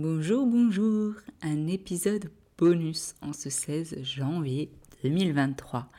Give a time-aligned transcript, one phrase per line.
[0.00, 4.70] Bonjour, bonjour, un épisode bonus en ce 16 janvier
[5.02, 5.90] 2023.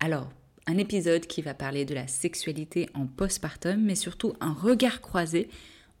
[0.00, 0.28] Alors,
[0.66, 5.48] un épisode qui va parler de la sexualité en postpartum, mais surtout un regard croisé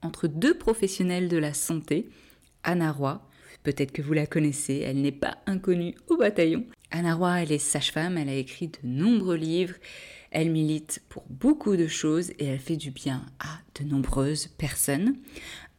[0.02, 2.08] entre deux professionnels de la santé,
[2.64, 3.24] Anna Roy,
[3.62, 6.66] peut-être que vous la connaissez, elle n'est pas inconnue au bataillon.
[6.90, 9.76] Anna Roy, elle est sage-femme, elle a écrit de nombreux livres,
[10.32, 15.14] elle milite pour beaucoup de choses et elle fait du bien à de nombreuses personnes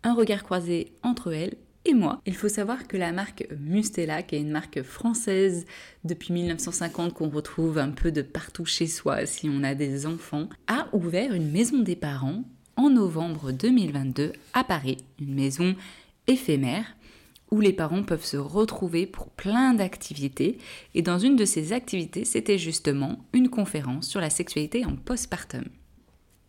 [0.03, 1.55] un regard croisé entre elle
[1.85, 2.21] et moi.
[2.25, 5.65] Il faut savoir que la marque Mustela, qui est une marque française
[6.03, 10.49] depuis 1950 qu'on retrouve un peu de partout chez soi si on a des enfants,
[10.67, 12.43] a ouvert une maison des parents
[12.75, 15.75] en novembre 2022 à Paris, une maison
[16.27, 16.95] éphémère
[17.51, 20.59] où les parents peuvent se retrouver pour plein d'activités.
[20.93, 25.63] Et dans une de ces activités, c'était justement une conférence sur la sexualité en postpartum.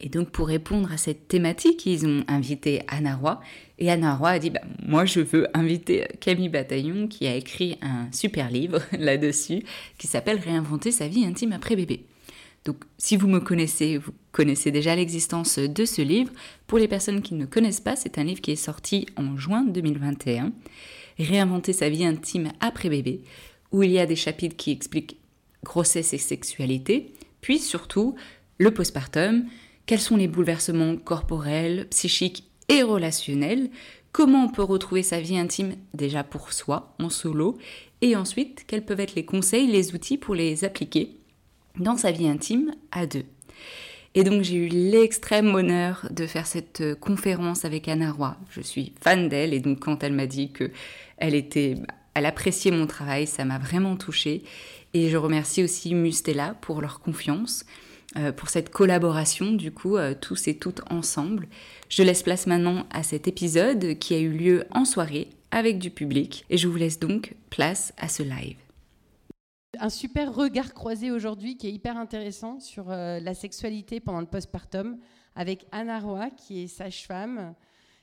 [0.00, 3.40] Et donc pour répondre à cette thématique, ils ont invité Anna Roy.
[3.78, 7.78] Et Anna Roy a dit, bah, moi je veux inviter Camille Bataillon qui a écrit
[7.82, 9.62] un super livre là-dessus
[9.98, 12.04] qui s'appelle Réinventer sa vie intime après bébé.
[12.64, 16.32] Donc si vous me connaissez, vous connaissez déjà l'existence de ce livre.
[16.66, 19.64] Pour les personnes qui ne connaissent pas, c'est un livre qui est sorti en juin
[19.64, 20.52] 2021.
[21.18, 23.22] Réinventer sa vie intime après bébé,
[23.72, 25.18] où il y a des chapitres qui expliquent
[25.64, 28.14] grossesse et sexualité, puis surtout
[28.58, 29.46] le postpartum,
[29.90, 33.70] quels sont les bouleversements corporels, psychiques et relationnels,
[34.12, 37.58] comment on peut retrouver sa vie intime déjà pour soi, en solo,
[38.00, 41.16] et ensuite quels peuvent être les conseils, les outils pour les appliquer
[41.76, 43.24] dans sa vie intime à deux?
[44.14, 48.36] Et donc j'ai eu l'extrême honneur de faire cette conférence avec Anna Roy.
[48.50, 50.70] Je suis fan d'elle et donc quand elle m'a dit que
[51.16, 51.74] elle était,
[52.14, 54.44] elle appréciait mon travail, ça m'a vraiment touchée.
[54.94, 57.64] Et je remercie aussi Mustela pour leur confiance.
[58.16, 61.46] Euh, pour cette collaboration, du coup, euh, tous et toutes ensemble.
[61.88, 65.90] Je laisse place maintenant à cet épisode qui a eu lieu en soirée avec du
[65.90, 68.56] public et je vous laisse donc place à ce live.
[69.78, 74.26] Un super regard croisé aujourd'hui qui est hyper intéressant sur euh, la sexualité pendant le
[74.26, 74.98] postpartum
[75.36, 77.54] avec Anna Roy qui est sage-femme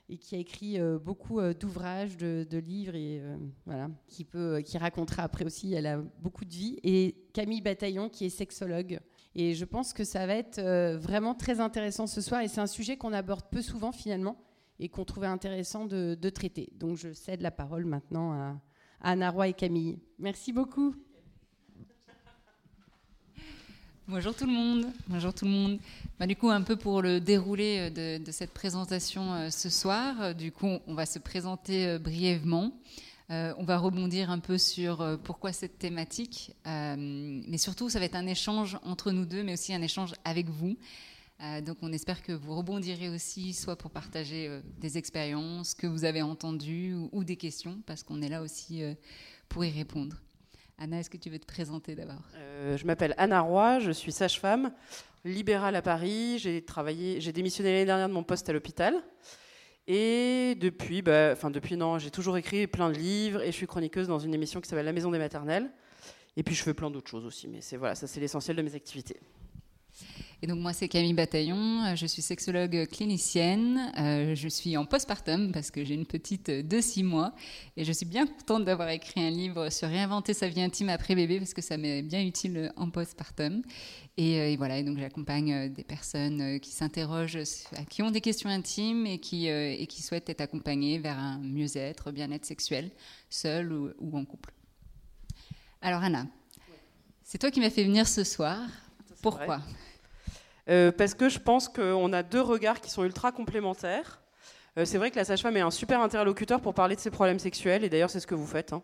[0.08, 3.22] et qui a écrit beaucoup d'ouvrages, de, livres et
[3.66, 5.74] voilà, qui peut, qui racontera après aussi.
[5.74, 9.02] Elle a beaucoup de vie et Camille Bataillon qui est sexologue
[9.36, 12.42] et je pense que ça va être euh, vraiment très intéressant ce soir.
[12.42, 14.38] Et c'est un sujet qu'on aborde peu souvent finalement
[14.80, 16.70] et qu'on trouvait intéressant de, traiter.
[16.76, 18.60] Donc je cède la parole maintenant à,
[19.02, 20.00] Anna Roy et Camille.
[20.18, 20.96] Merci beaucoup.
[24.08, 24.86] Bonjour tout le monde.
[25.08, 25.80] Bonjour tout le monde.
[26.18, 30.34] Bah, du coup, un peu pour le déroulé euh, de, cette présentation euh, ce soir,
[30.34, 32.72] du coup, on va se présenter brièvement.
[33.30, 38.28] On va rebondir un peu sur pourquoi cette thématique, mais surtout, ça va être un
[38.28, 40.78] échange entre nous deux, mais aussi un échange avec vous.
[41.66, 46.22] donc, on espère que vous rebondirez aussi, soit pour partager des expériences que vous avez
[46.22, 48.82] entendues ou des questions, parce qu'on est là aussi
[49.50, 50.16] pour y répondre.
[50.80, 52.22] Anna, est-ce que tu veux te présenter d'abord?
[52.36, 54.72] Euh, Je m'appelle Anna Roy, je suis sage-femme,
[55.26, 56.38] libérale à Paris.
[56.38, 58.96] J'ai travaillé, j'ai démissionné l'année dernière de mon poste à l'hôpital.
[59.88, 63.68] Et depuis, bah, enfin depuis non, j'ai toujours écrit plein de livres et je suis
[63.68, 65.70] chroniqueuse dans une émission qui s'appelle La Maison des Maternelles.
[66.36, 68.62] Et puis je fais plein d'autres choses aussi, mais c'est voilà, ça c'est l'essentiel de
[68.62, 69.20] mes activités.
[70.44, 74.86] Et donc moi c'est Camille Bataillon, euh, je suis sexologue clinicienne, euh, je suis en
[74.86, 77.34] postpartum parce que j'ai une petite de 6 mois.
[77.76, 81.16] Et je suis bien contente d'avoir écrit un livre sur réinventer sa vie intime après
[81.16, 83.64] bébé parce que ça m'est bien utile en postpartum.
[84.18, 87.40] Et, euh, et voilà, et donc j'accompagne des personnes qui s'interrogent,
[87.90, 92.12] qui ont des questions intimes et qui, et qui souhaitent être accompagnées vers un mieux-être,
[92.12, 92.92] bien-être sexuel,
[93.32, 94.54] seul ou, ou, en couple.
[95.82, 96.28] Alors Anna,
[97.24, 98.60] c'est toi qui m'as fait venir ce soir.
[99.22, 99.62] Pourquoi?
[100.70, 104.22] Euh, parce que je pense qu'on a deux regards qui sont ultra complémentaires.
[104.78, 107.40] Euh, c'est vrai que la sage-femme est un super interlocuteur pour parler de ses problèmes
[107.40, 108.74] sexuels, et d'ailleurs c'est ce que vous faites.
[108.74, 108.84] Hein.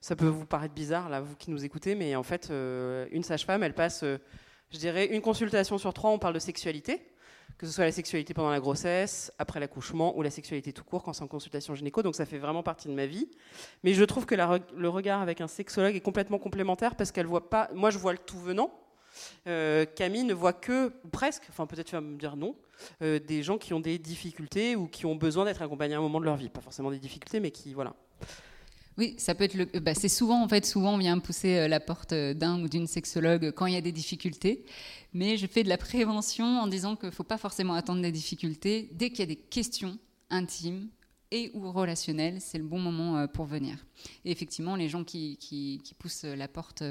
[0.00, 3.22] Ça peut vous paraître bizarre, là, vous qui nous écoutez, mais en fait, euh, une
[3.22, 7.00] sage-femme, elle passe, je dirais, une consultation sur trois, on parle de sexualité,
[7.56, 11.02] que ce soit la sexualité pendant la grossesse, après l'accouchement, ou la sexualité tout court
[11.02, 13.30] quand c'est en consultation gynéco, donc ça fait vraiment partie de ma vie.
[13.82, 17.48] Mais je trouve que le regard avec un sexologue est complètement complémentaire, parce qu'elle voit
[17.48, 18.70] pas, moi je vois le tout venant,
[19.46, 22.56] euh, Camille ne voit que, ou presque, enfin peut-être tu vas me dire non,
[23.02, 26.02] euh, des gens qui ont des difficultés ou qui ont besoin d'être accompagnés à un
[26.02, 26.48] moment de leur vie.
[26.48, 27.94] Pas forcément des difficultés, mais qui, voilà.
[28.96, 29.64] Oui, ça peut être le.
[29.80, 32.86] Bah, c'est souvent, en fait, souvent on vient pousser euh, la porte d'un ou d'une
[32.86, 34.64] sexologue quand il y a des difficultés.
[35.12, 38.12] Mais je fais de la prévention en disant qu'il ne faut pas forcément attendre des
[38.12, 38.90] difficultés.
[38.92, 39.98] Dès qu'il y a des questions
[40.30, 40.88] intimes,
[41.34, 43.76] et ou relationnel, c'est le bon moment euh, pour venir.
[44.24, 46.84] Et effectivement, les gens qui, qui, poussent la porte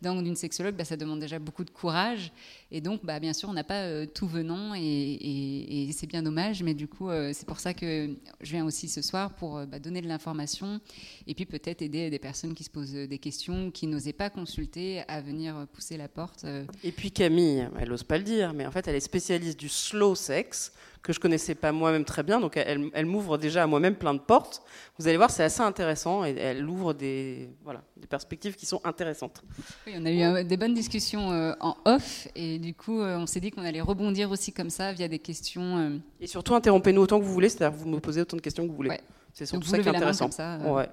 [0.00, 2.32] d'un ou d'une sexologue, bah, ça demande déjà beaucoup de courage.
[2.70, 6.62] Et donc, bah, bien sûr, on n'a pas euh, tout venant et, c'est bien dommage.
[6.62, 9.78] Mais du coup, euh, c'est pour ça que je viens aussi ce soir pour bah,
[9.78, 10.80] donner de l'information
[11.26, 15.02] et puis peut-être aider des personnes qui se posent des questions, qui n'osaient pas consulter,
[15.08, 16.46] à venir pousser la porte.
[16.82, 19.68] Et puis Camille, elle n'ose pas le dire, mais en fait, elle est spécialiste du
[19.68, 22.40] slow sex que je connaissais pas moi-même très bien.
[22.40, 24.62] Donc elle, elle m'ouvre déjà à moi-même plein de portes.
[24.98, 28.80] Vous allez voir, c'est assez intéressant et elle ouvre des, voilà, des perspectives qui sont
[28.84, 29.42] intéressantes.
[29.86, 30.10] Oui, on a
[30.40, 33.64] eu des bonnes discussions euh, en off et du coup, euh, on s'est dit qu'on
[33.64, 35.78] allait rebondir aussi comme ça via des questions.
[35.78, 35.98] Euh.
[36.20, 38.70] Et surtout, interrompez-nous autant que vous voulez, c'est-à-dire vous me posez autant de questions que
[38.70, 39.00] vous voulez.
[39.32, 40.28] C'est surtout ça qui est intéressant.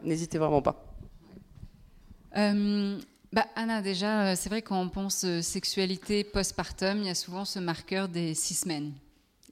[0.03, 0.83] N'hésitez vraiment pas.
[3.33, 7.59] Bah, Anna, déjà, c'est vrai quand on pense sexualité postpartum, il y a souvent ce
[7.59, 8.93] marqueur des six semaines.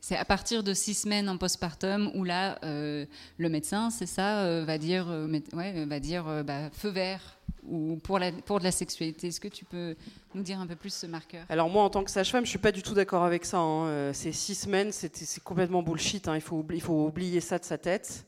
[0.08, 3.08] C'est à partir de six semaines en postpartum où là, euh,
[3.40, 8.20] le médecin, c'est ça, euh, va dire, euh, va dire bah, feu vert ou pour,
[8.20, 9.30] la, de la sexualité.
[9.30, 9.96] Est-ce que tu peux
[10.36, 11.44] nous dire un peu plus ce marqueur?
[11.50, 13.58] Alors moi, en tant que sage-femme, je suis pas du tout d'accord avec ça.
[13.58, 14.14] Hein.
[14.14, 16.28] Ces six semaines, c'est complètement bullshit.
[16.28, 16.36] Hein.
[16.36, 18.28] Il, faut, il faut oublier ça de sa tête.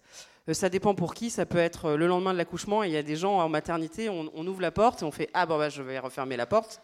[0.53, 1.29] Ça dépend pour qui.
[1.29, 2.81] Ça peut être le lendemain de l'accouchement.
[2.81, 5.45] Il y a des gens en maternité, on, ouvre la porte et on fait ah
[5.45, 6.81] bon bah je vais refermer la porte.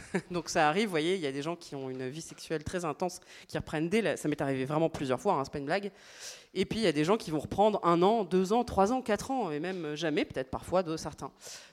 [0.30, 2.64] Donc ça arrive, vous voyez, il y a des gens qui ont une vie sexuelle
[2.64, 5.66] très intense, qui reprennent dès, ça m'est arrivé vraiment plusieurs fois, hein, c'est pas une
[5.66, 5.90] blague.
[6.54, 8.92] Et puis il y a des gens qui vont reprendre un an, deux ans, trois
[8.92, 11.30] ans, quatre ans, et même jamais, peut-être parfois de certains.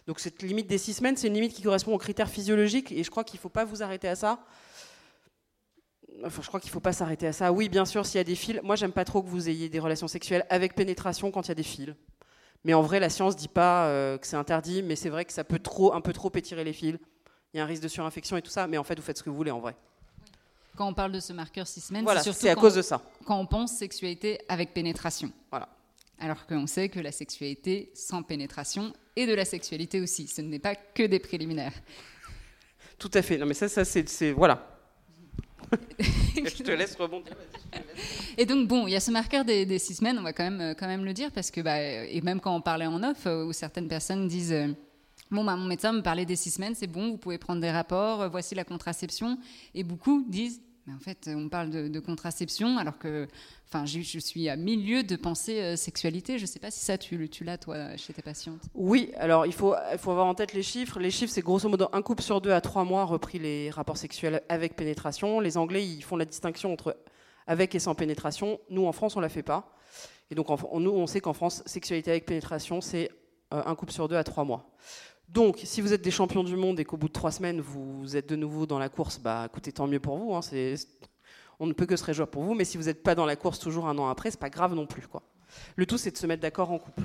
[0.08, 3.04] Donc cette limite des six semaines, c'est une limite qui correspond aux critères physiologiques, et
[3.04, 4.40] je crois qu'il ne faut pas vous arrêter à ça.
[6.26, 7.52] Enfin, je crois qu'il ne faut pas s'arrêter à ça.
[7.54, 8.60] Oui, bien sûr, s'il y a des fils.
[8.62, 11.52] Moi, j'aime pas trop que vous ayez des relations sexuelles avec pénétration quand il y
[11.52, 11.94] a des fils.
[12.66, 15.32] Mais en vrai, la science dit pas euh, que c'est interdit, mais c'est vrai que
[15.32, 16.98] ça peut trop, un peu trop étirer les fils
[17.54, 19.18] il y a un risque de surinfection et tout ça, mais en fait, vous faites
[19.18, 19.76] ce que vous voulez en vrai.
[20.76, 23.02] Quand on parle de ce marqueur six semaines, voilà, c'est à cause de ça.
[23.26, 25.32] Quand on pense sexualité avec pénétration.
[25.50, 25.68] Voilà.
[26.20, 30.60] Alors qu'on sait que la sexualité sans pénétration et de la sexualité aussi, ce n'est
[30.60, 31.74] pas que des préliminaires.
[32.98, 33.38] Tout à fait.
[33.38, 34.66] Non, mais ça, ça c'est voilà.
[36.00, 37.34] je te laisse rebondir.
[38.38, 40.62] Et donc bon, il y a ce marqueur des, six semaines, on va quand même
[40.62, 43.26] euh, quand même le dire parce que bah, et même quand on parlait en off,
[43.26, 44.68] euh, où certaines personnes disent euh,
[45.32, 48.22] Bah, mon médecin me parlait des six semaines, c'est bon, vous pouvez prendre des rapports,
[48.22, 49.38] euh, voici la contraception.
[49.76, 53.28] Et beaucoup disent, mais en fait, on parle de, contraception, alors que
[53.68, 56.38] enfin, je, suis à milieu de penser euh, sexualité.
[56.38, 58.62] Je ne sais pas si ça, tu, tu l'as, toi, chez tes patientes.
[58.74, 61.00] Oui, alors il faut, il faut avoir en tête les chiffres.
[61.00, 63.98] Les chiffres, c'est grosso modo un couple sur deux à trois mois repris les rapports
[63.98, 65.40] sexuels avec pénétration.
[65.40, 66.98] Les Anglais, ils font la distinction entre
[67.46, 68.60] avec et sans pénétration.
[68.70, 69.76] Nous, en France, on ne la fait pas.
[70.32, 73.10] Et donc, nous, on sait qu'en France, sexualité avec pénétration, c'est
[73.52, 74.70] euh, un couple sur deux à trois mois.
[75.32, 78.16] Donc, si vous êtes des champions du monde et qu'au bout de trois semaines, vous
[78.16, 80.34] êtes de nouveau dans la course, bah écoutez, tant mieux pour vous.
[80.34, 80.42] Hein,
[81.60, 83.36] on ne peut que se réjouir pour vous, mais si vous n'êtes pas dans la
[83.36, 85.08] course toujours un an après, c'est pas grave non plus.
[85.08, 85.22] Quoi.
[85.76, 87.04] Le tout, c'est de se mettre d'accord en couple.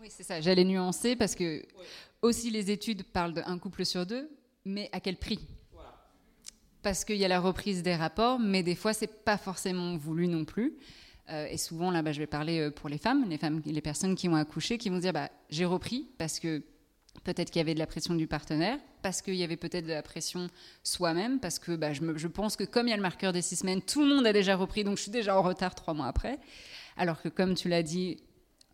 [0.00, 0.40] Oui, c'est ça.
[0.40, 1.62] J'allais nuancer parce que
[2.22, 4.30] aussi les études parlent d'un couple sur deux,
[4.64, 5.46] mais à quel prix?
[6.82, 10.28] Parce qu'il y a la reprise des rapports, mais des fois, c'est pas forcément voulu
[10.28, 10.78] non plus.
[11.28, 13.80] Euh, et souvent, là, bah, je vais parler euh, pour les femmes, les femmes, les
[13.80, 16.62] personnes qui ont accouché, qui vont dire bah, j'ai repris parce que
[17.24, 19.92] peut-être qu'il y avait de la pression du partenaire, parce qu'il y avait peut-être de
[19.92, 20.48] la pression
[20.82, 23.56] soi-même, parce que bah, je, pense que comme il y a le marqueur des six
[23.56, 26.06] semaines, tout le monde a déjà repris, donc je suis déjà en retard trois mois
[26.06, 26.38] après.
[26.96, 28.18] Alors que comme tu l'as dit,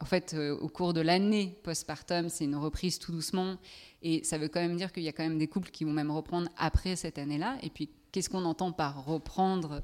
[0.00, 3.56] en fait, euh, au cours de l'année postpartum, c'est une reprise tout doucement.
[4.02, 5.92] Et ça veut quand même dire qu'il y a quand même des couples qui vont
[5.92, 7.56] même reprendre après cette année-là.
[7.62, 9.80] Et puis, qu'est-ce qu'on entend par reprendre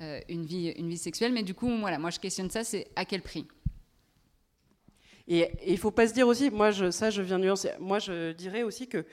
[0.00, 1.32] euh, une, vie, une vie sexuelle?
[1.32, 3.46] Mais du coup, voilà, moi, je questionne ça, c'est à quel prix?
[5.28, 7.70] Et il faut pas se dire aussi, moi, je, ça, je viens nuancer.
[7.78, 9.04] Moi, je dirais aussi que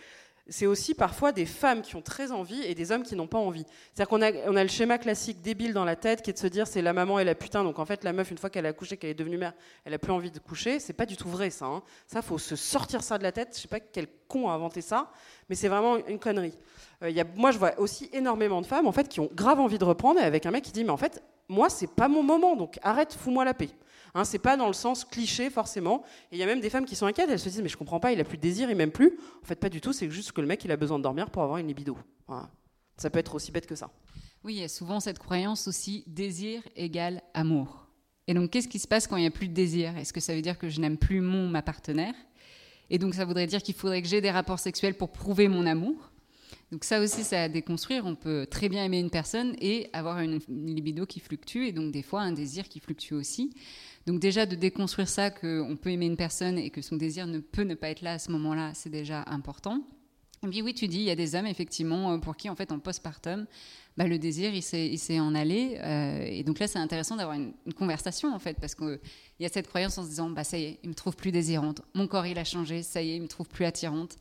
[0.49, 3.37] c'est aussi parfois des femmes qui ont très envie et des hommes qui n'ont pas
[3.37, 3.65] envie.
[3.93, 6.67] C'est-à-dire qu'on a, le schéma classique débile dans la tête qui est de se dire
[6.67, 7.63] c'est la maman et la putain.
[7.63, 9.53] Donc en fait, la meuf, une fois qu'elle a couché, qu'elle est devenue mère,
[9.85, 10.79] elle a plus envie de coucher.
[10.79, 11.65] C'est pas du tout vrai ça.
[11.65, 11.83] Hein.
[12.07, 13.49] Ça, faut se sortir ça de la tête.
[13.55, 15.11] Je sais pas quel con a inventé ça,
[15.49, 16.57] mais c'est vraiment une connerie.
[17.03, 19.85] Euh, moi, je vois aussi énormément de femmes en fait qui ont grave envie de
[19.85, 22.55] reprendre et avec un mec qui dit mais en fait, moi, c'est pas mon moment,
[22.55, 23.69] donc arrête, fous-moi la paix.
[24.13, 26.03] Hein, c'est pas dans le sens cliché forcément.
[26.31, 27.77] Et il y a même des femmes qui sont inquiètes, elles se disent mais je
[27.77, 29.17] comprends pas, il a plus de désir, il m'aime plus.
[29.43, 31.29] En fait, pas du tout, c'est juste que le mec il a besoin de dormir
[31.29, 31.97] pour avoir une libido.
[32.97, 33.91] Ça peut être aussi bête que ça.
[34.43, 37.87] Oui, il y a souvent cette croyance aussi désir égale amour.
[38.27, 39.97] Et donc qu'est-ce qui se passe quand il n'y a plus de désir?
[39.97, 42.15] Est-ce que ça veut dire que je n'aime plus mon ma partenaire?
[42.89, 45.65] Et donc ça voudrait dire qu'il faudrait que j'ai des rapports sexuels pour prouver mon
[45.65, 46.11] amour?
[46.71, 48.05] Donc ça aussi, c'est à déconstruire.
[48.05, 51.91] On peut très bien aimer une personne et avoir une, libido qui fluctue et donc
[51.91, 53.53] des fois un désir qui fluctue aussi.
[54.05, 57.39] Donc déjà de déconstruire ça, qu'on peut aimer une personne et que son désir ne
[57.39, 59.83] peut ne pas être là à ce moment-là, c'est déjà important.
[60.43, 62.55] Et puis oui, tu dis, il y a des hommes effectivement euh, pour qui en
[62.55, 63.47] fait en postpartum,
[63.97, 65.77] bah, le désir il s'est en allé.
[65.79, 68.99] Euh, et donc là, c'est intéressant d'avoir une, conversation en fait parce qu'il
[69.39, 71.31] y a cette croyance en se disant, bah ça y est, il me trouve plus
[71.31, 74.17] désirante, mon corps il a changé, ça y est, il me trouve plus attirante.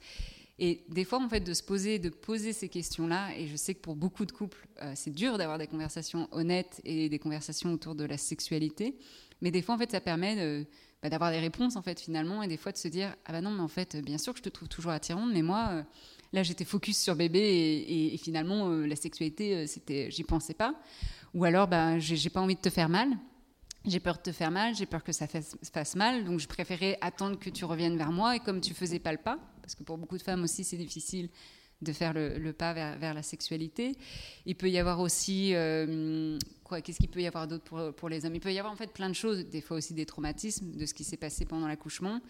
[0.59, 3.75] Et des fois, en fait, de se poser, de poser ces questions-là, et je sais
[3.75, 7.73] que pour beaucoup de couples, euh, c'est dur d'avoir des conversations honnêtes et des conversations
[7.73, 8.97] autour de la sexualité,
[9.43, 10.65] mais des fois, en fait, ça permet
[11.03, 13.43] bah, d'avoir des réponses, en fait, finalement, et des fois de se dire, ah bah
[13.43, 15.83] non, mais en fait, bien sûr que je te trouve toujours attirante, mais moi, euh,
[16.33, 20.75] là, j'étais focus sur bébé, et, finalement, euh, la sexualité, c'était, j'y pensais pas.
[21.35, 23.11] Ou alors, bah, j'ai pas envie de te faire mal,
[23.87, 26.49] j'ai peur de te faire mal, j'ai peur que ça fasse, fasse, mal, donc je
[26.49, 28.35] préférais attendre que tu reviennes vers moi.
[28.35, 30.77] Et comme tu faisais pas le pas, parce que pour beaucoup de femmes aussi c'est
[30.77, 31.29] difficile
[31.83, 33.97] de faire le, pas vers, la sexualité.
[34.47, 36.39] Il peut y avoir aussi euh,
[36.83, 38.35] Qu'est-ce qu'il peut y avoir d'autre pour, pour, les hommes?
[38.35, 40.87] Il peut y avoir en fait plein de choses, des fois aussi des traumatismes de
[40.87, 42.21] ce qui s'est passé pendant l'accouchement,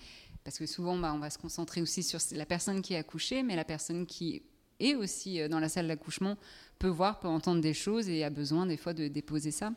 [0.43, 3.43] parce que souvent bah, on va se concentrer aussi sur la personne qui est accouchée,
[3.43, 4.43] mais la personne qui
[4.81, 6.37] est aussi euh, dans la salle d'accouchement
[6.79, 9.73] peut voir, peut entendre des choses et a besoin des fois de déposer ça.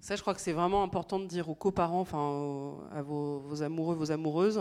[0.00, 3.94] Ça, je crois que c'est vraiment important de dire aux coparents, enfin à vos, amoureux,
[3.94, 4.60] vos amoureuses,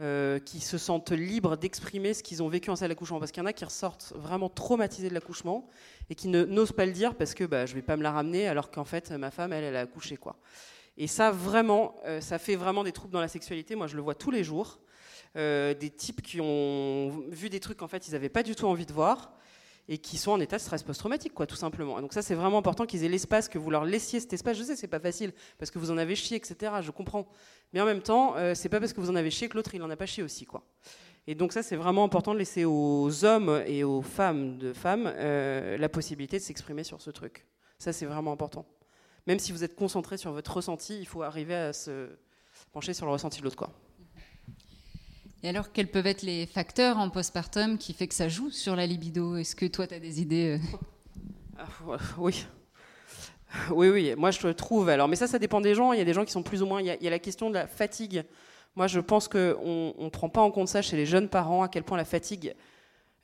[0.00, 3.18] euh, qui se sentent libres d'exprimer ce qu'ils ont vécu en salle d'accouchement.
[3.18, 5.68] Parce qu'il y en a qui ressortent vraiment traumatisés de l'accouchement
[6.08, 8.48] et qui n'osent pas le dire parce que bah, je vais pas me la ramener
[8.48, 10.16] alors qu'en fait ma femme, elle, elle a accouché.
[10.16, 10.36] Quoi.
[10.96, 13.74] Et ça, vraiment, euh, ça fait vraiment des troubles dans la sexualité.
[13.74, 14.80] Moi, je le vois tous les jours.
[15.36, 18.66] Euh, des types qui ont vu des trucs qu'en fait ils n'avaient pas du tout
[18.66, 19.30] envie de voir
[19.90, 22.00] et qui sont en état de stress post-traumatique, quoi, tout simplement.
[22.00, 24.56] donc ça, c'est vraiment important qu'ils aient l'espace, que vous leur laissiez cet espace.
[24.56, 26.74] Je sais, c'est pas facile parce que vous en avez chié, etc.
[26.80, 27.26] Je comprends.
[27.72, 29.74] Mais en même temps, euh, c'est pas parce que vous en avez chié que l'autre
[29.74, 30.62] il en a pas chié aussi, quoi.
[31.26, 35.12] Et donc ça, c'est vraiment important de laisser aux hommes et aux femmes de femmes
[35.12, 37.44] euh, la possibilité de s'exprimer sur ce truc.
[37.76, 38.66] Ça, c'est vraiment important.
[39.26, 42.10] Même si vous êtes concentré sur votre ressenti, il faut arriver à se
[42.72, 43.72] pencher sur le ressenti de l'autre, quoi.
[45.42, 48.76] Et alors, quels peuvent être les facteurs en postpartum qui fait que ça joue sur
[48.76, 49.36] la libido?
[49.36, 50.78] Est-ce que toi, tu as des idées euh?
[51.58, 51.66] Ah,
[52.18, 52.46] Oui.
[53.70, 54.88] Oui, oui, moi je trouve.
[54.88, 55.92] Alors, mais ça, ça dépend des gens.
[55.92, 56.80] Il y a des gens qui sont plus ou moins.
[56.80, 58.24] Il y a, la question de la fatigue.
[58.76, 61.68] Moi, je pense qu'on ne prend pas en compte ça chez les jeunes parents, à
[61.68, 62.54] quel point la fatigue.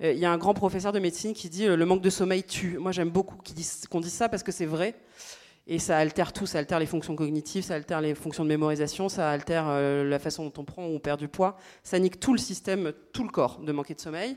[0.02, 2.10] Euh, il y a un grand professeur de médecine qui dit euh, le manque de
[2.10, 2.76] sommeil tue.
[2.78, 4.96] Moi, j'aime beaucoup qu'on dise ça parce que c'est vrai.
[5.68, 9.08] Et ça altère tout, ça altère les fonctions cognitives, ça altère les fonctions de mémorisation,
[9.08, 12.20] ça altère euh, la façon dont on prend ou on perd du poids, ça nique
[12.20, 14.36] tout le système, tout le corps de manquer de sommeil.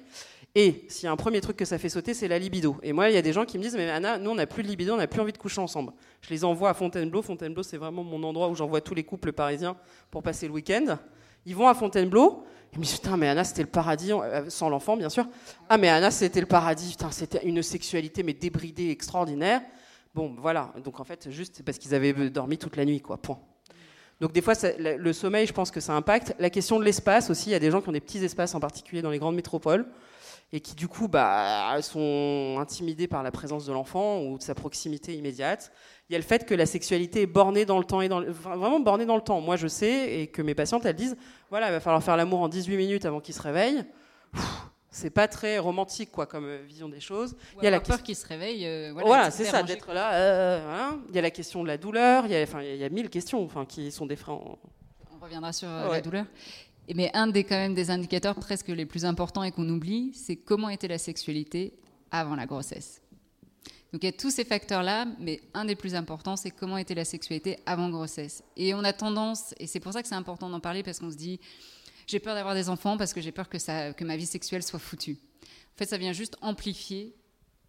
[0.55, 2.77] Et s'il y a un premier truc que ça fait sauter, c'est la libido.
[2.81, 4.47] Et moi, il y a des gens qui me disent, mais Anna, nous, on n'a
[4.47, 5.93] plus de libido, on n'a plus envie de coucher ensemble.
[6.21, 7.21] Je les envoie à Fontainebleau.
[7.21, 9.77] Fontainebleau, c'est vraiment mon endroit où j'envoie tous les couples parisiens
[10.09, 10.97] pour passer le week-end.
[11.45, 12.43] Ils vont à Fontainebleau.
[12.73, 15.27] Ils me disent, putain, mais Anna, c'était le paradis, euh, sans l'enfant, bien sûr.
[15.69, 19.61] Ah, mais Anna, c'était le paradis, putain, c'était une sexualité, mais débridée, extraordinaire.
[20.13, 20.73] Bon, voilà.
[20.83, 23.17] Donc en fait, juste parce qu'ils avaient dormi toute la nuit, quoi.
[23.17, 23.39] Point.
[24.19, 26.35] Donc des fois, le sommeil, je pense que ça impacte.
[26.39, 28.53] La question de l'espace aussi, il y a des gens qui ont des petits espaces,
[28.53, 29.85] en particulier dans les grandes métropoles,
[30.51, 34.55] et qui du coup bah, sont intimidés par la présence de l'enfant ou de sa
[34.55, 35.71] proximité immédiate.
[36.09, 38.21] Il y a le fait que la sexualité est bornée dans le temps et dans
[38.21, 39.39] vraiment bornée dans le temps.
[39.39, 41.15] Moi, je sais et que mes patientes elles disent
[41.49, 43.85] voilà, il va falloir faire l'amour en 18 minutes avant qu'il se réveille.
[44.91, 47.35] C'est pas très romantique quoi comme euh, vision des choses.
[47.57, 48.65] il y a la peur qu'il se réveille.
[48.65, 50.13] Euh, voilà, c'est ça, d'être là.
[50.13, 52.25] Euh, il y a la question de la douleur.
[52.25, 54.39] Il y a, enfin, il y a mille questions, enfin, qui sont des freins.
[55.13, 56.25] On reviendra sur la douleur.
[56.95, 60.35] Mais un des, quand même, des indicateurs presque les plus importants et qu'on oublie, c'est
[60.35, 61.73] comment était la sexualité
[62.09, 63.01] avant la grossesse.
[63.91, 66.93] Donc il y a tous ces facteurs-là, mais un des plus importants, c'est comment était
[66.93, 68.43] la sexualité avant grossesse.
[68.55, 71.09] Et on a tendance, et c'est pour ça que c'est important d'en parler, parce qu'on
[71.09, 71.39] se dit,
[72.09, 74.63] j'ai peur d'avoir des enfants parce que j'ai peur que, ça, que ma vie sexuelle
[74.63, 75.17] soit foutue.
[75.43, 77.15] En fait, ça vient juste amplifier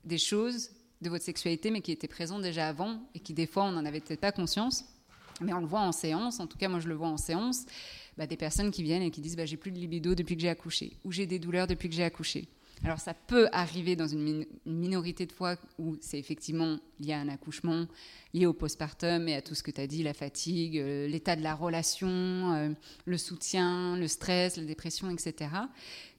[0.04, 0.70] des choses
[1.02, 3.84] de votre sexualité, mais qui étaient présentes déjà avant, et qui des fois, on n'en
[3.84, 4.84] avait peut-être pas conscience.
[5.42, 7.64] Mais on le voit en séance, en tout cas moi je le vois en séance,
[8.18, 10.42] bah, des personnes qui viennent et qui disent bah, j'ai plus de libido depuis que
[10.42, 12.46] j'ai accouché, ou j'ai des douleurs depuis que j'ai accouché.
[12.82, 17.28] Alors ça peut arriver dans une, minorité de fois où c'est effectivement lié à un
[17.28, 17.86] accouchement,
[18.32, 21.36] lié au postpartum et à tout ce que tu as dit, la fatigue, euh, l'état
[21.36, 22.70] de la relation, euh,
[23.04, 25.50] le soutien, le stress, la dépression, etc.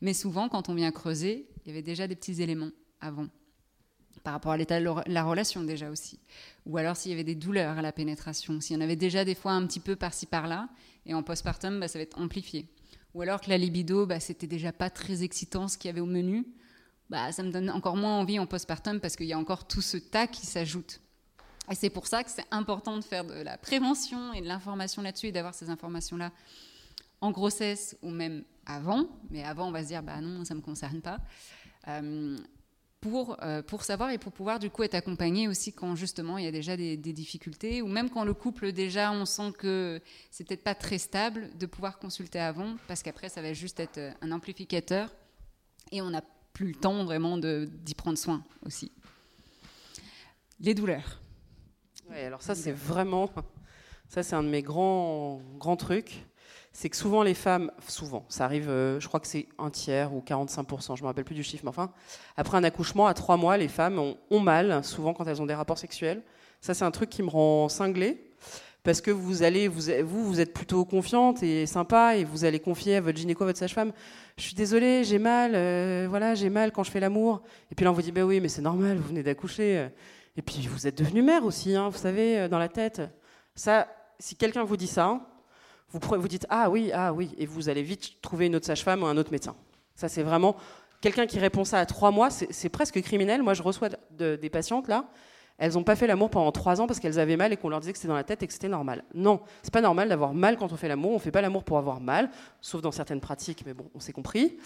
[0.02, 3.28] Mais souvent, quand on vient creuser, il y avait déjà des petits éléments avant,
[4.24, 6.20] par rapport à l'état de la relation déjà aussi.
[6.68, 9.26] Ou alors s'il y avait des douleurs à la pénétration, s'il y en avait déjà
[9.26, 10.70] des fois un petit peu par-ci par-là,
[11.08, 12.68] et en postpartum, bah, ça va être amplifié.
[13.14, 16.02] Ou alors que la libido, bah, c'était déjà pas très excitant ce qu'il y avait
[16.02, 16.46] au menu,
[17.10, 19.82] bah, ça me donne encore moins envie en postpartum parce qu'il y a encore tout
[19.82, 21.02] ce tas qui s'ajoute.
[21.70, 25.02] Et c'est pour ça que c'est important de faire de la prévention et de l'information
[25.02, 26.32] là-dessus et d'avoir ces informations-là
[27.20, 29.08] en grossesse ou même avant.
[29.30, 31.20] Mais avant, on va se dire, bah non, ça ne me concerne pas.
[31.88, 32.38] Euh,
[33.02, 36.46] pour, euh, pour savoir et pour pouvoir du coup être accompagné aussi quand justement il
[36.46, 40.48] y a déjà des, difficultés ou même quand le couple déjà on sent que c'est
[40.48, 44.12] peut-être pas très stable de pouvoir consulter avant parce qu'après ça va juste être euh,
[44.22, 45.14] un amplificateur
[45.92, 46.22] et on n'a
[46.54, 48.92] plus le temps vraiment d'y prendre soin aussi.
[50.60, 51.20] Les douleurs.
[52.10, 53.32] Oui, alors ça c'est vraiment
[54.10, 56.24] ça c'est un de mes grands grands trucs
[56.74, 60.14] c'est que souvent les femmes, souvent, ça arrive, euh, je crois que c'est un tiers
[60.14, 61.92] ou 45%, je me rappelle plus du chiffre, mais enfin,
[62.38, 65.54] après un accouchement, à trois mois, les femmes ont, mal, souvent quand elles ont des
[65.54, 66.22] rapports sexuels.
[66.62, 68.24] Ça, c'est un truc qui me rend cinglée,
[68.84, 72.60] parce que vous allez, vous, vous, vous êtes plutôt confiante et sympa, et vous allez
[72.60, 73.92] confier à votre gynéco, à votre sage-femme,
[74.38, 77.42] je suis désolée, j'ai mal, euh, voilà, j'ai mal quand je fais l'amour.
[77.70, 79.90] Et puis là, on vous dit, ben oui, mais c'est normal, vous venez d'accoucher.
[80.38, 83.02] Et puis, vous êtes devenue mère aussi, hein, vous savez, euh, dans la tête.
[83.54, 85.20] Ça, si quelqu'un vous dit ça,
[85.94, 89.06] vous, dites ah oui, ah oui, et vous allez vite trouver une autre sage-femme ou
[89.06, 89.56] un autre médecin.
[89.96, 90.56] Ça, c'est vraiment
[91.02, 93.44] quelqu'un qui répond ça à trois mois, c'est presque criminel.
[93.44, 95.06] Moi, je reçois des patientes là,
[95.62, 97.80] elles n'ont pas fait l'amour pendant trois ans parce qu'elles avaient mal et qu'on leur
[97.80, 99.04] disait que c'était dans la tête et que c'était normal.
[99.14, 101.12] Non, c'est pas normal d'avoir mal quand on fait l'amour.
[101.12, 104.12] On fait pas l'amour pour avoir mal, sauf dans certaines pratiques, mais bon, on s'est
[104.12, 104.58] compris.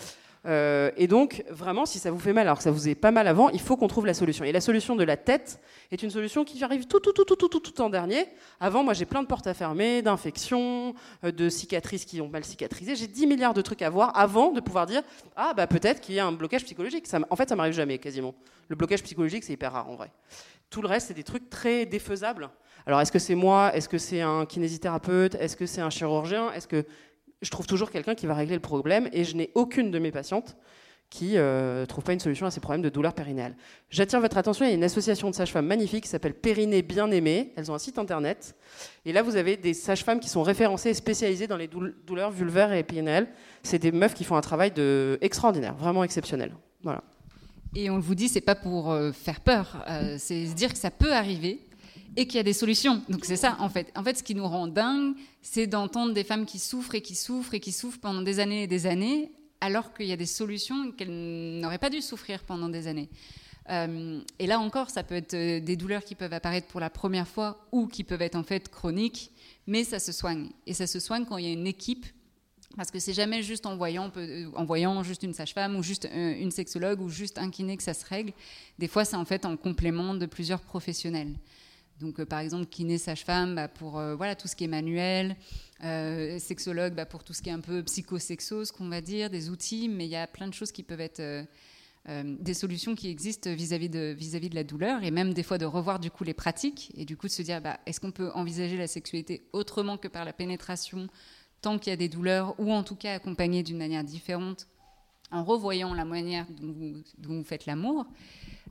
[0.45, 3.11] Euh, et donc, vraiment, si ça vous fait mal alors que ça vous est pas
[3.11, 4.45] mal avant, il faut qu'on trouve la solution.
[4.45, 5.59] Et la solution de la tête
[5.91, 8.27] est une solution qui arrive tout, tout, tout, tout, tout, tout, tout en dernier.
[8.59, 12.43] Avant, moi, j'ai plein de portes à fermer, d'infections, euh, de cicatrices qui ont mal
[12.43, 12.95] cicatrisé.
[12.95, 15.01] J'ai 10 milliards de trucs à voir avant de pouvoir dire
[15.35, 17.05] Ah, bah peut-être qu'il y a un blocage psychologique.
[17.29, 18.35] En fait, ça m'arrive jamais, quasiment.
[18.67, 20.11] Le blocage psychologique, c'est hyper rare en vrai.
[20.69, 22.49] Tout le reste, c'est des trucs très défaisables.
[22.85, 23.75] Alors, est-ce que c'est moi?
[23.75, 25.35] Est-ce que c'est un kinésithérapeute?
[25.35, 26.51] Est-ce que c'est un chirurgien?
[26.51, 26.85] Est-ce que
[27.45, 30.11] je trouve toujours quelqu'un qui va régler le problème et je n'ai aucune de mes
[30.11, 30.57] patientes
[31.11, 33.55] qui ne euh, trouve pas une solution à ces problèmes de douleur périnéale.
[33.91, 37.09] J'attire votre attention, il y a une association de sages-femmes magnifique qui s'appelle Périnée Bien
[37.11, 37.53] Aimée.
[37.55, 38.55] Elles ont un site internet.
[39.05, 42.73] Et là, vous avez des sages-femmes qui sont référencées et spécialisées dans les douleurs vulvaires
[42.73, 43.27] et périnéales.
[43.61, 46.51] C'est des meufs qui font un travail de extraordinaire, vraiment exceptionnel.
[46.83, 47.03] Voilà.
[47.75, 50.79] Et on vous dit, c'est pas pour euh, faire peur, euh, c'est se dire que
[50.79, 51.64] ça peut arriver
[52.15, 53.01] et qu'il y a des solutions.
[53.09, 53.91] Donc c'est ça en fait.
[53.95, 57.15] En fait, ce qui nous rend dingue, c'est d'entendre des femmes qui souffrent et qui
[57.15, 60.25] souffrent et qui souffrent pendant des années et des années, alors qu'il y a des
[60.25, 63.09] solutions qu'elles n'auraient pas dû souffrir pendant des années.
[63.69, 66.91] Euh, et là encore, ça peut être euh, des douleurs qui peuvent apparaître pour la
[66.91, 69.31] première fois ou qui peuvent être en fait chroniques,
[69.65, 70.49] mais ça se soigne.
[70.67, 72.05] Et ça se soigne quand il y a une équipe
[72.77, 76.07] parce que c'est jamais juste en voyant, euh, en voyant juste une sage-femme ou juste
[76.13, 78.33] une sexologue ou juste un kiné que ça se règle.
[78.77, 81.33] Des fois, c'est en fait en complément de plusieurs professionnels.
[81.99, 85.35] Donc, euh, par exemple, kiné, sage-femme bah, pour euh, voilà, tout ce qui est manuel,
[85.83, 89.29] euh, sexologue bah, pour tout ce qui est un peu psychosexo, ce qu'on va dire,
[89.29, 91.45] des outils, mais il y a plein de choses qui peuvent être
[92.07, 96.11] des solutions qui existent vis-à-vis de, la douleur, et même des fois de revoir du
[96.11, 98.85] coup les pratiques, et du coup de se dire, bah, est-ce qu'on peut envisager la
[98.85, 101.07] sexualité autrement que par la pénétration,
[101.61, 104.67] tant qu'il y a des douleurs, ou en tout cas accompagner d'une manière différente,
[105.31, 107.03] en revoyant la manière dont
[107.37, 108.05] vous faites l'amour.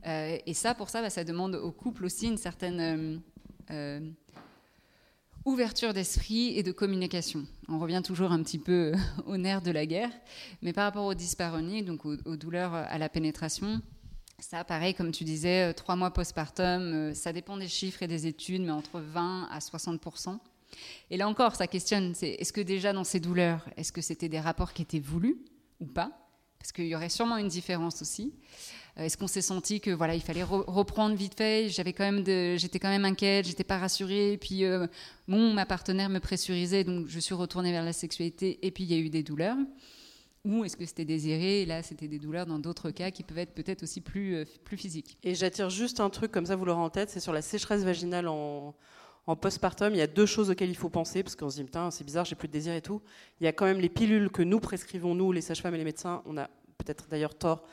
[0.05, 3.17] Euh, et ça, pour ça, bah, ça demande au couple aussi une certaine euh,
[3.71, 3.99] euh,
[5.45, 7.45] Ouverture d'esprit et de communication.
[7.69, 8.93] On revient toujours un petit peu
[9.27, 10.09] au nerf de la guerre,
[10.63, 13.79] mais par rapport aux dyspareunies, donc aux, douleurs à la pénétration,
[14.39, 18.63] ça, pareil, comme tu disais, trois mois postpartum, ça dépend des chiffres et des études,
[18.63, 20.39] mais entre 20 à 60%
[21.11, 24.29] Et là encore, ça questionne, c'est est-ce que déjà dans ces douleurs, est-ce que c'était
[24.29, 25.37] des rapports qui étaient voulus
[25.79, 26.24] ou pas?
[26.65, 28.33] Parce qu'il y aurait sûrement une différence aussi.
[28.97, 31.69] Euh, est-ce qu'on s'est senti que voilà, il fallait reprendre vite fait?
[31.69, 32.25] J'avais quand même,
[32.57, 34.39] j'étais quand même inquiète, j'étais pas rassurée.
[34.41, 34.87] Puis euh,
[35.27, 38.57] bon, ma partenaire me pressurisait, donc je suis retournée vers la sexualité.
[38.65, 39.57] Et puis il y a eu des douleurs.
[40.43, 41.61] Ou est-ce que c'était désiré?
[41.61, 44.45] Et là, c'était des douleurs dans d'autres cas qui peuvent être peut-être aussi plus, euh,
[44.63, 45.19] plus physiques.
[45.21, 47.83] Et j'attire juste un truc comme ça, vous l'aurez en tête, c'est sur la sécheresse
[47.83, 48.73] vaginale en,
[49.27, 51.69] en postpartum, il y a deux choses auxquelles il faut penser, parce qu'on se dit,
[51.91, 53.01] c'est bizarre, j'ai plus de désir et tout.
[53.39, 55.83] Il y a quand même les pilules que nous prescrivons, nous, les sages-femmes et les
[55.83, 56.21] médecins.
[56.25, 57.63] On a peut-être d'ailleurs tort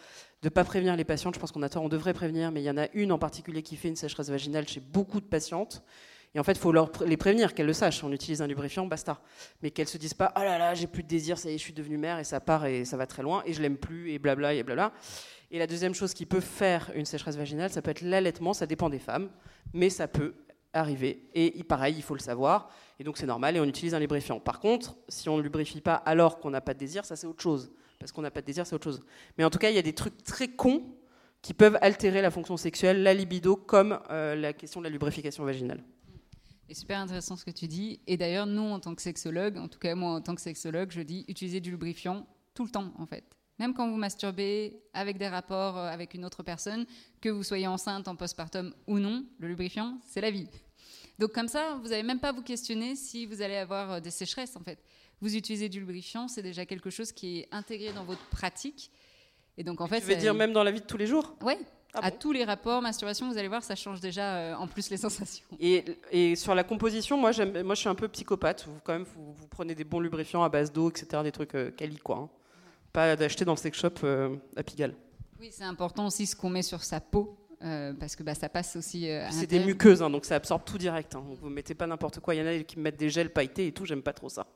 [0.41, 1.35] de ne pas prévenir les patientes.
[1.35, 3.19] Je pense qu'on a tort, on devrait prévenir, mais il y en a une en
[3.19, 5.83] particulier qui fait une sécheresse vaginale chez beaucoup de patientes.
[6.35, 6.73] Et en fait, il faut
[7.05, 8.03] les prévenir, qu'elles le sachent.
[8.03, 9.21] On utilise un lubrifiant, basta.
[9.63, 11.59] Mais qu'elles se disent pas, oh là là, j'ai plus de désir, ça y est,
[11.59, 13.77] je suis devenue mère et ça part et ça va très loin et je l'aime
[13.77, 14.93] plus et blabla et blabla.
[15.51, 18.65] Et la deuxième chose qui peut faire une sécheresse vaginale, ça peut être l'allaitement, ça
[18.65, 19.29] dépend des femmes,
[19.75, 20.35] mais ça peut
[20.73, 21.29] arriver.
[21.35, 22.71] Et pareil, il faut le savoir.
[22.99, 24.41] Et donc c'est normal et on utilise un lubrifiant.
[24.41, 27.27] Par contre, si on ne lubrifie pas alors qu'on n'a pas de désir, ça c'est
[27.27, 29.01] autre chose parce qu'on n'a pas de désir, c'est autre chose.
[29.39, 30.83] Mais en tout cas, il y a des trucs très cons
[31.41, 35.45] qui peuvent altérer la fonction sexuelle, la libido, comme euh, la question de la lubrification
[35.45, 35.83] vaginale.
[36.69, 38.01] C'est super intéressant ce que tu dis.
[38.07, 40.91] Et d'ailleurs, nous, en tant que sexologue, en tout cas moi en tant que sexologue,
[40.91, 43.25] je dis utiliser du lubrifiant tout le temps, en fait.
[43.59, 46.87] Même quand vous masturbez avec des rapports euh, avec une autre personne,
[47.21, 50.49] que vous soyez enceinte en postpartum ou non, le lubrifiant, c'est la vie.
[51.19, 54.01] Donc comme ça, vous n'avez même pas à vous questionner si vous allez avoir euh,
[54.01, 54.79] des sécheresses, en fait
[55.23, 58.91] vous utilisez du lubrifiant, c'est déjà quelque chose qui est intégré dans votre pratique.
[59.57, 61.37] Et donc en fait, tu veux dire même dans la vie de tous les jours?
[61.43, 61.55] Oui.
[61.95, 64.91] Ah à tous les rapports, masturbation, vous allez voir, ça change déjà euh, en plus
[64.91, 65.45] les sensations.
[65.61, 67.31] Et, et sur la composition, moi,
[67.63, 68.65] moi je suis un peu psychopathe.
[68.67, 71.71] Vous, quand même, vous, prenez des bons lubrifiants à base d'eau, etc., des trucs euh,
[71.71, 72.17] quali, quoi.
[72.17, 72.29] Hein.
[72.93, 74.95] Pas d'acheter dans le sex shop euh, à Pigalle.
[75.41, 77.37] Oui, c'est important aussi ce qu'on met sur sa peau.
[77.99, 79.09] parce que bah, ça passe aussi.
[79.31, 81.15] c'est des muqueuses, hein, donc ça absorbe tout direct.
[81.15, 81.25] Hein.
[81.41, 82.35] Vous mettez pas n'importe quoi.
[82.35, 83.85] Il y en a qui mettent des gels pailletés et tout.
[83.85, 84.47] J'aime pas trop ça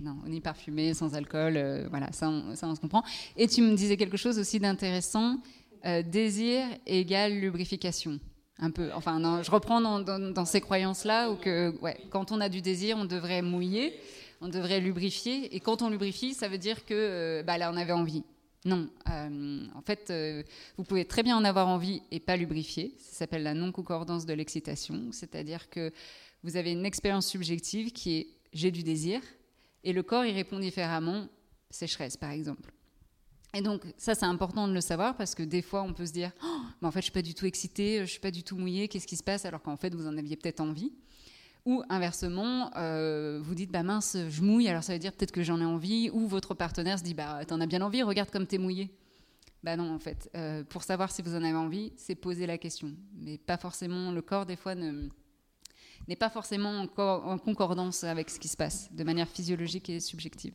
[0.00, 3.02] non, on est parfumé, sans alcool, euh, voilà, ça on, ça on, se comprend.
[3.36, 5.38] Et tu me disais quelque chose aussi d'intéressant,
[5.84, 8.18] euh, désir égale lubrification.
[8.58, 12.48] Un peu, enfin, non, je reprends dans, ces croyances-là où que, ouais, quand on a
[12.48, 13.92] du désir, on devrait mouiller,
[14.40, 17.76] on devrait lubrifier, et quand on lubrifie, ça veut dire que euh, bah, là, on
[17.76, 18.22] avait envie.
[18.64, 20.12] Non, en fait,
[20.76, 22.96] vous pouvez très bien en avoir envie et pas lubrifier.
[22.98, 25.92] Ça s'appelle la non-concordance de l'excitation, c'est-à-dire que
[26.42, 29.20] vous avez une expérience subjective qui est j'ai du désir,
[29.84, 31.28] et le corps y répond différemment,
[31.70, 32.72] sécheresse par exemple.
[33.54, 36.12] Et donc ça c'est important de le savoir parce que des fois on peut se
[36.12, 38.42] dire oh, mais en fait je suis pas du tout excitée, je suis pas du
[38.42, 39.44] tout mouillée, qu'est-ce qui se passe?
[39.44, 40.92] Alors qu'en fait vous en aviez peut-être envie.
[41.66, 45.42] Ou inversement, euh, vous dites bah mince je mouille alors ça veut dire peut-être que
[45.42, 46.10] j'en ai envie.
[46.10, 48.94] Ou votre partenaire se dit bah t'en as bien envie, regarde comme t'es mouillée.
[49.64, 52.56] Bah non en fait, euh, pour savoir si vous en avez envie, c'est poser la
[52.56, 55.08] question, mais pas forcément le corps des fois ne
[56.08, 60.54] n'est pas forcément en, concordance avec ce qui se passe de manière physiologique et subjective.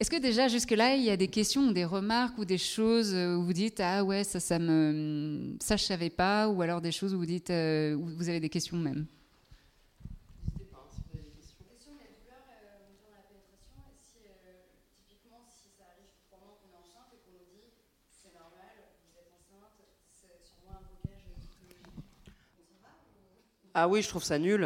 [0.00, 3.14] Est-ce que déjà jusque-là, il y a des questions ou des remarques ou des choses
[3.14, 6.90] où vous dites ah ouais ça ça me ça je savais pas ou alors des
[6.90, 9.04] choses où vous dites euh, où vous avez des questions même?
[23.74, 24.64] Ah oui, je trouve ça nul.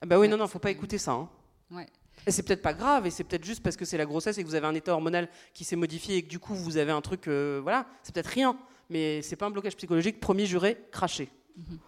[0.00, 1.12] Ah bah oui, non, non, faut pas écouter ça.
[1.12, 1.28] Hein.
[1.70, 1.86] Ouais.
[2.26, 4.42] Et c'est peut-être pas grave, et c'est peut-être juste parce que c'est la grossesse et
[4.42, 6.92] que vous avez un état hormonal qui s'est modifié et que du coup vous avez
[6.92, 8.58] un truc, euh, voilà, c'est peut-être rien,
[8.90, 10.20] mais c'est pas un blocage psychologique.
[10.20, 11.28] Promis, juré, craché.
[11.56, 11.78] Mhm.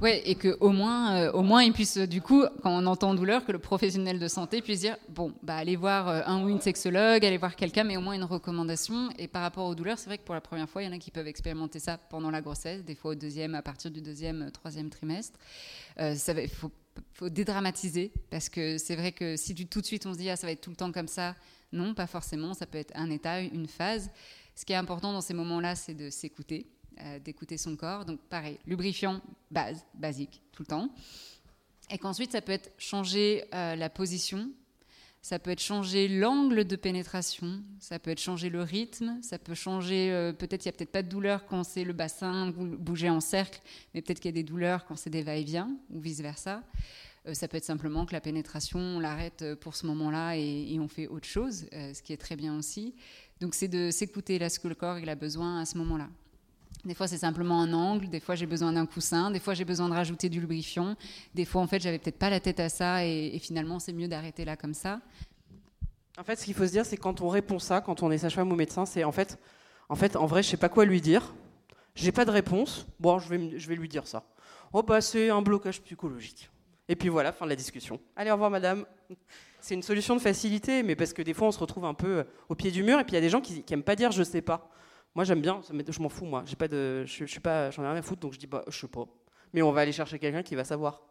[0.00, 3.14] Ouais, et que au moins, euh, au moins, il puisse, du coup, quand on entend
[3.14, 6.48] douleur, que le professionnel de santé puisse dire, bon, bah allez voir euh, un ou
[6.48, 9.10] une sexologue, allez voir quelqu'un, mais au moins une recommandation.
[9.18, 10.92] Et par rapport aux douleurs, c'est vrai que pour la première fois, il y en
[10.92, 14.00] a qui peuvent expérimenter ça pendant la grossesse, des fois au deuxième, à partir du
[14.00, 15.38] deuxième, euh, troisième trimestre.
[16.00, 16.72] Euh, il faut,
[17.14, 20.36] faut, dédramatiser parce que c'est vrai que si tout de suite on se dit, ah,
[20.36, 21.34] ça va être tout le temps comme ça,
[21.72, 22.54] non, pas forcément.
[22.54, 24.10] Ça peut être un état, une phase.
[24.54, 26.66] Ce qui est important dans ces moments-là, c'est de s'écouter
[27.00, 28.04] euh, d'écouter son corps.
[28.04, 30.88] Donc pareil, lubrifiant base, basique, tout le temps.
[31.90, 34.50] Et qu'ensuite, ça peut être changer euh, la position,
[35.22, 39.54] ça peut être changer l'angle de pénétration, ça peut être changer le rythme, ça peut
[39.54, 43.10] changer, euh, peut-être il n'y a peut-être pas de douleur quand c'est le bassin, bouger
[43.10, 43.60] en cercle,
[43.92, 46.62] mais peut-être qu'il y a des douleurs quand c'est des va-et-vient, ou vice-versa.
[47.32, 50.88] ça peut être simplement que la pénétration, on l'arrête pour ce moment-là et, et, on
[50.88, 52.94] fait autre chose, ce qui est très bien aussi.
[53.40, 56.08] Donc c'est de s'écouter là ce que le corps il a besoin à ce moment-là.
[56.84, 58.08] Des fois, c'est simplement un angle.
[58.08, 59.30] Des fois, j'ai besoin d'un coussin.
[59.30, 60.96] Des fois, j'ai besoin de rajouter du lubrifiant.
[61.34, 63.06] Des fois, en fait, j'avais peut-être pas la tête à ça.
[63.06, 65.00] Et, finalement, c'est mieux d'arrêter là comme ça.
[66.18, 68.18] En fait, ce qu'il faut se dire, c'est quand on répond ça, quand on est
[68.18, 69.38] sage-femme ou médecin, c'est en fait,
[69.88, 71.34] en fait, en vrai, je sais pas quoi lui dire.
[71.94, 72.86] J'ai pas de réponse.
[73.00, 74.24] Bon, je vais, je vais lui dire ça.
[74.72, 76.50] Oh bah, c'est un blocage psychologique.
[76.88, 77.98] Et puis voilà, fin de la discussion.
[78.14, 78.84] Allez, au revoir, madame.
[79.60, 82.24] C'est une solution de facilité, mais parce que des fois, on se retrouve un peu
[82.50, 83.00] au pied du mur.
[83.00, 84.70] Et puis il y a des gens qui, qui aiment pas dire je sais pas.
[85.14, 86.42] Moi, j'aime bien, je m'en fous, moi.
[86.46, 88.64] J'ai pas de, je, suis pas, j'en ai rien à foutre, donc je dis, bah,
[88.66, 89.04] je sais pas.
[89.52, 91.02] Mais on va aller chercher quelqu'un qui va savoir.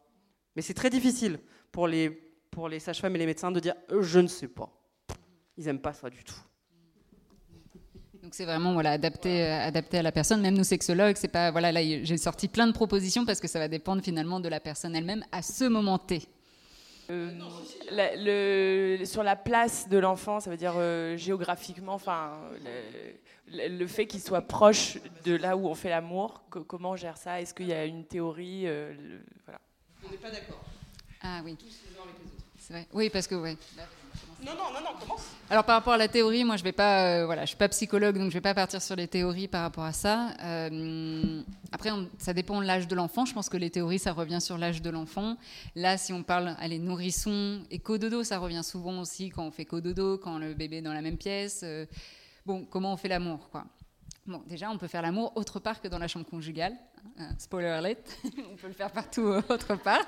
[0.55, 1.39] Mais c'est très difficile
[1.71, 2.09] pour les,
[2.51, 4.69] pour les sages-femmes et les médecins de dire, euh, je ne sais pas.
[5.57, 6.35] Ils aiment pas ça du tout.
[8.21, 10.41] Donc c'est vraiment voilà adapté, euh, adapté à la personne.
[10.41, 13.59] Même nous sexologues, c'est pas voilà là j'ai sorti plein de propositions parce que ça
[13.59, 16.21] va dépendre finalement de la personne elle-même à ce moment T.
[17.09, 17.31] Euh,
[17.91, 22.31] le, sur la place de l'enfant, ça veut dire euh, géographiquement, enfin,
[22.63, 22.69] le,
[23.87, 27.41] fait qu'il soit proche de là où on fait l'amour, comment on gère ça?
[27.41, 28.93] Est-ce qu'il y a une théorie euh,
[29.45, 29.59] voilà.
[30.05, 30.63] On n'est pas d'accord.
[31.21, 31.57] Ah oui.
[32.59, 32.87] C'est vrai.
[32.93, 33.57] Oui, parce que ouais.
[34.45, 35.21] Non, non, non, non, commence.
[35.49, 37.69] Alors par rapport à la théorie, moi je vais pas, euh, voilà, je suis pas
[37.69, 40.31] psychologue, donc je vais pas partir sur les théories par rapport à ça.
[40.41, 43.25] Euh, après, ça dépend de l'âge de l'enfant.
[43.25, 45.37] Je pense que les théories, ça revient sur l'âge de l'enfant.
[45.75, 49.65] Là, si on parle, allez, nourrisson et cododo, ça revient souvent aussi quand on fait
[49.65, 51.61] cododo, quand le bébé est dans la même pièce.
[51.63, 51.85] Euh,
[52.45, 53.65] bon, comment on fait l'amour, quoi?
[54.25, 56.77] Bon, déjà, on peut faire l'amour autre part que dans la chambre conjugale.
[57.17, 60.05] Hein, spoiler alert, on peut le faire partout euh, autre part.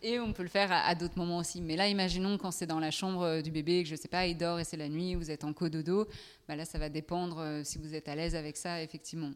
[0.00, 1.60] Et on peut le faire à, d'autres moments aussi.
[1.60, 4.26] Mais là, imaginons quand c'est dans la chambre euh, du bébé, que je sais pas,
[4.26, 6.06] il dort et c'est la nuit, vous êtes en cododo.
[6.46, 9.32] Bah là, ça va dépendre euh, si vous êtes à l'aise avec ça, effectivement.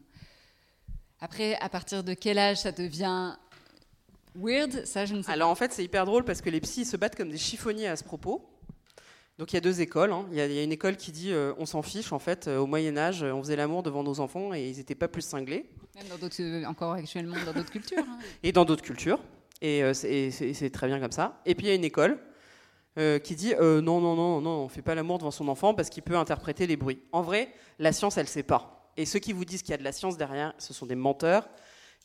[1.19, 3.35] Après, à partir de quel âge ça devient
[4.35, 6.85] weird Ça, je ne sais Alors, en fait, c'est hyper drôle parce que les psys
[6.85, 8.49] se battent comme des chiffonniers à ce propos.
[9.39, 10.11] Donc il y a deux écoles.
[10.11, 10.25] Hein.
[10.31, 12.47] Il, y a, une école qui dit euh, on s'en fiche en fait.
[12.47, 15.23] Euh, au Moyen Âge, on faisait l'amour devant nos enfants et ils n'étaient pas plus
[15.23, 15.69] cinglés.
[15.95, 18.03] Même dans d'autres, euh, encore actuellement dans d'autres cultures.
[18.07, 18.19] Hein.
[18.43, 19.19] Et dans d'autres cultures.
[19.61, 21.39] Et c'est très bien comme ça.
[21.45, 22.19] Et puis il y a une école
[23.23, 26.03] qui dit non non non non on fait pas l'amour devant son enfant parce qu'il
[26.03, 27.01] peut interpréter les bruits.
[27.13, 28.91] En vrai, la science elle sait pas.
[28.97, 30.95] Et ceux qui vous disent qu'il y a de la science derrière, ce sont des
[30.95, 31.47] menteurs.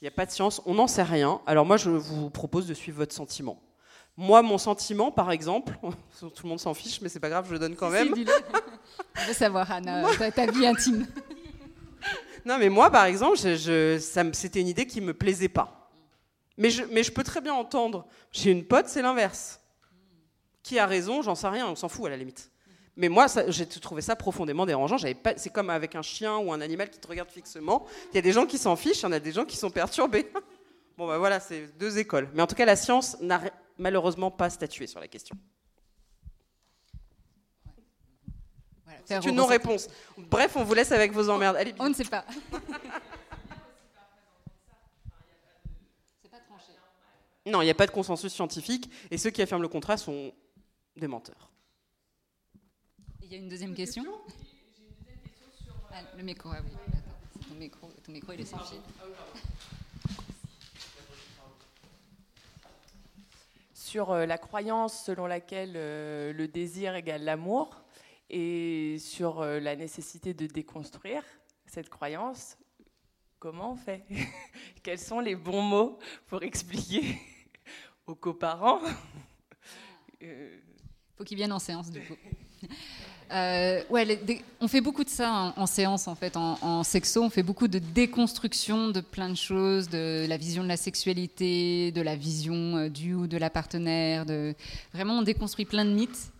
[0.01, 1.41] Il n'y a pas de science, on n'en sait rien.
[1.47, 3.61] Alors moi je vous propose de suivre votre sentiment.
[4.21, 5.79] Moi, mon sentiment, par exemple,
[6.19, 8.13] tout le monde s'en fiche, mais c'est pas grave, je le donne quand même.
[8.13, 10.03] On veut savoir, Anna,
[10.35, 11.07] ta, vie intime.
[12.45, 15.93] Non, mais moi, par exemple, c'était une idée qui me plaisait pas.
[16.57, 18.09] Mais je, mais je peux très bien entendre.
[18.33, 19.61] J'ai une pote, c'est l'inverse.
[20.65, 22.51] Qui a raison, j'en sais rien, on s'en fout à la limite.
[22.97, 24.97] Mais moi, j'ai trouvé ça profondément dérangeant.
[24.99, 27.87] C'est comme avec un chien ou un animal qui te regarde fixement.
[28.11, 29.57] Il y a des gens qui s'en fichent, il y en a des gens qui
[29.57, 30.29] sont perturbés.
[30.97, 32.29] Bon, ben voilà, c'est deux écoles.
[32.35, 33.41] Mais en tout cas, la science n'a
[33.79, 35.37] malheureusement pas statué sur la question.
[39.05, 39.89] C'est une non-réponse.
[40.19, 41.57] Bref, on vous laisse avec vos emmerdes.
[41.57, 42.25] Allez, on ne sait pas.
[47.47, 50.35] Non, il n'y a pas de consensus scientifique et ceux qui affirment le contraire sont
[50.97, 51.51] des menteurs.
[53.23, 54.05] Il y a une deuxième question
[55.91, 56.71] ah, Le micro, ah oui.
[57.49, 58.81] Ton micro, ton micro, il est sans fil.
[63.89, 67.83] Sur euh, la croyance selon laquelle euh, le désir égale l'amour
[68.29, 71.23] et sur euh, la nécessité de déconstruire
[71.65, 72.59] cette croyance.
[73.39, 74.05] Comment on fait?
[74.83, 77.19] Quels sont les bons mots pour expliquer
[78.07, 78.81] aux coparents?
[81.17, 82.17] Faut qu'ils viennent en séance du coup.
[83.31, 84.19] Euh, ouais,
[84.61, 87.23] on fait beaucoup de ça en, séance, en fait, en, sexo.
[87.23, 91.93] On fait beaucoup de déconstruction de plein de choses, de la vision de la sexualité,
[91.93, 94.25] de la vision euh, du ou de la partenaire.
[94.93, 96.33] Vraiment, on déconstruit plein de mythes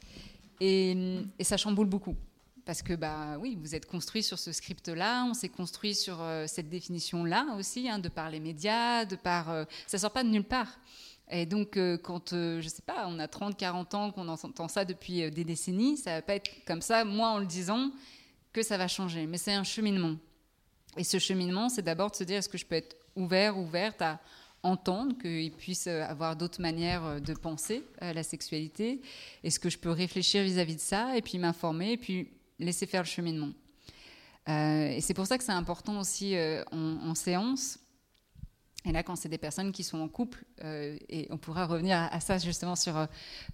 [0.61, 0.97] et,
[1.41, 2.17] ça chamboule beaucoup.
[2.65, 6.45] Parce que, bah oui, vous êtes construit sur ce script-là, on s'est construit sur euh,
[6.47, 9.67] cette définition-là aussi, hein, de par les médias, de par.
[9.87, 10.79] ça sort pas de nulle part.
[11.31, 14.69] Et donc, euh, quand, euh, je sais pas, on a 30, 40 ans, qu'on entend
[14.69, 17.91] ça depuis euh, des décennies, ça va pas être comme ça, moi en le disant,
[18.53, 19.27] que ça va changer.
[19.27, 20.17] Mais c'est un cheminement.
[20.97, 24.01] Et ce cheminement, c'est d'abord de se dire, est-ce que je peux être ouvert, ouverte
[24.01, 24.21] à
[24.63, 29.01] entendre qu'il puisse avoir d'autres manières de penser la sexualité?
[29.45, 33.03] Est-ce que je peux réfléchir vis-à-vis de ça et puis m'informer et puis laisser faire
[33.03, 33.51] le cheminement?
[34.49, 36.35] Et c'est pour ça que c'est important aussi
[36.73, 37.79] en séance
[38.89, 42.09] et là, quand c'est des personnes qui sont en couple, euh, et on pourra revenir
[42.11, 43.07] à, ça justement sur, euh,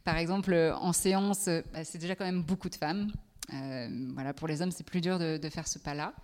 [0.05, 3.11] par exemple, euh, en séance, bah, c'est déjà quand même beaucoup de femmes.
[4.15, 6.15] voilà, pour les hommes, c'est plus dur de, faire ce pas-là.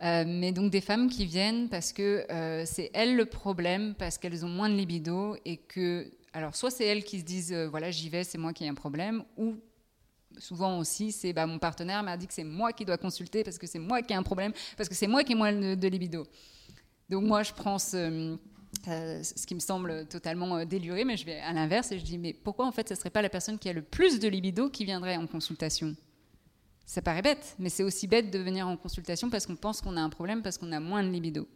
[0.00, 2.24] mais donc des femmes qui viennent parce que
[2.64, 6.86] c'est elles le problème, parce qu'elles ont moins de libido et que, alors soit c'est
[6.86, 9.56] elles qui se disent, voilà, j'y vais, c'est moi qui ai un problème, ou
[10.38, 13.58] souvent aussi, c'est bah, mon partenaire m'a dit que c'est moi qui dois consulter parce
[13.58, 15.74] que c'est moi qui ai un problème, parce que c'est moi qui ai moins de,
[15.74, 16.26] de libido.
[17.08, 18.36] Donc moi, je prends ce,
[18.88, 22.18] euh, qui me semble totalement euh, déluré, mais je vais à l'inverse et je dis,
[22.18, 24.28] mais pourquoi en fait, ce ne serait pas la personne qui a le plus de
[24.28, 25.94] libido qui viendrait en consultation?
[26.84, 29.96] Ça paraît bête, mais c'est aussi bête de venir en consultation parce qu'on pense qu'on
[29.96, 31.48] a un problème, parce qu'on a moins de libido.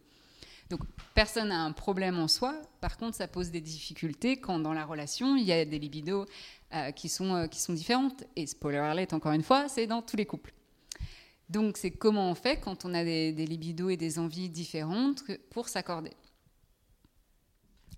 [0.71, 0.81] Donc
[1.15, 4.85] personne n'a un problème en soi, par contre ça pose des difficultés quand dans la
[4.85, 6.27] relation il y a des libidos
[6.75, 8.25] euh, qui, sont, qui sont différentes.
[8.37, 10.53] Et spoiler alert encore une fois, c'est dans tous les couples.
[11.51, 15.23] Donc c'est comment on fait quand on a des, des libidos et des envies différentes
[15.51, 16.13] pour s'accorder.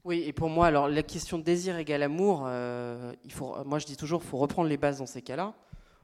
[0.05, 3.13] Oui, et pour moi, alors la question désir égale amour, euh,
[3.65, 5.55] moi je dis toujours, il faut reprendre les bases dans ces cas-là.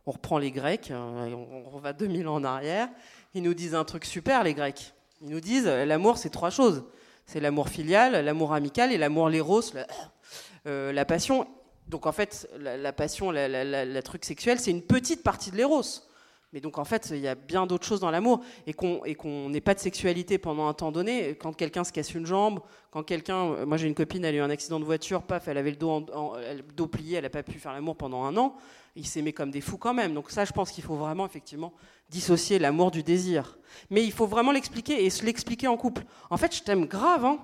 [0.06, 2.88] On reprend les Grecs, euh, on, on va 2000 ans en arrière.
[3.34, 4.94] Ils nous disent un truc super, les Grecs.
[5.20, 6.84] Ils nous disent euh, l'amour, c'est trois choses.
[7.26, 9.86] C'est l'amour filial, l'amour amical et l'amour léros, la,
[10.66, 11.46] euh, la, passion.
[11.88, 15.82] Donc en fait, la, passion, la, truc sexuel, c'est une petite partie de l'éros.
[16.52, 19.60] Mais donc en fait, il y a bien d'autres choses dans l'amour et qu'on n'ait
[19.60, 21.36] pas de sexualité pendant un temps donné.
[21.36, 24.38] Quand quelqu'un se casse une jambe, quand quelqu'un, euh, moi j'ai une copine, elle a
[24.38, 26.36] eu un accident de voiture, paf, elle avait le dos, en,
[26.74, 28.56] dos plié, elle n'a pas pu faire l'amour pendant un an.
[28.96, 30.14] Il s'aimait comme des fous quand même.
[30.14, 31.74] Donc ça, je pense qu'il faut vraiment effectivement
[32.08, 33.58] dissocier l'amour du désir.
[33.90, 36.04] Mais il faut vraiment l'expliquer et se l'expliquer en couple.
[36.30, 37.38] En fait, je t'aime grave, hein,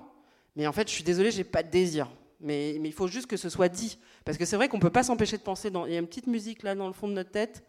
[0.55, 2.09] mais en fait, je suis désolée, j'ai pas de désir.
[2.41, 3.97] Mais, mais, il faut juste que ce soit dit.
[4.25, 5.69] Parce que c'est vrai qu'on peut pas s'empêcher de penser.
[5.69, 5.85] Dans...
[5.85, 7.63] Il y a une petite musique là dans le fond de notre tête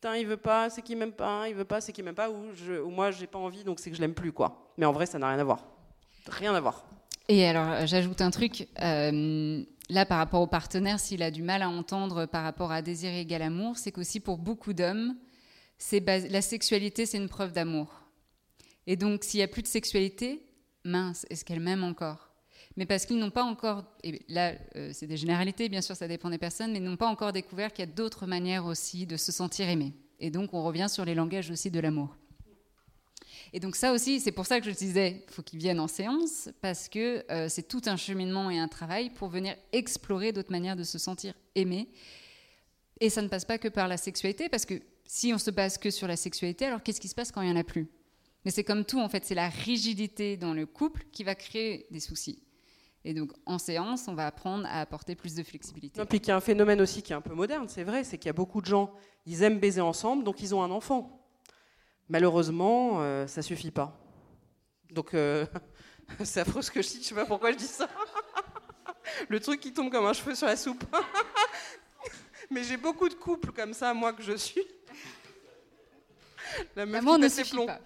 [0.00, 2.30] putain, il veut pas, c'est qu'il m'aime pas, il veut pas, c'est qu'il m'aime pas,
[2.30, 4.72] ou, je, ou moi j'ai pas envie, donc c'est que je l'aime plus, quoi.
[4.76, 5.64] Mais en vrai, ça n'a rien à voir.
[6.28, 6.84] Rien à voir.
[7.26, 8.68] Et alors, j'ajoute un truc.
[8.80, 12.80] Euh, là, par rapport au partenaire, s'il a du mal à entendre par rapport à
[12.80, 15.16] désir égal amour, c'est qu'aussi pour beaucoup d'hommes,
[15.92, 17.88] la sexualité, c'est une preuve d'amour.
[18.86, 20.42] Et donc, s'il n'y a plus de sexualité,
[20.84, 22.27] mince, est-ce qu'elle m'aime encore?
[22.78, 26.06] Mais parce qu'ils n'ont pas encore, et là euh, c'est des généralités, bien sûr ça
[26.06, 29.16] dépend des personnes, mais n'ont pas encore découvert qu'il y a d'autres manières aussi de
[29.16, 29.94] se sentir aimé.
[30.20, 32.16] Et donc on revient sur les langages aussi de l'amour.
[33.52, 36.50] Et donc ça aussi, c'est pour ça que je disais, faut qu'ils viennent en séance,
[36.60, 40.76] parce que euh, c'est tout un cheminement et un travail pour venir explorer d'autres manières
[40.76, 41.88] de se sentir aimé.
[43.00, 45.78] Et ça ne passe pas que par la sexualité, parce que si on se base
[45.78, 47.88] que sur la sexualité, alors qu'est-ce qui se passe quand il n'y en a plus?
[48.44, 51.88] Mais c'est comme tout, en fait, c'est la rigidité dans le couple qui va créer
[51.90, 52.38] des soucis.
[53.04, 56.00] Et donc, en séance, on va apprendre à apporter plus de flexibilité.
[56.00, 58.04] Et puis, il y a un phénomène aussi qui est un peu moderne, c'est vrai,
[58.04, 58.92] c'est qu'il y a beaucoup de gens,
[59.24, 61.24] ils aiment baiser ensemble, donc ils ont un enfant.
[62.08, 63.96] Malheureusement, euh, ça suffit pas.
[64.90, 65.46] Donc, euh,
[66.24, 67.88] c'est affreux ce que je dis, je sais pas pourquoi je dis ça.
[69.28, 70.84] Le truc qui tombe comme un cheveu sur la soupe.
[72.50, 74.66] Mais j'ai beaucoup de couples comme ça, moi que je suis.
[76.74, 77.78] La meuf L'amour ne suffit pas.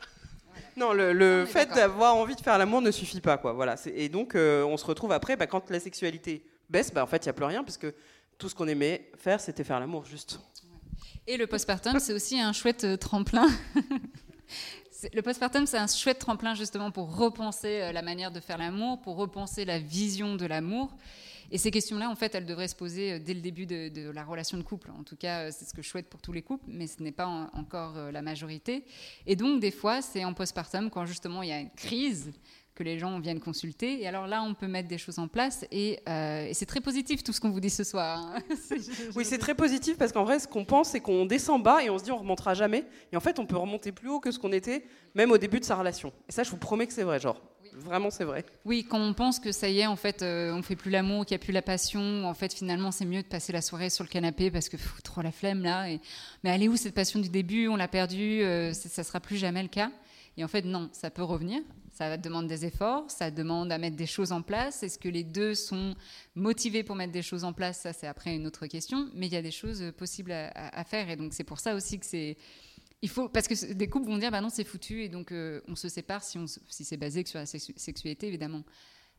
[0.76, 3.52] Non, le, le fait d'avoir envie de faire l'amour ne suffit pas, quoi.
[3.52, 3.76] Voilà.
[3.94, 7.24] Et donc, euh, on se retrouve après, bah, quand la sexualité baisse, bah, en fait,
[7.24, 7.94] il n'y a plus rien, parce que
[8.38, 10.40] tout ce qu'on aimait faire, c'était faire l'amour, juste.
[11.26, 13.46] Et le postpartum, c'est aussi un chouette euh, tremplin.
[15.12, 19.00] le postpartum, c'est un chouette tremplin justement pour repenser euh, la manière de faire l'amour,
[19.00, 20.90] pour repenser la vision de l'amour.
[21.52, 24.10] Et ces questions-là, en fait, elles devraient se poser euh, dès le début de, de
[24.10, 24.90] la relation de couple.
[24.98, 27.02] En tout cas, euh, c'est ce que je souhaite pour tous les couples, mais ce
[27.02, 28.84] n'est pas en, encore euh, la majorité.
[29.26, 32.32] Et donc, des fois, c'est en postpartum, quand justement il y a une crise,
[32.74, 34.02] que les gens viennent consulter.
[34.02, 35.64] Et alors là, on peut mettre des choses en place.
[35.70, 38.18] Et, euh, et c'est très positif tout ce qu'on vous dit ce soir.
[38.18, 38.42] Hein.
[39.16, 41.90] oui, c'est très positif parce qu'en vrai, ce qu'on pense, c'est qu'on descend bas et
[41.90, 42.86] on se dit on remontera jamais.
[43.12, 44.84] Et en fait, on peut remonter plus haut que ce qu'on était,
[45.14, 46.12] même au début de sa relation.
[46.28, 47.40] Et ça, je vous promets que c'est vrai, genre.
[47.74, 48.44] Vraiment, c'est vrai.
[48.64, 51.24] Oui, quand on pense que ça y est, en fait, euh, on fait plus l'amour,
[51.24, 53.88] qu'il n'y a plus la passion, en fait, finalement, c'est mieux de passer la soirée
[53.88, 55.86] sur le canapé parce que pff, trop la flemme là.
[56.44, 57.68] Mais elle est où cette passion du début?
[57.68, 59.90] On l'a perdue, euh, ça sera plus jamais le cas.
[60.36, 61.60] Et en fait, non, ça peut revenir.
[61.92, 64.82] Ça demande des efforts, ça demande à mettre des choses en place.
[64.82, 65.94] Est-ce que les deux sont
[66.34, 67.80] motivés pour mettre des choses en place?
[67.80, 69.08] Ça, c'est après une autre question.
[69.14, 71.10] Mais il y a des choses possibles à, à faire.
[71.10, 72.38] Et donc, c'est pour ça aussi que c'est
[73.02, 75.60] il faut parce que des couples vont dire bah non c'est foutu et donc euh,
[75.66, 76.38] on se sépare si,
[76.68, 78.62] si c'est basé que sur la sexu sexualité évidemment.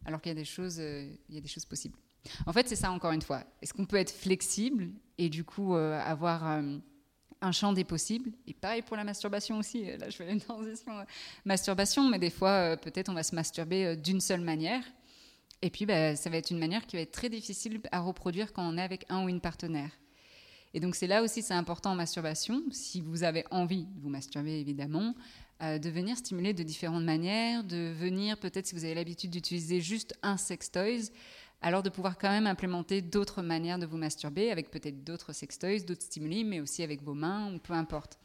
[0.05, 1.97] Alors qu'il y a des choses euh, y a des choses possibles.
[2.45, 3.43] En fait c'est ça encore une fois.
[3.61, 8.31] Est-ce qu'on peut être flexible et du coup euh, avoir un champ des possibles?
[8.47, 9.83] Et pareil pour la masturbation aussi.
[9.97, 10.93] Là je fais une transition
[11.43, 14.83] masturbation mais des fois peut-être on va se masturber d'une seule manière.
[15.61, 18.53] Et puis bah, ça va être une manière qui va être très difficile à reproduire
[18.53, 19.91] quand on est avec un ou une partenaire
[20.73, 24.09] et donc c'est là aussi c'est important en masturbation, si vous avez envie de vous
[24.09, 25.15] masturber évidemment,
[25.61, 29.81] euh, de venir stimuler de différentes manières, de venir peut-être si vous avez l'habitude d'utiliser
[29.81, 31.11] juste un sextoys,
[31.61, 35.85] alors de pouvoir quand même implémenter d'autres manières de vous masturber avec peut-être d'autres sextoys,
[35.85, 38.19] d'autres stimuli, mais aussi avec vos mains ou peu importe.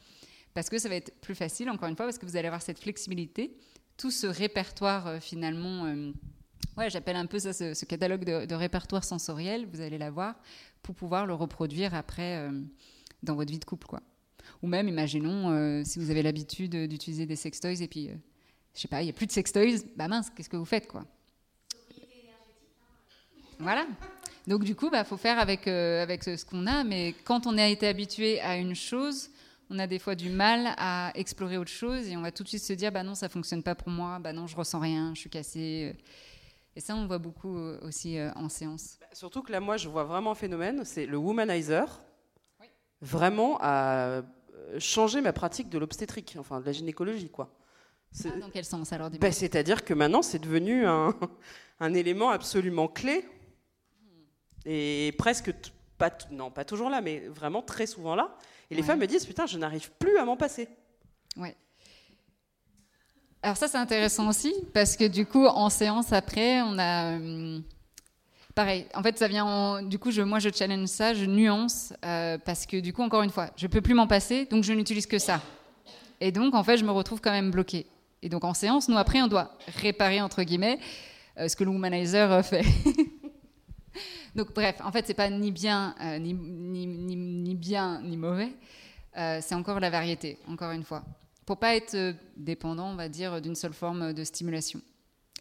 [0.53, 2.61] Parce que ça va être plus facile, encore une fois, parce que vous allez avoir
[2.61, 3.55] cette flexibilité,
[3.95, 5.85] tout ce répertoire euh, finalement...
[5.85, 6.11] Euh,
[6.77, 10.35] Ouais, j'appelle un peu ça ce, catalogue de, répertoire sensoriel, vous allez l'avoir,
[10.83, 12.51] pour pouvoir le reproduire après euh,
[13.23, 13.87] dans votre vie de couple.
[13.87, 14.01] Quoi.
[14.61, 18.15] Ou même, imaginons, euh, si vous avez l'habitude d'utiliser des sextoys et puis euh,
[18.75, 20.87] je sais pas, il n'y a plus de sextoys, bah mince, qu'est-ce que vous faites
[20.87, 21.05] quoi?
[23.59, 23.85] Voilà.
[24.47, 27.67] Donc du coup, bah faut faire avec avec ce qu'on a, mais quand on a
[27.67, 29.29] été habitué à une chose,
[29.69, 32.47] on a des fois du mal à explorer autre chose et on va tout de
[32.47, 35.13] suite se dire bah non, ça fonctionne pas pour moi, bah non, je ressens rien,
[35.13, 35.93] je suis cassée.
[36.75, 38.97] Et ça, on voit beaucoup euh, aussi euh, en séance.
[38.99, 42.01] Bah, surtout que là, moi, je vois vraiment un phénomène, c'est le womanizer.
[43.01, 44.23] Vraiment à
[44.77, 47.49] changer ma pratique de l'obstétrique, enfin de la gynécologie, quoi.
[48.25, 51.15] Ah, dans quel sens alors bah, C'est-à-dire que maintenant, c'est devenu un,
[51.79, 53.25] un, élément absolument clé
[54.65, 55.53] et presque
[55.97, 58.35] pas non pas toujours là, mais vraiment très souvent là.
[58.69, 60.67] Et les femmes me disent putain, je n'arrive plus à m'en passer.
[61.37, 61.55] Ouais.
[63.41, 67.63] Alors ça c'est intéressant aussi parce que du coup en séance après on a hum,
[68.53, 68.85] pareil.
[68.93, 72.65] En fait ça vient du coup je, moi je challenge ça, je nuance euh, parce
[72.65, 75.19] que du coup encore une fois je peux plus m'en passer donc je n'utilise que
[75.19, 75.41] ça.
[76.19, 77.85] Et donc en fait je me retrouve quand même bloquée.
[78.21, 80.77] Et donc en séance nous après on doit réparer entre guillemets
[81.37, 82.65] euh, ce que le womanizer euh, fait.
[84.35, 88.51] donc bref en fait c'est pas ni bien ni, ni, bien ni mauvais.
[89.15, 91.05] c'est encore la variété encore une fois
[91.49, 94.83] pour pas être euh, dépendant, on va dire, d'une seule forme de stimulation.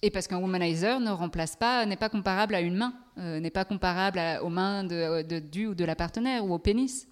[0.01, 3.51] Et parce qu'un womanizer ne remplace pas, n'est pas comparable à une main, euh, n'est
[3.51, 7.07] pas comparable aux mains de, de, du ou de la partenaire ou au pénis.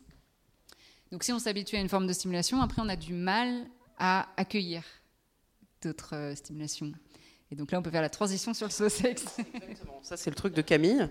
[1.13, 3.67] Donc si on s'habitue à une forme de stimulation, après on a du mal
[3.99, 4.83] à accueillir
[5.83, 6.91] d'autres euh, stimulations.
[7.51, 9.27] Et donc là, on peut faire la transition sur le slow sex.
[9.41, 10.01] Exactement.
[10.01, 11.07] Ça, c'est le truc de Camille.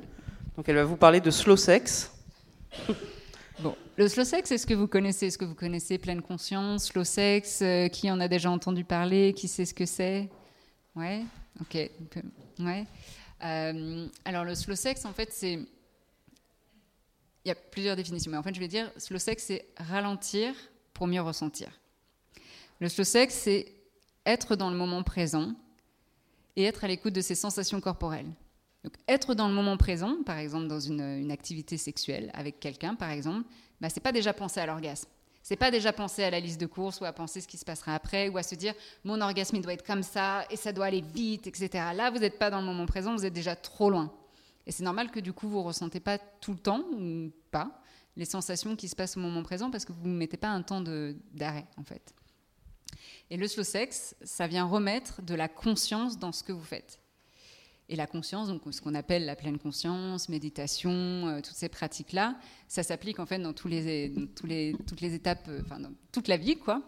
[0.57, 2.11] Donc elle va vous parler de slow sex.
[3.59, 7.05] Bon, le slow sex, est-ce que vous connaissez Est-ce que vous connaissez pleine conscience, slow
[7.05, 10.29] sex euh, Qui en a déjà entendu parler Qui sait ce que c'est?
[10.95, 11.23] Ouais,
[11.61, 11.89] ok.
[12.59, 12.85] Ouais.
[13.43, 18.43] Euh, alors le slow sex, en fait, c'est il y a plusieurs définitions, mais en
[18.43, 20.53] fait, je vais dire slow sex, c'est ralentir
[20.93, 21.69] pour mieux ressentir.
[22.79, 23.71] Le slow sex, c'est
[24.25, 25.53] être dans le moment présent
[26.55, 28.31] et être à l'écoute de ses sensations corporelles.
[28.85, 33.09] Donc, être dans le moment présent, par exemple dans une, activité sexuelle avec quelqu'un, par
[33.09, 33.49] exemple,
[33.81, 35.09] bah, c'est pas déjà penser à l'orgasme.
[35.41, 37.65] C'est pas déjà penser à la liste de courses ou à penser ce qui se
[37.65, 40.71] passera après ou à se dire mon orgasme il doit être comme ça et ça
[40.71, 41.83] doit aller vite, etc.
[41.95, 44.13] Là, vous n'êtes pas dans le moment présent, vous êtes déjà trop loin.
[44.67, 47.81] Et c'est normal que du coup vous ressentez pas tout le temps ou pas
[48.15, 50.61] les sensations qui se passent au moment présent parce que vous ne mettez pas un
[50.61, 50.81] temps
[51.33, 52.13] d'arrêt en fait.
[53.31, 56.99] Et le slow sex, ça vient remettre de la conscience dans ce que vous faites.
[57.87, 62.35] Et la conscience, donc ce qu'on appelle la pleine conscience, méditation, euh, toutes ces pratiques-là,
[62.67, 66.37] ça s'applique en fait dans, tous les, toutes les étapes, euh, enfin dans toute la
[66.37, 66.81] vie, quoi.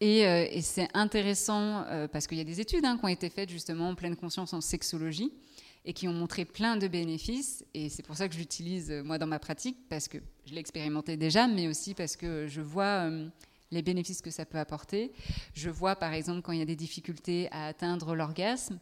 [0.00, 3.50] Et, euh, c'est intéressant parce qu'il y a des études hein, qui ont été faites
[3.50, 5.32] justement en pleine conscience en sexologie
[5.84, 7.64] et qui ont montré plein de bénéfices.
[7.74, 10.60] Et c'est pour ça que je l'utilise moi dans ma pratique parce que je l'ai
[10.60, 13.10] expérimenté déjà, mais aussi parce que je vois
[13.70, 15.12] les bénéfices que ça peut apporter.
[15.54, 18.78] Je vois par exemple quand il y a des difficultés à atteindre l'orgasme,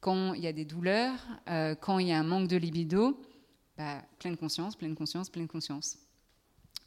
[0.00, 1.18] quand il y a des douleurs,
[1.48, 3.20] euh, quand il y a un manque de libido,
[3.76, 5.98] bah, pleine conscience, pleine conscience, pleine conscience.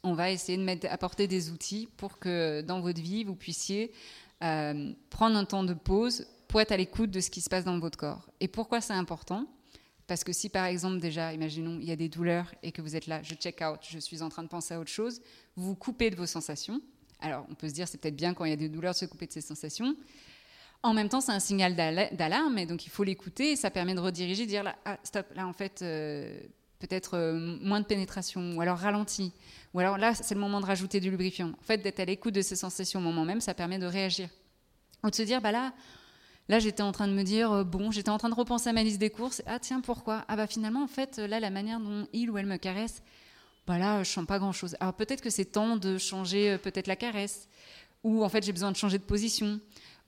[0.02, 3.92] On va essayer de mettre, apporter des outils pour que dans votre vie, vous puissiez
[4.42, 7.64] euh, prendre un temps de pause pour être à l'écoute de ce qui se passe
[7.64, 8.30] dans votre corps.
[8.40, 9.46] Et pourquoi c'est important?
[10.06, 12.96] Parce que si par exemple déjà, imaginons, il y a des douleurs et que vous
[12.96, 15.20] êtes là, je check out, je suis en train de penser à autre chose,
[15.54, 16.80] vous vous coupez de vos sensations.
[17.20, 18.98] Alors on peut se dire c'est peut-être bien quand il y a des douleurs de
[18.98, 19.94] se couper de ses sensations,
[20.82, 23.94] en même temps, c'est un signal d'alarme, et donc il faut l'écouter, et ça permet
[23.94, 26.40] de rediriger, de dire là, ah, stop, là en fait, euh,
[26.78, 29.32] peut-être euh, moins de pénétration, ou alors ralenti,
[29.74, 31.48] ou alors là, c'est le moment de rajouter du lubrifiant.
[31.48, 34.30] En fait, d'être à l'écoute de ces sensations au moment même, ça permet de réagir.
[35.04, 35.74] Ou de se dire, bah là,
[36.48, 38.72] là j'étais en train de me dire, euh, bon, j'étais en train de repenser à
[38.72, 40.24] ma liste des courses, ah tiens, pourquoi?
[40.28, 43.02] Ah bah finalement, en fait, là, la manière dont il ou elle me caresse,
[43.66, 44.76] bah là, je sens pas grand-chose.
[44.80, 47.48] Alors peut-être que c'est temps de changer peut-être la caresse,
[48.02, 49.60] ou en fait, j'ai besoin de changer de position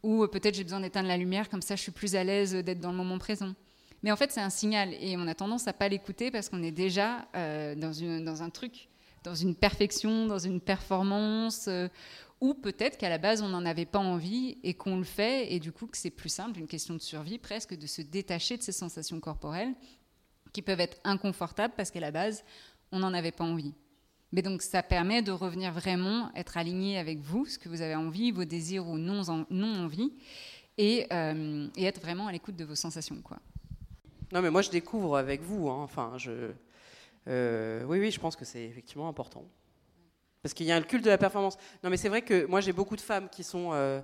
[0.03, 2.55] ou euh, peut-être j'ai besoin d'éteindre la lumière, comme ça je suis plus à l'aise
[2.55, 3.55] d'être dans le moment présent.
[4.03, 6.63] Mais en fait, c'est un signal et on a tendance à pas l'écouter parce qu'on
[6.63, 7.93] est déjà euh, dans,
[8.25, 8.89] dans un truc,
[9.23, 11.89] dans une perfection, dans une performance, euh,
[12.41, 15.61] ou peut-être qu'à la base on n'en avait pas envie et qu'on le fait et
[15.61, 18.63] du coup que c'est plus simple, une question de survie presque, de se détacher de
[18.63, 19.73] ces sensations corporelles
[20.53, 22.45] qui peuvent être inconfortables parce qu'à la base
[22.91, 23.75] on n'en avait pas envie.
[24.33, 27.95] Mais donc ça permet de revenir vraiment, être aligné avec vous, ce que vous avez
[27.95, 29.22] envie, vos désirs ou non,
[29.61, 30.12] envie,
[30.78, 33.22] et, euh, et être vraiment à l'écoute de vos sensations.
[34.33, 35.68] Non, mais moi je découvre avec vous.
[35.68, 35.83] Hein.
[35.83, 36.16] Enfin,
[37.28, 39.45] euh, oui, oui, je pense que c'est effectivement important.
[40.43, 41.57] Parce qu'il y a le culte de la performance.
[41.85, 44.01] Non, mais c'est vrai que moi j'ai beaucoup de femmes qui sont euh,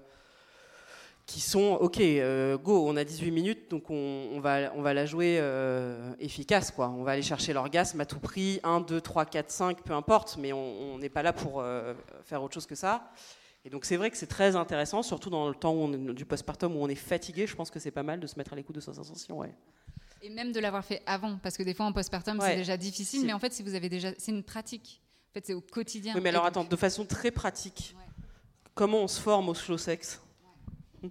[1.28, 5.04] qui sont ok, euh, go, on a 18 minutes, donc on, va, on va la
[5.04, 6.88] jouer euh, efficace, quoi.
[6.88, 10.38] On va aller chercher l'orgasme à tout prix, 1, 2, 3, 4, 5, peu importe,
[10.38, 11.92] mais on n'est pas là pour euh,
[12.24, 13.12] faire autre chose que ça.
[13.66, 16.14] Et donc c'est vrai que c'est très intéressant, surtout dans le temps où on est,
[16.14, 17.46] du postpartum où on est fatigué.
[17.46, 19.38] Je pense que c'est pas mal de se mettre à l'écoute de sa sensation.
[19.38, 19.54] Ouais.
[20.22, 23.26] Et même de l'avoir fait avant, parce que des fois en postpartum c'est déjà difficile,
[23.26, 25.02] mais en fait si vous avez déjà, c'est une pratique.
[25.30, 26.14] En fait c'est au quotidien.
[26.14, 27.94] Oui, mais alors attends, de façon très pratique,
[28.74, 30.22] comment on se forme au slow sex?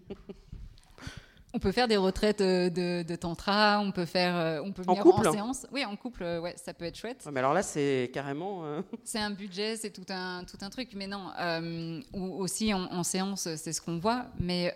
[1.54, 5.00] On peut faire des retraites euh, de, tantra, on peut faire, euh, on peut venir
[5.00, 5.66] en, couple séance.
[5.72, 7.28] Oui, en couple, euh, ouais, ça peut être chouette.
[7.32, 8.64] mais alors là, c'est carrément.
[9.04, 11.32] C'est un budget, c'est tout un tout un truc, mais non.
[12.14, 14.76] ou aussi en, séance, c'est ce qu'on voit, mais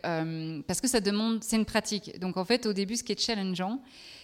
[0.66, 2.20] parce que ça demande, c'est une pratique.
[2.20, 3.80] Donc en fait, au début, ce qui est challengeant,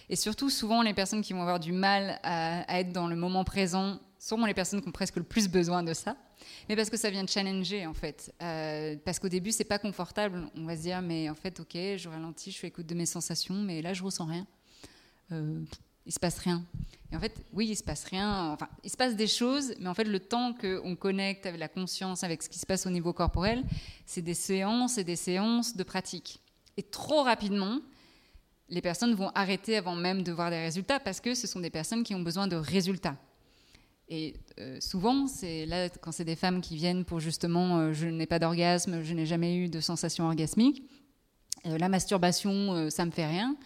[0.08, 3.16] et surtout souvent les personnes qui vont avoir du mal à, à être dans le
[3.16, 6.16] moment présent, sont les personnes qui ont presque le plus besoin de ça
[6.68, 8.32] mais parce que ça vient de challenger en fait.
[8.42, 10.50] Euh, parce qu'au début, c'est pas confortable.
[10.54, 13.06] On va se dire, mais en fait, ok, je ralentis, je fais écoute de mes
[13.06, 14.46] sensations, mais là, je ressens rien.
[15.32, 15.60] Euh,
[16.06, 16.64] il se passe rien.
[17.12, 18.52] Et en fait, oui, il se passe rien.
[18.52, 21.68] Enfin, il se passe des choses, mais en fait, le temps qu'on connecte avec la
[21.68, 23.64] conscience, avec ce qui se passe au niveau corporel,
[24.06, 26.40] c'est des séances et des séances de pratique.
[26.76, 27.80] Et trop rapidement,
[28.68, 31.70] les personnes vont arrêter avant même de voir des résultats parce que ce sont des
[31.70, 33.16] personnes qui ont besoin de résultats.
[34.08, 38.06] Et euh, souvent, c'est là quand c'est des femmes qui viennent pour justement, euh, je
[38.06, 40.82] n'ai pas d'orgasme, je n'ai jamais eu de sensation orgasmique.
[41.66, 43.56] Euh, la masturbation, ça me fait rien.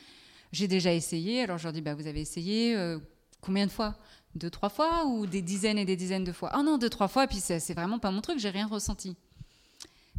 [0.50, 1.42] J'ai déjà essayé.
[1.42, 2.76] Alors je leur dis, bah, vous avez essayé
[3.40, 3.96] combien de fois?
[4.34, 6.50] Deux, trois fois ou des dizaines et des dizaines de fois?
[6.52, 7.26] Ah non, deux, trois fois.
[7.26, 8.38] Puis c'est vraiment pas mon truc.
[8.38, 9.16] J'ai rien ressenti.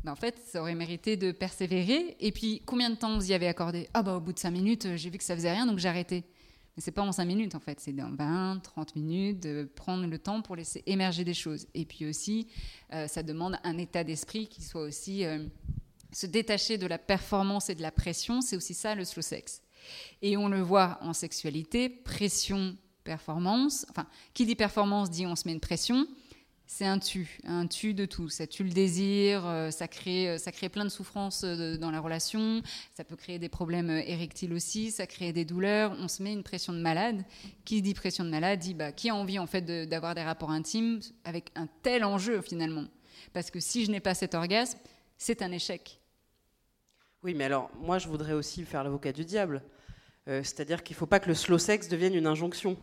[0.04, 2.16] Ben, en fait, ça aurait mérité de persévérer.
[2.20, 3.90] Et puis, combien de temps vous y avez accordé?
[3.94, 5.88] Ah bah au bout de cinq minutes, j'ai vu que ça faisait rien, donc j'ai
[5.88, 6.24] arrêté.
[6.76, 10.08] Mais c'est pas en 5 minutes en fait, c'est dans 20, 30 minutes de prendre
[10.08, 11.68] le temps pour laisser émerger des choses.
[11.74, 12.48] Et puis aussi,
[12.94, 15.46] euh, ça demande un état d'esprit qui soit aussi euh,
[16.12, 18.42] se détacher de la performance et de la pression.
[18.42, 19.62] C'est aussi ça le slow sex.
[20.22, 23.86] Et on le voit en sexualité, pression, performance.
[23.90, 26.08] Enfin, qui dit performance dit on se met une pression
[26.66, 28.30] c'est un tu, un tu de tout.
[28.30, 31.92] Ça tue le désir, euh, ça crée, euh, ça crée plein de souffrances euh, dans
[31.92, 32.62] la relation,
[32.94, 36.44] ça peut créer des problèmes érectiles aussi, ça crée des douleurs, on se met une
[36.44, 37.24] pression de malade.
[37.66, 40.52] Qui dit pression de malade dit bah, qui a envie en fait d'avoir des rapports
[40.52, 42.86] intimes avec un tel enjeu finalement?
[43.34, 44.80] Parce que si je n'ai pas cet orgasme,
[45.18, 46.00] c'est un échec.
[47.24, 49.62] Oui, mais alors moi je voudrais aussi faire l'avocat du diable.
[50.26, 52.78] C'est-à-dire qu'il ne faut pas que le slow sex devienne une injonction.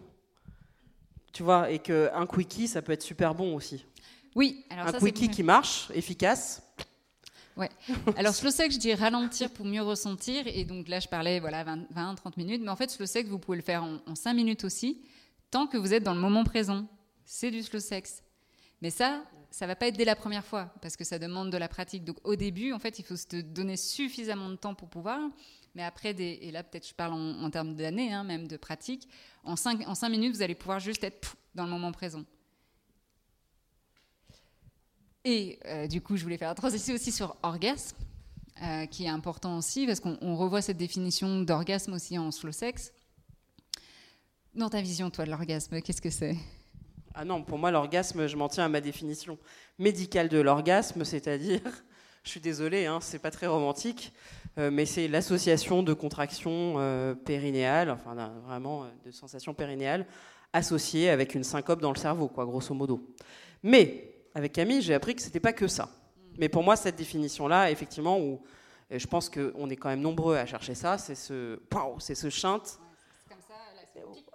[1.33, 3.85] Tu vois, et qu'un quickie, ça peut être super bon aussi.
[4.35, 6.63] Oui, alors un quickie qui marche, efficace.
[7.57, 7.69] Ouais.
[8.17, 10.47] Alors slow sex, je dis ralentir pour mieux ressentir.
[10.47, 12.63] Et donc là, je parlais voilà 20, 30 minutes.
[12.63, 15.03] Mais en fait, slow sex, vous pouvez le faire en, en 5 minutes aussi,
[15.51, 16.87] tant que vous êtes dans le moment présent.
[17.25, 18.23] C'est du slow sex.
[18.81, 21.59] Mais ça, ça va pas être dès la première fois, parce que ça demande de
[21.59, 22.05] la pratique.
[22.05, 25.21] Donc au début, en fait, il faut se donner suffisamment de temps pour pouvoir.
[25.75, 29.09] Mais après, et là peut-être je parle en, termes d'années, hein, même de pratique,
[29.45, 32.25] en 5 en cinq minutes, vous allez pouvoir juste être dans le moment présent.
[35.25, 37.97] Et euh, du coup, je voulais faire la transition aussi sur orgasme,
[38.63, 42.93] euh, qui est important aussi, parce qu'on revoit cette définition d'orgasme aussi en slow sex.
[44.55, 46.37] Dans ta vision, toi, de l'orgasme, qu'est-ce que c'est?
[47.15, 49.39] Ah non, pour moi, l'orgasme, je m'en tiens à ma définition
[49.79, 51.61] médicale de l'orgasme, c'est-à-dire,
[52.25, 54.13] je suis désolée, hein, c'est pas très romantique,
[54.69, 60.05] mais c'est l'association de contractions euh, périnéales, enfin vraiment euh, de sensations périnéales,
[60.53, 63.01] associées avec une syncope dans le cerveau, quoi, grosso modo.
[63.63, 65.89] Mais avec Camille, j'ai appris que c'était pas que ça.
[66.37, 68.41] Mais pour moi, cette définition-là, effectivement, où
[68.91, 71.61] je pense qu'on est quand même nombreux à chercher ça, c'est ce,
[72.01, 72.81] c'est ce chinte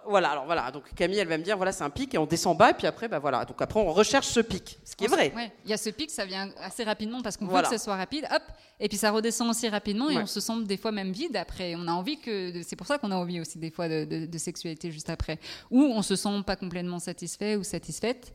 [0.06, 0.70] voilà, alors voilà.
[0.70, 2.74] Donc Camille, elle va me dire, voilà, c'est un pic et on descend bas et
[2.74, 3.44] puis après, bah voilà.
[3.44, 5.32] Donc après, on recherche ce pic, ce qui est vrai.
[5.64, 7.96] Il y a ce pic, ça vient assez rapidement parce qu'on veut que ce soit
[7.96, 8.42] rapide, hop,
[8.78, 11.74] et puis ça redescend aussi rapidement et on se sent des fois même vide après.
[11.76, 14.92] On a envie que, c'est pour ça qu'on a envie aussi des fois de, sexualité
[14.92, 15.38] juste après,
[15.70, 18.34] ou on se sent pas complètement satisfait ou satisfaite.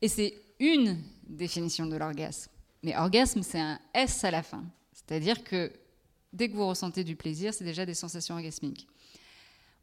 [0.00, 2.50] Et c'est une définition de l'orgasme.
[2.82, 4.64] Mais orgasme, c'est un S à la fin.
[4.92, 5.72] C'est-à-dire que
[6.32, 8.86] dès que vous ressentez du plaisir, c'est déjà des sensations orgasmiques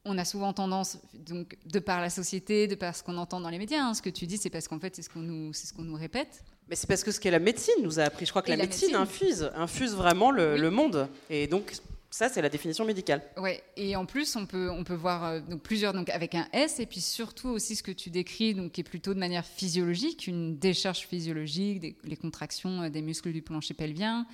[0.09, 3.49] on a souvent tendance, donc, de par la société, de par ce qu'on entend dans
[3.49, 5.53] les médias, hein, ce que tu dis, c'est parce qu'en fait, c'est ce qu'on nous,
[5.53, 6.43] ce qu'on nous répète.
[6.67, 8.25] Mais c'est parce que ce que la médecine nous a appris.
[8.25, 11.07] Je crois que la, médecine, infuse, infuse vraiment le, monde.
[11.29, 11.73] Et donc,
[12.11, 13.21] ça, c'est la définition médicale.
[13.37, 13.63] Ouais.
[13.77, 16.79] Et en plus, on peut, on peut voir euh, donc, plusieurs, donc avec un S,
[16.79, 20.27] et puis surtout aussi ce que tu décris, donc qui est plutôt de manière physiologique,
[20.27, 24.25] une décharge physiologique, des, les contractions euh, des muscles du plancher pelvien,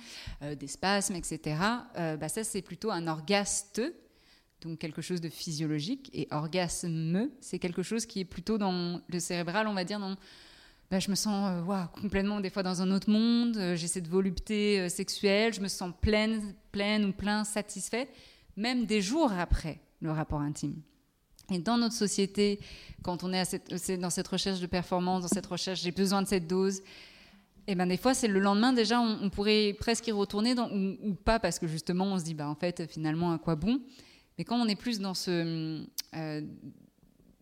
[0.42, 1.56] euh, des spasmes, etc.
[1.94, 3.82] bah ça, c'est plutôt un orgaste
[4.66, 6.10] donc quelque chose de physiologique.
[6.12, 10.16] Et orgasme, c'est quelque chose qui est plutôt dans le cérébral, on va dire, dans
[10.90, 14.06] bah, je me sens euh, complètement des fois dans un autre monde, euh, j'ai cette
[14.06, 18.08] volupté euh, sexuelle, je me sens pleine, pleine ou plein, satisfait,
[18.56, 20.80] même des jours après le rapport intime.
[21.50, 22.60] Et dans notre société,
[23.02, 26.46] quand on est dans cette recherche de performance, dans cette recherche, j'ai besoin de cette
[26.46, 26.82] dose,
[27.68, 31.38] Et ben des fois, c'est le lendemain déjà, on, pourrait presque y retourner ou, pas,
[31.38, 33.80] parce que justement, on se dit, bah en fait, finalement, à quoi bon?
[34.38, 35.84] Mais quand on est plus dans ce,
[36.14, 36.40] euh,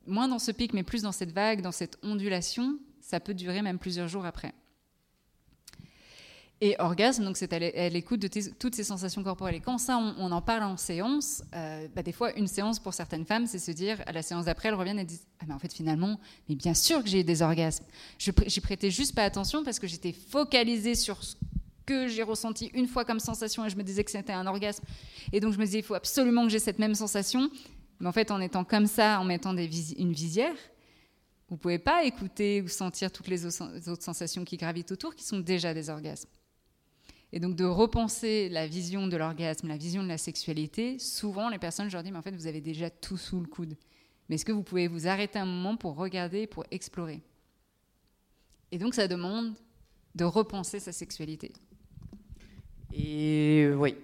[0.06, 3.62] moins dans ce pic, mais plus dans cette vague, dans cette ondulation, ça peut durer
[3.62, 4.54] même plusieurs jours après.
[6.60, 8.28] Et orgasme, donc c'est à l'écoute de
[8.58, 9.56] toutes ces sensations corporelles.
[9.56, 12.94] Et quand ça, on, en parle en séance, euh, bah, des fois, une séance pour
[12.94, 15.52] certaines femmes, c'est se dire, à la séance d'après, elles reviennent et disent Ah, mais
[15.52, 16.18] en fait, finalement,
[16.48, 17.84] mais bien sûr que j'ai eu des orgasmes.
[18.18, 21.34] J'y prêtais juste pas attention parce que j'étais focalisée sur ce
[21.86, 24.84] que j'ai ressenti une fois comme sensation et je me disais que c'était un orgasme.
[25.32, 27.50] Et donc, je me disais Il faut absolument que j'ai cette même sensation.
[28.00, 30.56] Mais en fait, en étant comme ça, en mettant une visière,
[31.48, 35.38] vous pouvez pas écouter ou sentir toutes les autres sensations qui gravitent autour, qui sont
[35.38, 36.28] déjà des orgasmes.
[37.32, 41.58] Et donc de repenser la vision de l'orgasme, la vision de la sexualité, souvent les
[41.58, 43.76] personnes, je leur dis, mais en fait, vous avez déjà tout sous le coude.
[44.28, 47.22] Mais est-ce que vous pouvez vous arrêter un moment pour regarder, pour explorer?
[48.70, 49.54] Et donc ça demande
[50.14, 51.52] de repenser sa sexualité.
[52.96, 53.96] Et oui.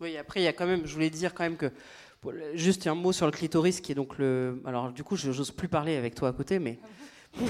[0.00, 1.70] Oui, après, il y a quand même, je voulais dire quand même que,
[2.54, 4.60] juste un mot sur le clitoris, qui est donc le.
[4.64, 6.78] Alors, du coup, je n'ose plus parler avec toi à côté, mais.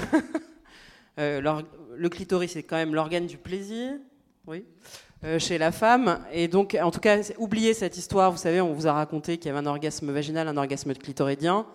[1.19, 1.61] euh,
[1.95, 3.93] le clitoris, c'est quand même l'organe du plaisir,
[4.47, 4.63] oui.
[5.25, 6.23] Euh, chez la femme.
[6.31, 8.31] Et donc, en tout cas, oubliez cette histoire.
[8.31, 11.65] Vous savez, on vous a raconté qu'il y avait un orgasme vaginal, un orgasme clitoridien.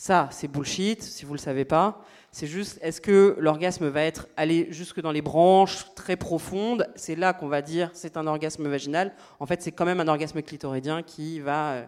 [0.00, 2.04] Ça, c'est bullshit, si vous ne le savez pas.
[2.30, 6.88] C'est juste, est-ce que l'orgasme va être aller jusque dans les branches très profondes?
[6.94, 9.12] C'est là qu'on va dire c'est un orgasme vaginal.
[9.40, 11.86] En fait, c'est quand même un orgasme clitoridien qui va euh,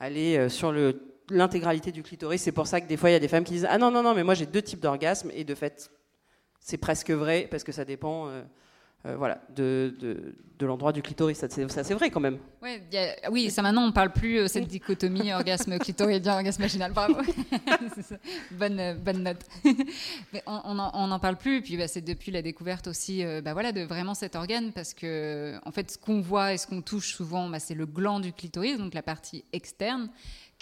[0.00, 0.74] aller euh, sur
[1.30, 2.42] l'intégralité du clitoris.
[2.42, 3.92] C'est pour ça que des fois, il y a des femmes qui disent Ah non,
[3.92, 5.30] non, non, mais moi j'ai deux types d'orgasmes.
[5.32, 5.88] Et de fait,
[6.58, 8.26] c'est presque vrai parce que ça dépend.
[8.26, 8.42] Euh,
[9.04, 11.38] voilà, de, de, l'endroit du clitoris.
[11.38, 12.38] Ça, c'est vrai quand même.
[13.32, 16.92] oui, ça maintenant, on ne parle plus de euh, cette dichotomie orgasme clitoridien, orgasme vaginal.
[16.92, 17.16] Bravo.
[18.52, 19.44] bonne, euh, bonne note.
[20.32, 21.62] Mais on n'en parle plus.
[21.62, 24.72] Puis bah, c'est depuis la découverte aussi bah, voilà, de vraiment cet organe.
[24.72, 27.86] Parce que, en fait, ce qu'on voit et ce qu'on touche souvent, bah, c'est le
[27.86, 30.10] gland du clitoris, donc la partie externe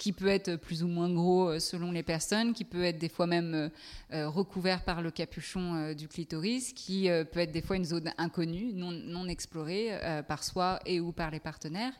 [0.01, 3.07] qui peut être plus ou moins gros euh, selon les personnes, qui peut être des
[3.07, 3.69] fois même euh,
[4.13, 8.73] euh, recouvert par le capuchon du clitoris, qui peut être des fois une zone inconnue,
[8.73, 9.91] non, non explorée
[10.27, 11.93] par soi et ou par les partenaires.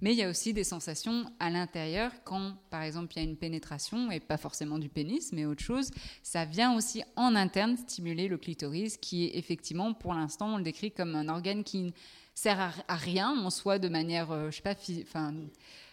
[0.00, 3.28] Mais il y a aussi des sensations à l'intérieur quand, par exemple, il y a
[3.28, 5.90] une pénétration, et pas forcément du pénis, mais autre chose.
[6.22, 10.64] Ça vient aussi en interne stimuler le clitoris, qui est effectivement, pour l'instant, on le
[10.64, 11.90] décrit comme un organe qui ne
[12.34, 15.34] sert à, rien en soi de manière, je sais pas, enfin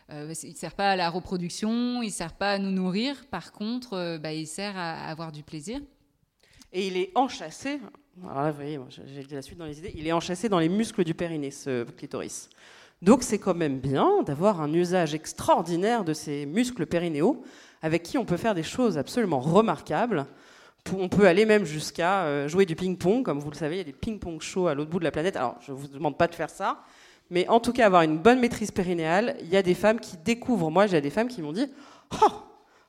[0.09, 3.25] euh, il ne sert pas à la reproduction, il ne sert pas à nous nourrir.
[3.31, 5.79] Par contre, euh, bah, il sert à, avoir du plaisir.
[6.71, 7.79] Et il est enchâssé.
[8.23, 9.93] Alors là, vous voyez, j'ai la suite dans les idées.
[9.95, 12.49] Il est enchâssé dans les muscles du périnée, ce clitoris.
[13.01, 17.43] Donc c'est quand même bien d'avoir un usage extraordinaire de ces muscles périnéaux,
[17.81, 20.25] avec qui on peut faire des choses absolument remarquables.
[20.97, 23.81] On peut aller même jusqu'à euh, jouer du ping-pong, comme vous le savez, il y
[23.81, 25.35] a des ping-pong shows à l'autre bout de la planète.
[25.35, 26.83] Alors je ne vous demande pas de faire ça,
[27.34, 30.17] mais en tout cas, avoir une bonne maîtrise périnéale, il y a des femmes qui
[30.17, 30.69] découvrent.
[30.69, 31.65] Moi, j'ai des femmes qui m'ont dit
[32.21, 32.31] Oh,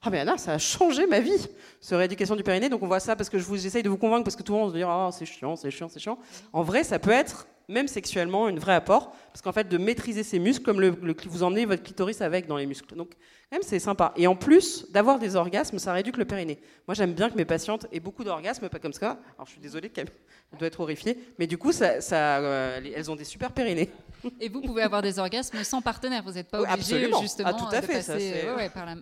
[0.06, 1.48] ah mais Anna, ça a changé ma vie,
[1.80, 2.68] ce rééducation du périnée.
[2.68, 4.52] Donc on voit ça parce que je vous essaye de vous convaincre parce que tout
[4.52, 6.18] le monde se dit oh c'est chiant, c'est chiant, c'est chiant.
[6.52, 10.22] En vrai, ça peut être même sexuellement une vraie apport parce qu'en fait de maîtriser
[10.22, 10.94] ses muscles comme le,
[11.26, 12.94] vous emmenez votre clitoris avec dans les muscles.
[12.94, 13.14] Donc
[13.50, 14.12] même c'est sympa.
[14.16, 16.60] Et en plus d'avoir des orgasmes, ça réduit le périnée.
[16.86, 19.18] Moi j'aime bien que mes patientes aient beaucoup d'orgasmes, pas comme ça.
[19.36, 20.08] Alors je suis désolée, elle
[20.58, 23.90] doit être horrifiée, mais du coup ça, ça euh, elles ont des super périnées.
[24.40, 26.22] Et vous pouvez avoir des orgasmes sans partenaire.
[26.22, 28.44] Vous n'êtes pas obligé justement ah, tout à de fait, passer
[28.74, 28.96] par, la,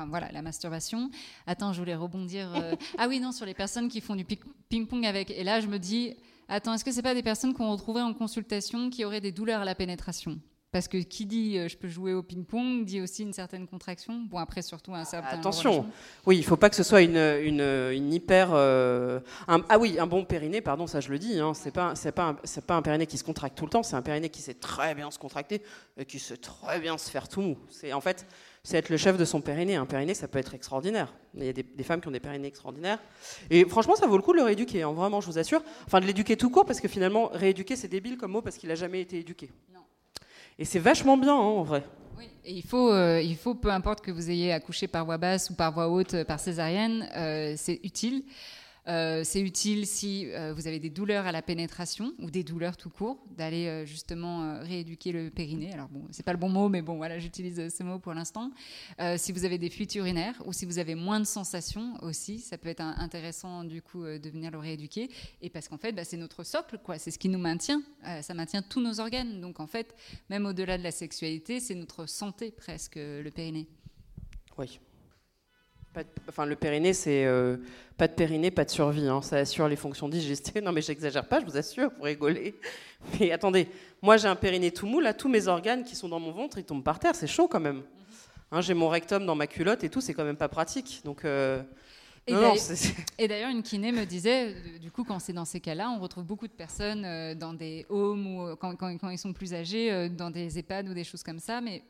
[0.00, 1.10] enfin, voilà, la masturbation.
[1.46, 2.52] Attends, je voulais rebondir.
[2.54, 5.30] Euh, ah oui, non, sur les personnes qui font du ping-pong avec.
[5.30, 6.16] Et là, je me dis,
[6.48, 9.60] attends, est-ce que c'est pas des personnes qu'on retrouvait en consultation qui auraient des douleurs
[9.60, 10.38] à la pénétration?
[10.72, 14.22] Parce que qui dit euh, je peux jouer au ping-pong dit aussi une certaine contraction.
[14.30, 15.38] Bon, après, surtout un certain.
[15.38, 15.84] Attention,
[16.26, 18.50] oui, il ne faut pas que ce soit une, une, une hyper.
[18.52, 22.12] Euh, ah oui, un bon périnée, pardon, ça je le dis, hein, c'est pas, c'est
[22.12, 24.42] pas, un, pas un périnée qui se contracte tout le temps, c'est un périnée qui
[24.42, 25.60] sait très bien se contracter
[25.96, 27.58] et qui sait très bien se faire tout mou.
[27.68, 28.24] C'est, en fait,
[28.62, 29.76] c'est être le chef de son périnée.
[29.76, 31.12] Un périnée, ça peut être extraordinaire.
[31.34, 32.98] Il y a des, femmes qui ont des périnées extraordinaires.
[33.48, 35.62] Et franchement, ça vaut le coup de le rééduquer, hein, vraiment, je vous assure.
[35.86, 38.68] Enfin, de l'éduquer tout court, parce que finalement, rééduquer, c'est débile comme mot, parce qu'il
[38.68, 39.50] n'a jamais été éduqué.
[39.72, 39.80] Non.
[40.58, 41.84] Et c'est vachement bien, hein, en vrai.
[42.18, 45.16] Oui, et il faut, euh, il faut, peu importe que vous ayez accouché par voix
[45.16, 48.24] basse ou par voix haute, euh, par césarienne, euh, c'est utile.
[48.90, 52.76] Euh, c'est utile si euh, vous avez des douleurs à la pénétration ou des douleurs
[52.76, 55.72] tout court, d'aller euh, justement rééduquer le périnée.
[55.72, 58.50] Alors bon, c'est pas le bon mot, mais bon, voilà, j'utilise ce mot pour l'instant.
[59.16, 62.58] si vous avez des fuites urinaires ou si vous avez moins de sensations aussi, ça
[62.58, 65.08] peut être intéressant du coup de venir le rééduquer.
[65.40, 66.98] Et parce qu'en fait, bah, c'est notre socle, quoi.
[66.98, 67.82] C'est ce qui nous maintient.
[68.22, 69.40] ça maintient tous nos organes.
[69.40, 69.94] Donc en fait,
[70.28, 73.68] même au-delà de la sexualité, c'est notre santé presque le périnée.
[74.58, 74.80] Oui.
[75.92, 77.56] Pas de- enfin, le périnée, c'est euh,
[77.96, 79.06] pas de périnée, pas de survie.
[79.08, 79.22] hein.
[79.22, 80.62] Ça assure les fonctions digestives.
[80.62, 82.54] Non, mais j'exagère pas, je vous assure, vous rigolez.
[83.18, 83.66] Mais attendez,
[84.02, 86.58] moi j'ai un périnée tout mou, là, tous mes organes qui sont dans mon ventre,
[86.58, 87.82] ils tombent par terre, c'est chaud quand même.
[88.52, 91.00] Hein, j'ai mon rectum dans ma culotte et tout, c'est quand même pas pratique.
[91.04, 91.62] Donc, euh,
[93.18, 95.98] Et d'ailleurs- une kiné me disait, euh, du coup, quand c'est dans ces cas-là, on
[95.98, 100.08] retrouve beaucoup de personnes dans des homes ou quand, quand- quand ils sont plus âgés,
[100.10, 101.82] dans des EHPAD ou des choses comme ça, mais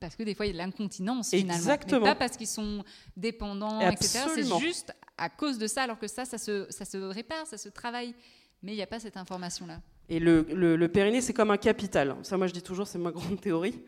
[0.00, 1.54] parce que des fois, il y a de l'incontinence finalement.
[1.54, 2.00] Exactement.
[2.04, 2.84] Mais pas parce qu'ils sont
[3.16, 4.20] dépendants, etc.
[4.34, 7.56] C'est juste à cause de ça, alors que ça, ça se, ça se répare, ça
[7.58, 8.14] se travaille.
[8.62, 9.80] Mais il n'y a pas cette information-là.
[10.08, 12.16] Et le, le- le périnée, c'est comme un capital.
[12.22, 13.80] Ça, moi, je dis toujours, c'est ma grande théorie.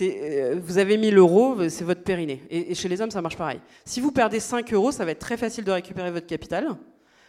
[0.00, 2.42] Euh, vous avez 1000 euros, c'est votre périnée.
[2.50, 3.60] Et, et chez les hommes, ça marche pareil.
[3.84, 6.76] Si vous perdez 5 euros, ça va être très facile de récupérer votre capital.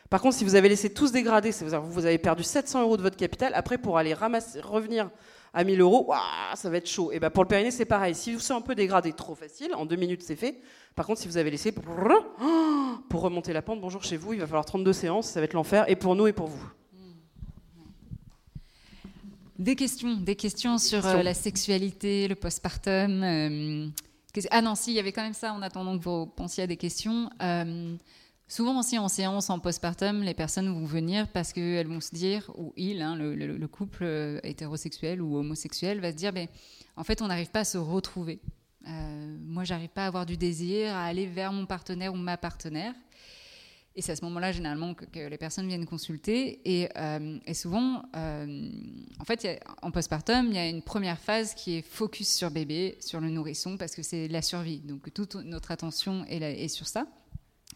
[0.10, 2.98] Par contre, si vous avez laissé tous dégrader, c'est-à-dire que vous avez perdu 700 euros
[2.98, 5.10] de votre capital, après, pour aller ramasser, revenir
[5.54, 6.12] à 1000 euros,
[6.56, 7.12] ça va être chaud.
[7.12, 8.16] Et ben pour le périnée, c'est pareil.
[8.16, 10.60] Si vous c'est un peu dégradé, trop facile, en deux minutes, c'est fait.
[10.96, 11.86] Par contre, si vous avez laissé pour
[13.22, 15.86] remonter la pente, bonjour chez vous, il va falloir 32 séances, ça va être l'enfer,
[15.88, 16.72] et pour nous et pour vous.
[19.60, 21.20] Des questions, des questions sur questions.
[21.20, 23.24] euh, la sexualité, le postpartum.
[23.24, 23.88] euh,
[24.50, 26.68] ah non, si, il y avait quand même ça en attendant que vous pensiez à
[26.68, 27.30] des questions.
[27.42, 27.96] Euh,
[28.48, 32.52] souvent aussi en séance, en postpartum, les personnes vont venir parce qu'elles vont se dire,
[32.58, 36.48] ou il, hein, le, le- le couple euh, hétérosexuel ou homosexuel, va se dire, ben,
[36.96, 38.40] en fait, on n'arrive pas à se retrouver.
[38.88, 42.38] Euh, moi, j'arrive pas à avoir du désir, à aller vers mon partenaire ou ma
[42.38, 42.94] partenaire.
[43.96, 46.60] Et c'est à ce moment-là, généralement, que, les personnes viennent consulter.
[46.66, 48.70] Et, euh, souvent, euh,
[49.20, 52.50] en fait, a- en postpartum, il y a une première phase qui est focus sur
[52.52, 54.80] bébé, sur le nourrisson, parce que c'est la survie.
[54.80, 57.06] Donc, toute notre attention est, là- est sur ça.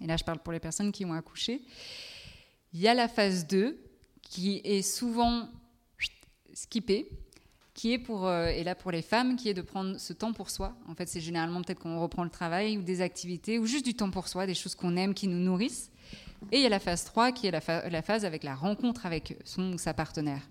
[0.02, 1.62] Et là, je parle pour les personnes qui ont accouché.
[2.74, 3.78] Il y a la phase 2,
[4.22, 5.50] qui est souvent
[6.54, 7.10] skippée,
[7.74, 10.34] qui est pour, euh, et là pour les femmes, qui est de prendre ce temps
[10.34, 10.76] pour soi.
[10.88, 13.94] En fait, c'est généralement peut-être qu'on reprend le travail ou des activités, ou juste du
[13.94, 15.92] temps pour soi, des choses qu'on aime, qui nous nourrissent.
[16.52, 19.38] Et il y a la phase 3, qui est la phase avec la rencontre avec
[19.46, 20.42] son ou sa partenaire.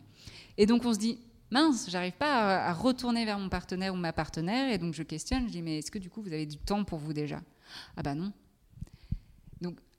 [0.56, 1.18] Et donc on se dit,
[1.50, 5.02] mince, j'arrive pas à, à retourner vers mon partenaire ou ma partenaire, et donc je
[5.02, 7.40] questionne, je dis, mais est-ce que du coup vous avez du temps pour vous déjà?
[7.96, 8.32] Ah bah non.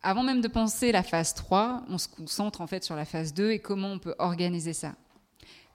[0.02, 3.34] Avant même de penser la phase 3, on se concentre en fait sur la phase
[3.34, 4.96] 2 et comment on peut organiser ça.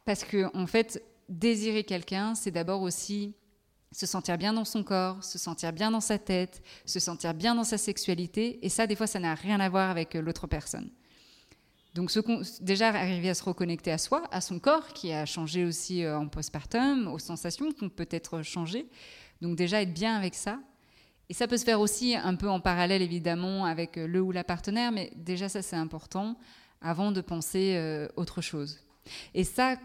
[0.04, 3.34] Parce que en fait, désirer quelqu'un, c'est d'abord aussi
[3.92, 7.54] se sentir bien dans son corps, se sentir bien dans sa tête, se sentir bien
[7.54, 8.64] dans sa sexualité.
[8.64, 10.90] Et ça, des fois, ça n'a rien à voir avec euh, l'autre personne.
[11.94, 12.10] Donc,
[12.62, 16.18] déjà, arriver à se reconnecter à soi, à son corps, qui a changé aussi euh,
[16.18, 18.88] en postpartum, aux sensations qui ont peut-être changé.
[19.42, 20.58] Donc, déjà, être bien avec ça.
[21.32, 24.32] Et ça peut se faire aussi un peu en parallèle, évidemment, avec euh, le ou
[24.32, 26.38] la partenaire, mais déjà, ça, c'est important
[26.82, 28.80] avant de penser euh, autre chose.
[29.32, 29.78] Et ça,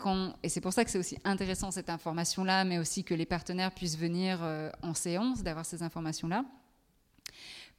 [0.43, 3.71] et c'est pour ça que c'est aussi intéressant cette information-là, mais aussi que les partenaires
[3.71, 6.43] puissent venir euh, en séance, d'avoir ces informations-là.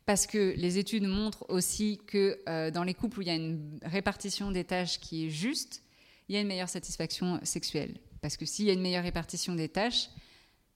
[0.07, 3.79] Parce que les études montrent aussi que dans les couples où il y a une
[3.83, 5.83] répartition des tâches qui est juste,
[6.31, 8.01] il y a une meilleure satisfaction sexuelle.
[8.23, 10.09] Parce que s'il y a une meilleure répartition des tâches,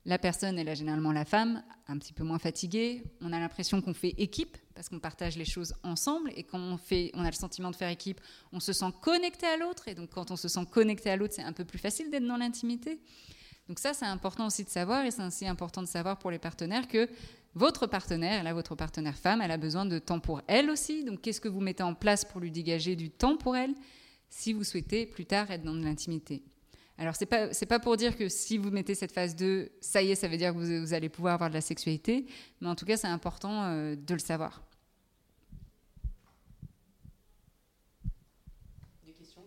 [0.04, 3.04] la personne, elle a généralement la femme, un petit peu moins fatiguée.
[3.20, 6.32] On a l'impression qu'on fait équipe parce qu'on partage les choses ensemble.
[6.34, 8.20] Et quand on, fait, a le sentiment de faire équipe,
[8.52, 9.86] on se sent connecté à l'autre.
[9.86, 12.26] Et donc, quand on se sent connecté à l'autre, c'est un peu plus facile d'être
[12.26, 13.00] dans l'intimité.
[13.68, 15.04] Donc, ça, c'est important aussi de savoir.
[15.04, 17.08] Et c'est aussi important de savoir pour les partenaires que
[17.54, 21.04] votre partenaire, là, votre partenaire femme, elle a besoin de temps pour elle aussi.
[21.04, 23.74] Donc, qu'est-ce que vous mettez en place pour lui dégager du temps pour elle
[24.30, 26.42] si vous souhaitez plus tard être dans l'intimité?
[26.98, 29.70] Alors, ce n'est pas, c'est pas pour dire que si vous mettez cette phase 2,
[29.80, 32.26] ça y est, ça veut dire que vous, vous allez pouvoir avoir de la sexualité,
[32.60, 34.62] mais en tout cas, c'est important euh, de le savoir.
[39.04, 39.42] Des questions?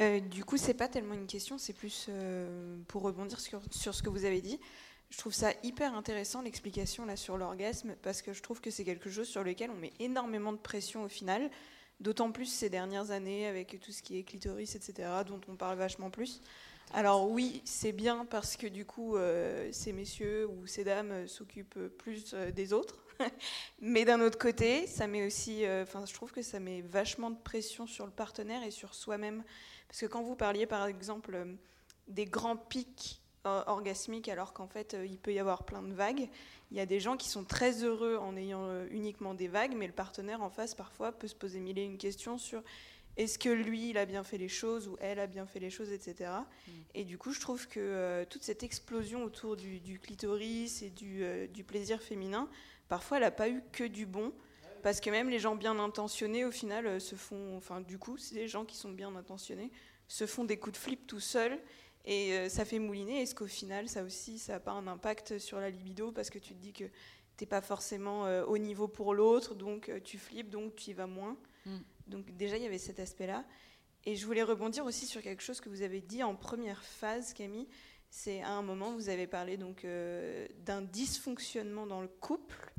[0.00, 3.94] Euh, du coup, c'est pas tellement une question, c'est plus euh, pour rebondir sur, sur
[3.94, 4.60] ce que vous avez dit.
[5.10, 8.84] Je trouve ça hyper intéressant l'explication là sur l'orgasme parce que je trouve que c'est
[8.84, 11.50] quelque chose sur lequel on met énormément de pression au final,
[12.00, 15.78] d'autant plus ces dernières années avec tout ce qui est clitoris, etc., dont on parle
[15.78, 16.42] vachement plus.
[16.94, 21.26] Alors oui, c'est bien parce que du coup, euh, ces messieurs ou ces dames euh,
[21.26, 23.04] s'occupent plus euh, des autres.
[23.80, 27.36] Mais d'un autre côté, ça met aussi, enfin, je trouve que ça met vachement de
[27.36, 29.42] pression sur le partenaire et sur soi-même.
[29.88, 31.56] Parce que quand vous parliez, par exemple,
[32.06, 36.28] des grands pics orgasmiques, alors qu'en fait, euh, il peut y avoir plein de vagues,
[36.70, 39.74] il y a des gens qui sont très heureux en ayant euh, uniquement des vagues,
[39.76, 42.62] mais le partenaire en face, parfois, peut se poser mille et une questions sur
[43.18, 45.70] est-ce que lui, il a bien fait les choses ou elle a bien fait les
[45.70, 46.30] choses, etc.
[46.94, 50.90] Et du coup, je trouve que euh, toute cette explosion autour du, du clitoris et
[50.90, 52.48] du, euh, du plaisir féminin,
[52.88, 54.32] parfois, elle n'a pas eu que du bon.
[54.84, 57.56] Parce que même les gens bien intentionnés, au final, euh, se font.
[57.56, 59.72] Enfin, du coup, c'est des gens qui sont bien intentionnés,
[60.06, 61.58] se font des coups de flip tout seuls
[62.08, 63.20] et euh, ça fait mouliner.
[63.20, 66.38] Est-ce qu'au final, ça aussi, ça n'a pas un impact sur la libido parce que
[66.38, 70.00] tu te dis que tu n'es pas forcément euh, au niveau pour l'autre, donc euh,
[70.02, 71.36] tu flippes, donc tu y vas moins.
[71.66, 71.76] Mm.
[72.06, 73.44] Donc déjà, il y avait cet aspect-là.
[74.06, 77.34] Et je voulais rebondir aussi sur quelque chose que vous avez dit en première phase,
[77.34, 77.68] Camille.
[78.08, 79.84] C'est à un moment, vous avez parlé donc
[80.64, 82.72] d'un dysfonctionnement dans le couple.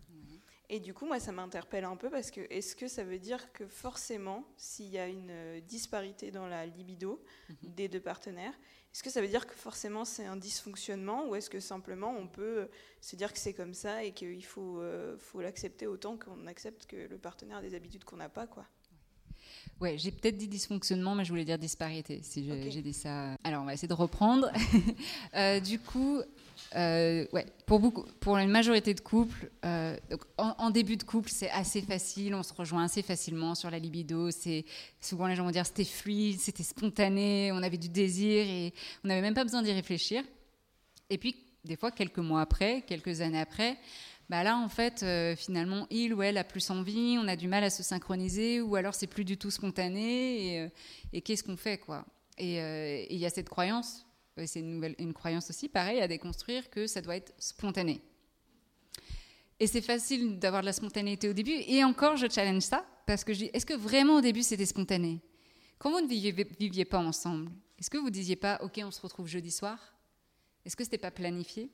[0.70, 3.52] Et du coup, moi, ça m'interpelle un peu parce que est-ce que ça veut dire
[3.54, 7.74] que forcément, s'il y a une disparité dans la libido Mhm.
[7.76, 8.58] des deux partenaires,
[8.94, 12.28] est-ce que ça veut dire que forcément c'est un dysfonctionnement ou est-ce que simplement on
[12.28, 12.70] peut
[13.02, 16.86] se dire que c'est comme ça et qu'il faut, euh, faut l'accepter autant qu'on accepte
[16.88, 18.66] que le partenaire a des habitudes qu'on n'a pas quoi?
[19.80, 23.36] Ouais, j'ai peut-être dit dysfonctionnement, mais je voulais dire disparité, si j'ai dit ça.
[23.44, 24.52] Alors, on va essayer de reprendre.
[25.36, 26.22] Euh, du coup,
[26.76, 29.98] euh, ouais, pour, beaucoup, pour une majorité de couples, euh,
[30.38, 34.30] en, début de couple, c'est assez facile, on se rejoint assez facilement sur la libido.
[35.02, 39.08] Souvent, les gens vont dire c'était fluide, c'était spontané, on avait du désir et on
[39.08, 40.24] n'avait même pas besoin d'y réfléchir.
[41.10, 41.36] Et puis,
[41.66, 43.78] des fois, quelques mois après, quelques années après,
[44.30, 47.48] bah là, en fait, euh, finalement, il ou elle a plus envie, on a du
[47.48, 50.70] mal à se synchroniser, ou alors c'est plus du tout spontané, et,
[51.14, 52.06] et qu'est-ce qu'on fait, quoi?
[52.38, 54.06] Et il y a cette croyance,
[54.46, 58.02] c'est une, nouvelle, une croyance aussi, pareil, à déconstruire, que ça doit être spontané.
[59.60, 63.24] Et c'est facile d'avoir de la spontanéité au début, et encore, je challenge ça, parce
[63.24, 65.22] que je dis, est-ce que vraiment au début c'était spontané?
[65.78, 69.28] Quand vous ne viviez, pas ensemble, est-ce que vous disiez pas, ok, on se retrouve
[69.28, 69.96] jeudi soir?
[70.66, 71.72] Est-ce que c'était pas planifié?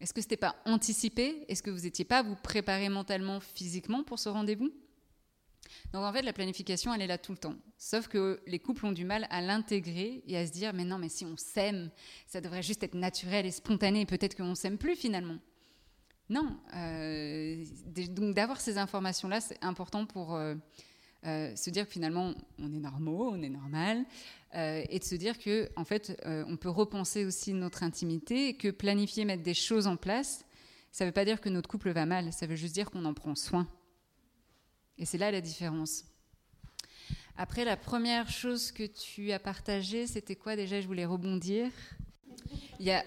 [0.00, 1.44] Est-ce que ce n'était pas anticipé?
[1.48, 4.72] Est-ce que vous n'étiez pas vous préparer mentalement, physiquement pour ce rendez-vous?
[5.92, 7.54] Donc en fait, la planification, elle est là tout le temps.
[7.78, 10.98] Sauf que les couples ont du mal à l'intégrer et à se dire, mais non,
[10.98, 11.90] mais si on s'aime,
[12.26, 15.38] ça devrait juste être naturel et spontané, peut-être qu'on s'aime plus finalement.
[16.28, 16.56] Non.
[16.74, 17.64] euh,
[18.08, 20.54] donc d'avoir ces informations-là, c'est important pour euh,
[21.26, 24.04] euh, se dire que finalement, on est normaux, on est normal,
[24.54, 28.68] et de se dire que en fait, on peut repenser aussi notre intimité, et que
[28.68, 30.44] planifier, mettre des choses en place,
[30.90, 33.06] ça ne veut pas dire que notre couple va mal, ça veut juste dire qu'on
[33.06, 33.66] en prend soin.
[35.02, 36.04] Et c'est là la différence.
[37.36, 40.80] Après, la première chose que tu as partagée, c'était quoi déjà?
[40.80, 41.72] Je voulais rebondir.
[42.78, 43.02] Il y a,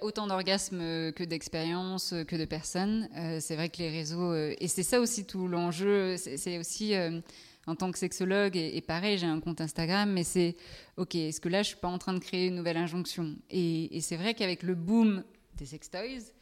[0.00, 3.08] autant d'orgasmes que d'expériences, que de personnes.
[3.16, 6.96] Euh, c'est vrai que les réseaux, euh, et c'est ça aussi tout l'enjeu, c'est aussi
[6.96, 7.20] euh,
[7.68, 10.56] en tant que sexologue, et, pareil, j'ai un compte Instagram, mais c'est,
[10.96, 13.36] ok, est-ce que là, je suis pas en train de créer une nouvelle injonction?
[13.48, 15.22] Et c'est vrai qu'avec le boom
[15.58, 16.32] des sextoys,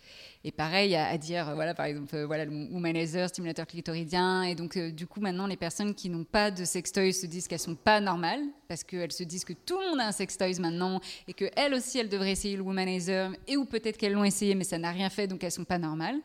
[0.45, 4.77] et pareil à, dire, voilà, par exemple, euh, voilà, le womanizer, stimulateur clitoridien, et donc
[4.77, 7.75] euh, du coup, maintenant, les personnes qui n'ont pas de sextoys se disent qu'elles sont
[7.75, 11.33] pas normales, parce qu'elles se disent que tout le monde a un sextoys maintenant, et
[11.33, 14.79] qu'elles aussi, elles devraient essayer le womanizer, et ou peut-être qu'elles l'ont essayé, mais ça
[14.79, 16.21] n'a rien fait, donc elles sont pas normales.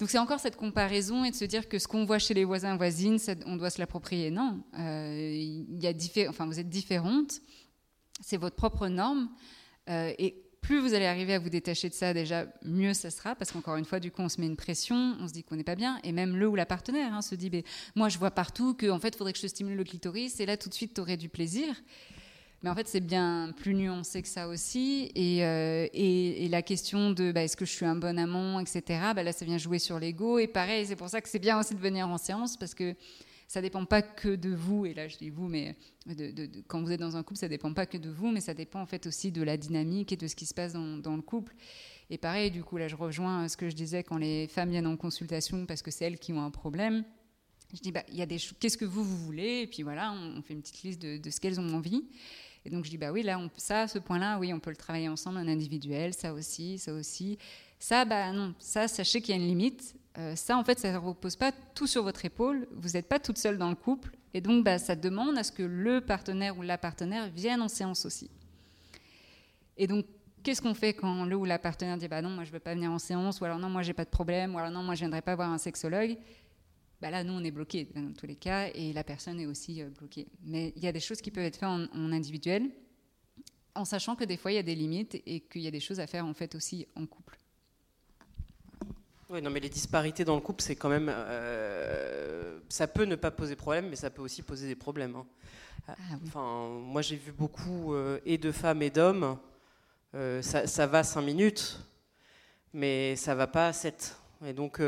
[0.00, 2.42] Donc c'est encore cette comparaison et de se dire que ce qu'on voit chez les
[2.44, 3.16] voisins voisines,
[3.46, 4.30] on doit se l'approprier.
[4.32, 7.40] Non, Euh, y a diffé- enfin vous êtes différentes,
[8.20, 9.30] c'est votre propre norme
[9.88, 10.34] euh, et
[10.64, 13.76] plus vous allez arriver à vous détacher de ça, déjà mieux ça sera parce qu'encore
[13.76, 15.74] une fois du coup on se met une pression, on se dit qu'on n'est pas
[15.74, 18.72] bien et même le ou la partenaire hein, se dit mais moi je vois partout
[18.72, 21.00] que en fait faudrait que je stimule le clitoris et là tout de suite tu
[21.02, 21.66] aurais du plaisir.
[22.62, 25.12] Mais en fait, c'est bien plus nuancé que ça aussi.
[25.14, 28.82] Et, euh, et la question de bah, est-ce que je suis un bon amant, etc.,
[29.14, 30.38] bah, là, ça vient jouer sur l'ego.
[30.38, 32.94] Et pareil, c'est pour ça que c'est bien aussi de venir en séance parce que
[33.46, 34.86] ça dépend pas que de vous.
[34.86, 35.76] Et là, je dis vous, mais
[36.68, 38.80] quand vous êtes dans un couple, ça dépend pas que de vous, mais ça dépend
[38.80, 41.54] en fait aussi de la dynamique et de ce qui se passe dans, le couple.
[42.10, 44.86] Et pareil, du coup, là, je rejoins ce que je disais quand les femmes viennent
[44.86, 47.04] en consultation parce que c'est elles qui ont un problème.
[47.72, 49.62] Je dis, bah, il y a des qu'est-ce que vous, vous voulez?
[49.62, 52.04] Et puis voilà, on, fait une petite liste de, ce qu'elles ont envie.
[52.64, 54.76] Et donc je dis, bah oui, là, on, ça, ce point-là, oui, on peut le
[54.76, 57.38] travailler ensemble, en individuel, ça aussi, ça aussi.
[57.78, 59.94] Ça, bah non, ça, sachez qu'il y a une limite.
[60.16, 62.68] Euh, ça, en fait, ça ne repose pas tout sur votre épaule.
[62.72, 64.16] Vous n'êtes pas toute seule dans le couple.
[64.32, 67.68] Et donc, bah, ça demande à ce que le partenaire ou la partenaire vienne en
[67.68, 68.30] séance aussi.
[69.76, 70.06] Et donc,
[70.42, 72.60] qu'est-ce qu'on fait quand le ou la partenaire dit, bah non, moi, je ne veux
[72.60, 74.82] pas venir en séance, ou alors non, moi, j'ai pas de problème, ou alors non,
[74.82, 76.16] moi, je ne viendrai pas voir un sexologue?
[77.00, 79.82] Bah là, nous, on est bloqué dans tous les cas, et la personne est aussi
[79.82, 80.28] euh, bloquée.
[80.44, 82.70] Mais il y a des choses qui peuvent être faites en, en individuel,
[83.74, 85.80] en sachant que des fois, il y a des limites et qu'il y a des
[85.80, 87.38] choses à faire en fait aussi en couple.
[89.30, 91.10] Oui, non, mais les disparités dans le couple, c'est quand même.
[91.14, 95.16] euh, ça peut ne pas poser problème, mais ça peut aussi poser des problèmes.
[95.16, 95.26] hein.
[95.88, 95.94] Ah
[96.26, 99.38] Enfin, moi, j'ai vu beaucoup euh, et de femmes et d'hommes.
[100.14, 101.78] euh, ça, ça va 5 minutes,
[102.72, 104.16] mais ça va pas 7.
[104.46, 104.78] Et donc,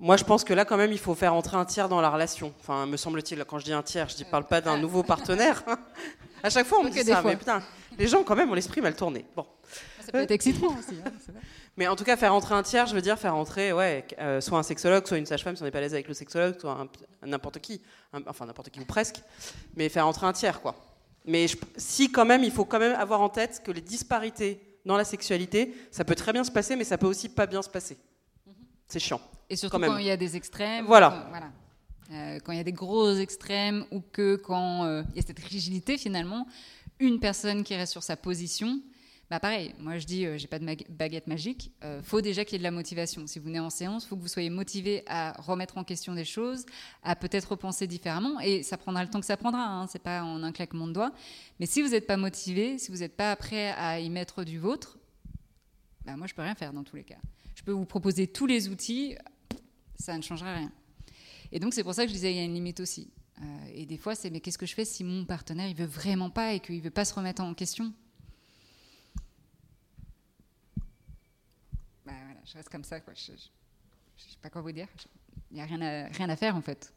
[0.00, 2.08] moi, je pense que là, quand même, il faut faire entrer un tiers dans la
[2.10, 2.54] relation.
[2.60, 5.62] Enfin, me semble-t-il, quand je dis un tiers, je ne parle pas d'un nouveau partenaire.
[5.66, 5.78] hein.
[6.42, 7.30] À chaque fois, on me dit ça, fois.
[7.32, 7.62] mais putain,
[7.98, 9.24] les gens, quand même, ont l'esprit mal tourné.
[9.34, 9.44] Bon.
[10.00, 10.96] Ça peut être excitant aussi.
[11.04, 11.10] hein.
[11.78, 14.40] Mais en tout cas, faire entrer un tiers, je veux dire faire entrer ouais, euh,
[14.40, 16.58] soit un sexologue, soit une sage-femme si on n'est pas à l'aise avec le sexologue,
[16.60, 16.76] soit
[17.24, 17.80] n'importe qui,
[18.12, 19.22] un- enfin n'importe qui ou presque,
[19.76, 20.74] mais faire entrer un tiers, quoi.
[21.24, 24.60] Mais je- si quand même, il faut quand même avoir en tête que les disparités
[24.84, 27.62] dans la sexualité, ça peut très bien se passer, mais ça peut aussi pas bien
[27.62, 27.96] se passer.
[28.88, 29.20] C'est chiant.
[29.48, 29.90] Et surtout Quand même.
[29.92, 30.84] quand il y a des extrêmes.
[30.86, 31.10] Voilà.
[31.10, 31.50] quand- voilà.
[32.10, 35.26] Euh, quand il y a des gros extrêmes ou que quand euh, il y a
[35.26, 36.44] cette rigidité finalement,
[36.98, 38.80] une personne qui reste sur sa position,
[39.30, 42.54] bah pareil, moi je dis, euh, j'ai pas de baguette magique, euh, faut déjà qu'il
[42.54, 43.26] y ait de la motivation.
[43.26, 46.24] Si vous venez en séance, faut que vous soyez motivé à remettre en question des
[46.24, 46.64] choses,
[47.02, 50.22] à peut-être repenser différemment, et ça prendra le temps que ça prendra, hein, c'est pas
[50.22, 51.12] en un claquement de doigts.
[51.60, 54.58] Mais si vous n'êtes pas motivé, si vous n'êtes pas prêt à y mettre du
[54.58, 54.98] vôtre,
[56.04, 57.18] bah moi je peux rien faire dans tous les cas.
[57.54, 59.14] Je peux vous proposer tous les outils,
[59.98, 60.72] ça ne changera rien.
[61.52, 63.10] Et donc c'est pour ça que je disais il y a une limite aussi.
[63.42, 65.84] Euh, et des fois c'est mais qu'est-ce que je fais si mon partenaire il veut
[65.84, 67.92] vraiment pas et qu'il veut pas se remettre en question
[72.06, 73.12] Bah voilà, je reste comme ça quoi.
[73.14, 74.88] Je, je sais pas quoi vous dire.
[75.50, 76.92] Il n'y a rien à, rien à faire en fait.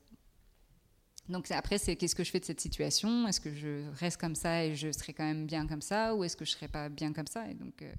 [1.30, 3.28] Donc après c'est qu'est-ce que je fais de cette situation?
[3.28, 6.16] Est-ce que je reste comme ça et je serai quand même bien comme ça?
[6.16, 7.48] Ou est-ce que je serai pas bien comme ça?
[7.50, 7.92] Et donc euh,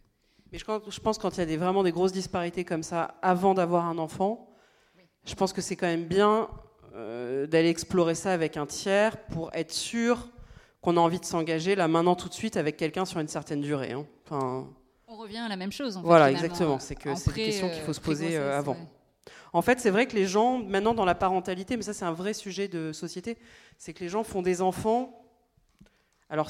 [0.50, 2.82] Mais je, pense- je pense quand il y a des, vraiment des grosses disparités comme
[2.82, 4.54] ça avant d'avoir un enfant,
[5.24, 6.48] je pense que c'est quand même bien
[6.94, 10.28] euh, d'aller explorer ça avec un tiers pour être sûr
[10.82, 13.60] qu'on a envie de s'engager là maintenant tout de suite avec quelqu'un sur une certaine
[13.60, 13.92] durée.
[13.92, 14.04] hein.
[14.26, 14.68] Enfin,
[15.12, 15.96] on revient à la même chose.
[15.96, 16.78] En fait, Voilà, exactement.
[16.78, 18.72] C'est que c'est une question qu'il faut se poser, euh, avant.
[18.72, 18.78] ouais.
[19.52, 22.12] En fait, c'est vrai que les gens, maintenant dans la parentalité, mais ça c'est un
[22.12, 23.36] vrai sujet de société,
[23.76, 25.22] c'est que les gens font des enfants,
[26.30, 26.48] alors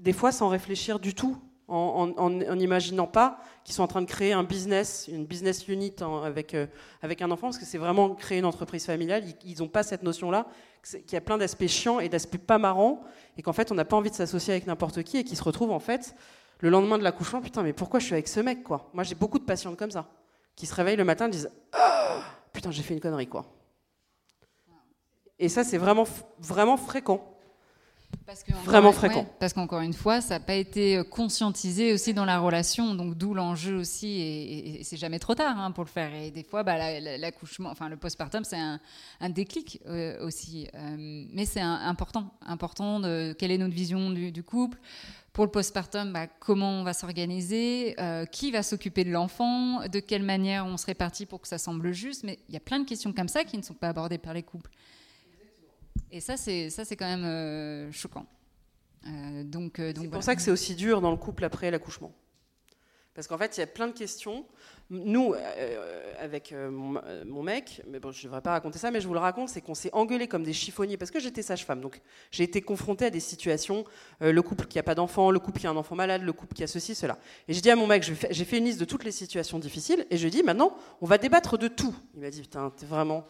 [0.00, 1.36] des fois sans réfléchir du tout,
[1.70, 6.22] en n'imaginant pas qu'ils sont en train de créer un business, une business unit en-
[6.22, 6.66] avec, euh,
[7.02, 10.02] avec un enfant, parce que c'est vraiment créer une entreprise familiale, ils n'ont pas cette
[10.02, 10.46] notion-là,
[10.82, 13.02] qu'il y a plein d'aspects chiants et d'aspects pas marrants,
[13.36, 15.44] et qu'en fait on n'a pas envie de s'associer avec n'importe qui, et qui se
[15.44, 16.14] retrouvent en fait
[16.60, 18.90] le lendemain de l'accouchement, putain mais pourquoi je suis avec ce mec quoi?
[18.92, 20.06] Moi j'ai beaucoup de patientes comme ça,
[20.56, 22.20] qui se réveillent le matin et disent Ah,
[22.52, 23.46] putain j'ai fait une connerie quoi.
[25.38, 26.06] Et ça c'est vraiment,
[26.38, 27.37] vraiment fréquent.
[28.26, 29.26] Parce que, encore- Vraiment ouais, fréquent.
[29.40, 33.14] parce qu'encore une fois, ça n'a pas été euh, conscientisé aussi dans la relation, donc
[33.16, 36.14] d'où l'enjeu aussi, et, et- et c'est jamais trop tard hein, pour le faire.
[36.14, 38.80] Et des fois, bah, la- la- l'accouchement, enfin le postpartum, c'est un,
[39.20, 44.30] un déclic euh, aussi, Euh, mais c'est important, important de quelle est notre vision du,
[44.30, 44.78] du couple.
[45.32, 50.00] Pour le postpartum, bah, comment on va s'organiser, euh, qui va s'occuper de l'enfant, de
[50.00, 52.24] quelle manière on se répartit pour que ça semble juste.
[52.24, 54.34] Mais il y a plein de questions comme ça qui ne sont pas abordées par
[54.34, 54.70] les couples.
[56.10, 58.26] Et ça, c'est ça, c'est quand même euh, choquant.
[59.06, 60.10] Euh, donc, euh, donc C'est voilà.
[60.10, 62.12] pour ça que c'est aussi dur dans le couple après l'accouchement.
[63.14, 64.46] Parce qu'en fait, il y a plein de questions.
[64.90, 65.34] Nous,
[66.20, 69.12] avec mon, mon mec, mais bon, je ne devrais pas raconter ça, mais je vous
[69.12, 71.80] le raconte, c'est qu'on s'est engueulé comme des chiffonniers parce que j'étais sage-femme.
[71.80, 72.00] Donc,
[72.30, 73.84] j'ai été confrontée à des situations,
[74.20, 76.54] le couple qui n'a pas d'enfant, le couple qui a un enfant malade, le couple
[76.54, 77.18] qui a ceci, cela.
[77.48, 80.06] Et j'ai dit à mon mec, j'ai fait une liste de toutes les situations difficiles,
[80.10, 81.94] et je lui ai dit, maintenant, on va débattre de tout.
[82.14, 83.26] Il m'a dit, putain, t'es vraiment...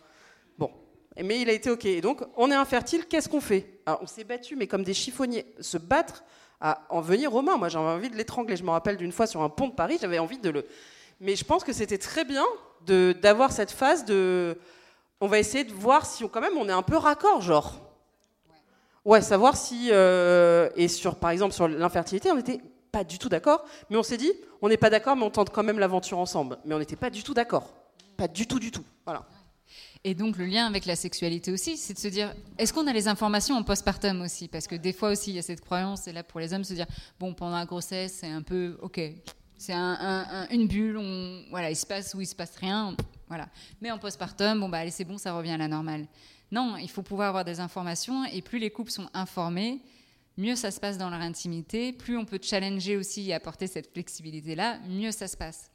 [1.23, 1.85] Mais il a été OK.
[1.85, 3.81] Et donc, on est infertile, qu'est-ce qu'on fait?
[4.01, 5.47] On s'est battu, mais comme des chiffonniers.
[5.61, 6.23] Se battre
[6.61, 7.57] à en venir aux mains.
[7.57, 8.57] Moi, j'avais envie de l'étrangler.
[8.57, 10.67] Je me rappelle d'une fois sur un pont de Paris, j'avais envie de le.
[11.21, 12.45] Mais je pense que c'était très bien
[12.87, 14.57] d'avoir cette phase de.
[15.21, 17.81] On va essayer de voir si quand même on est un peu raccord, genre.
[19.05, 19.89] Ouais, savoir si.
[19.91, 22.61] euh, et sur, par exemple, sur l'infertilité, on n'était
[22.93, 23.65] pas du tout d'accord.
[23.91, 26.59] Mais on s'est dit, on n'est pas d'accord, mais on tente quand même l'aventure ensemble.
[26.65, 27.73] Mais on n'était pas du tout d'accord.
[28.17, 28.85] Pas du tout, du tout.
[29.05, 29.25] Voilà.
[30.05, 32.93] Et donc le lien avec la sexualité aussi, c'est de se dire, est-ce qu'on a
[32.93, 34.49] les informations en postpartum aussi?
[34.49, 36.65] Parce que des fois aussi, il y a cette croyance, et là pour les hommes,
[36.65, 36.87] se dire,
[37.19, 39.01] bon, pendant la grossesse, c'est un peu, ok,
[39.59, 42.55] c'est un- un- un- une bulle, on, voilà, il se passe ou il se passe
[42.57, 42.97] rien,
[43.27, 43.49] voilà.
[43.81, 46.07] Mais en postpartum, bon, bah allez, c'est bon, ça revient à la normale.
[46.53, 49.81] Non, il faut pouvoir avoir des informations, et plus les couples sont informés,
[50.39, 53.93] mieux ça se passe dans leur intimité, plus on peut challenger aussi et apporter cette
[53.93, 55.71] flexibilité-là, mieux ça se passe.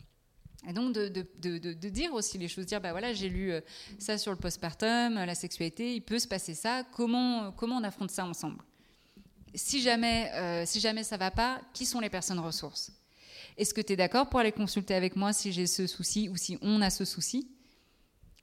[0.67, 3.61] Et donc de, dire aussi les choses, dire bah voilà j'ai lu euh,
[3.99, 7.83] ça sur le postpartum, euh, la sexualité, il peut se passer ça, comment, comment on
[7.83, 8.63] affronte ça ensemble?
[9.53, 12.91] Si jamais, euh, si jamais ça va pas, qui sont les personnes ressources?
[13.57, 16.37] Est-ce que tu es d'accord pour aller consulter avec moi si j'ai ce souci ou
[16.37, 17.49] si on a ce souci?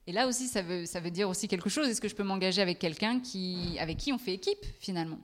[0.05, 2.23] Et là aussi ça veut, ça veut dire aussi quelque chose, est-ce que je peux
[2.23, 5.19] m'engager avec quelqu'un qui, avec qui on fait équipe finalement?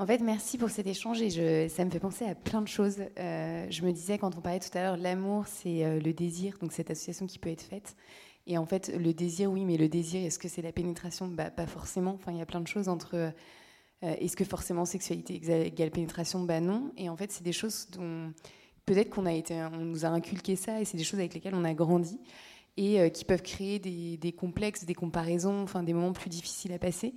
[0.00, 2.98] En fait, merci pour cet échange et ça me fait penser à plein de choses.
[3.18, 6.56] Euh, je me disais, quand on parlait tout à l'heure, l'amour, c'est euh, le désir,
[6.60, 7.96] donc cette association qui peut être faite.
[8.46, 11.26] Et en fait, le désir, oui, mais le désir, est-ce que c'est la pénétration?
[11.26, 12.12] Bah, Pas forcément.
[12.12, 13.16] Enfin, il y a plein de choses entre.
[13.16, 13.30] euh,
[14.02, 15.34] est-ce que forcément sexualité
[15.66, 16.44] égale pénétration?
[16.44, 16.92] Bah non.
[16.96, 18.32] Et en fait, c'est des choses dont
[18.86, 21.56] peut-être qu'on a été, on nous a inculqué ça et c'est des choses avec lesquelles
[21.56, 22.20] on a grandi
[22.76, 26.78] et qui peuvent créer des, des complexes, des comparaisons, enfin des moments plus difficiles à
[26.78, 27.12] passer.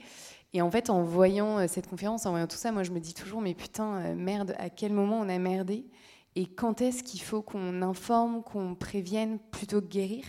[0.53, 2.99] Et en fait, en voyant euh, cette conférence, en voyant tout ça, moi, je me
[2.99, 5.85] dis toujours, mais putain, euh, merde, à quel moment on a merdé
[6.35, 10.23] Et quand est-ce qu'il faut qu'on informe, qu'on prévienne plutôt que guérir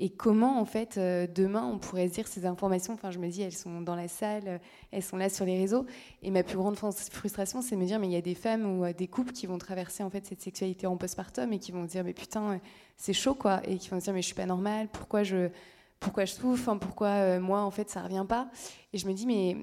[0.00, 3.26] et comment, en fait, euh, demain, on pourrait se dire ces informations Enfin, je me
[3.26, 4.60] dis, elles sont dans la salle,
[4.92, 5.86] elles sont là sur les réseaux.
[6.22, 8.64] Et ma plus grande frustration, c'est de me dire, mais il y a des femmes
[8.64, 11.84] ou des couples qui vont traverser, en fait, cette sexualité en postpartum et qui vont
[11.84, 12.60] se dire, mais putain,
[12.96, 13.60] c'est chaud, quoi.
[13.66, 15.50] Et qui vont se dire, mais je suis pas normale, pourquoi je
[16.00, 18.50] pourquoi je souffre, pourquoi euh, moi en fait ça revient pas.
[18.92, 19.56] Et je me dis mais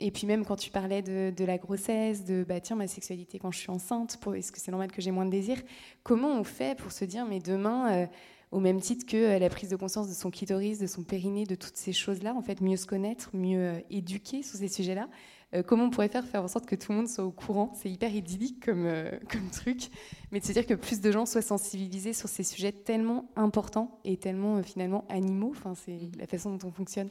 [0.00, 3.52] et puis même quand tu parlais de, la grossesse, de bah tiens ma sexualité quand
[3.52, 5.58] je suis enceinte, est-ce que c'est normal que j'ai moins de désir?
[6.02, 8.06] Comment on fait pour se dire mais demain euh,
[8.50, 11.44] au même titre que euh, la prise de conscience de son clitoris, de son périnée,
[11.44, 15.08] de toutes ces choses-là, en fait mieux se connaître, mieux éduquer sur ces sujets-là.
[15.54, 17.72] Euh, comment on pourrait faire faire en sorte que tout le monde soit au courant?
[17.74, 19.90] C'est hyper idyllique comme, euh, comme truc,
[20.30, 24.00] mais de se dire que plus de gens soient sensibilisés sur ces sujets tellement importants
[24.04, 25.52] et tellement euh, finalement animaux.
[25.54, 27.08] Enfin, c'est la façon dont on fonctionne.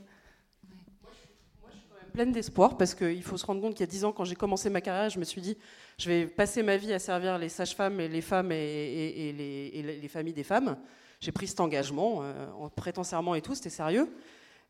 [0.68, 3.90] Moi, je suis quand même pleine d'espoir parce qu'il faut se rendre compte qu'il y
[3.90, 5.56] a 10 ans, quand j'ai commencé ma carrière, je me suis dit
[6.00, 10.08] je vais passer ma vie à servir les sages-femmes et les femmes et, les, les,
[10.08, 10.78] familles des femmes.
[11.20, 12.24] J'ai pris cet engagement
[12.60, 14.10] en prêtant serment et tout, c'était sérieux.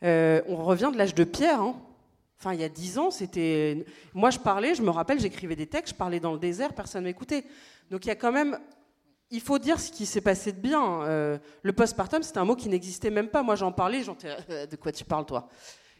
[0.02, 1.62] on revient de l'âge de pierre.
[1.62, 1.82] Hein.
[2.42, 3.86] Enfin, il y a dix ans, c'était.
[4.16, 7.04] Moi, je parlais, je me rappelle, j'écrivais des textes, je parlais dans le désert, personne
[7.04, 7.46] m'écoutait.
[7.92, 8.58] Donc, il y a quand même.
[9.30, 11.04] Il faut dire ce qui s'est passé de bien.
[11.04, 13.44] Euh, le postpartum, c'était un mot qui n'existait même pas.
[13.44, 15.50] Moi, j'en parlais, j'en euh, de quoi tu parles, toi?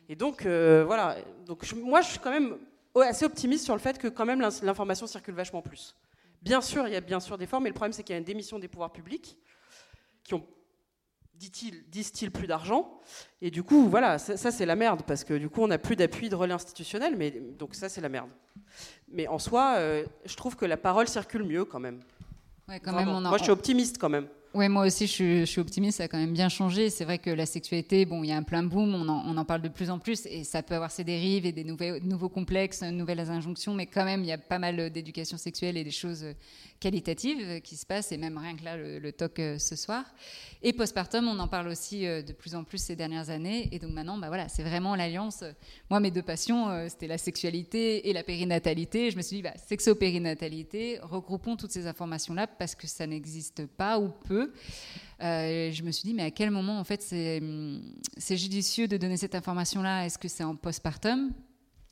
[0.10, 1.18] Et donc, euh, voilà.
[1.46, 2.58] Donc, moi, je suis quand même
[2.96, 5.96] assez optimiste sur le fait que, quand même, l'information circule vachement plus.
[6.42, 8.16] Bien sûr, il y a bien sûr des formes, mais le problème, c'est qu'il y
[8.16, 9.38] a une démission des pouvoirs publics
[10.24, 10.44] qui ont
[11.50, 13.02] disent-ils plus d'argent
[13.42, 15.96] Et du coup, voilà, ça, c'est la merde, parce que du coup, on n'a plus
[15.96, 18.30] d'appui de relais institutionnel, mais donc ça c'est la merde.
[19.12, 22.00] Mais en soi, euh, je trouve que la parole circule mieux quand même.
[22.84, 24.28] quand même Moi, je suis optimiste quand même.
[24.54, 26.00] Oui, moi aussi, je suis, optimiste.
[26.00, 26.90] Ça a quand même bien changé.
[26.90, 29.38] C'est vrai que la sexualité, bon, il y a un plein boom, on en, on
[29.38, 32.30] en, parle de plus en plus, et ça peut avoir ses dérives et des nouveaux
[32.30, 35.92] complexes, nouvelles injonctions, mais quand même, il y a pas mal d'éducation sexuelle et des
[35.92, 36.26] choses
[36.82, 40.04] qualitatives qui se passent, et même rien que là, le, le talk euh, ce soir.
[40.64, 43.80] Et postpartum, on en parle aussi euh, de plus en plus ces dernières années, et
[43.80, 45.44] donc maintenant, bah voilà, c'est vraiment l'alliance.
[45.90, 49.12] Moi, mes deux passions, euh, c'était la sexualité et la périnatalité.
[49.12, 54.00] Je me suis dit, bah, sexo-périnatalité, regroupons toutes ces informations-là parce que ça n'existe pas
[54.00, 54.52] ou peu.
[55.20, 59.36] je me suis dit, mais à quel moment, en fait, c'est judicieux de donner cette
[59.36, 60.06] information-là?
[60.06, 61.32] Est-ce que c'est en postpartum?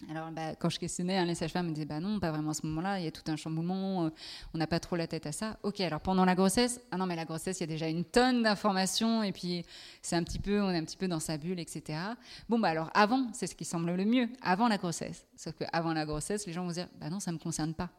[0.07, 2.53] Alors, bah, quand je questionnais, hein, les sages-femmes me disaient bah non, pas vraiment à
[2.53, 4.09] ce moment-là, il y a tout un chamboulement, euh,
[4.53, 5.57] on n'a pas trop la tête à ça.
[5.63, 8.05] Ok, alors pendant la grossesse, ah non, mais la grossesse, il y a déjà une
[8.05, 9.65] tonne d'informations, et puis
[10.01, 11.99] c'est un petit peu, on est un petit peu dans sa bulle, etc.
[12.47, 15.25] Bon, bah alors avant, c'est ce qui semble le mieux, avant la grossesse.
[15.35, 17.89] Sauf qu'avant la grossesse, les gens vont dire bah non, ça ne me concerne pas.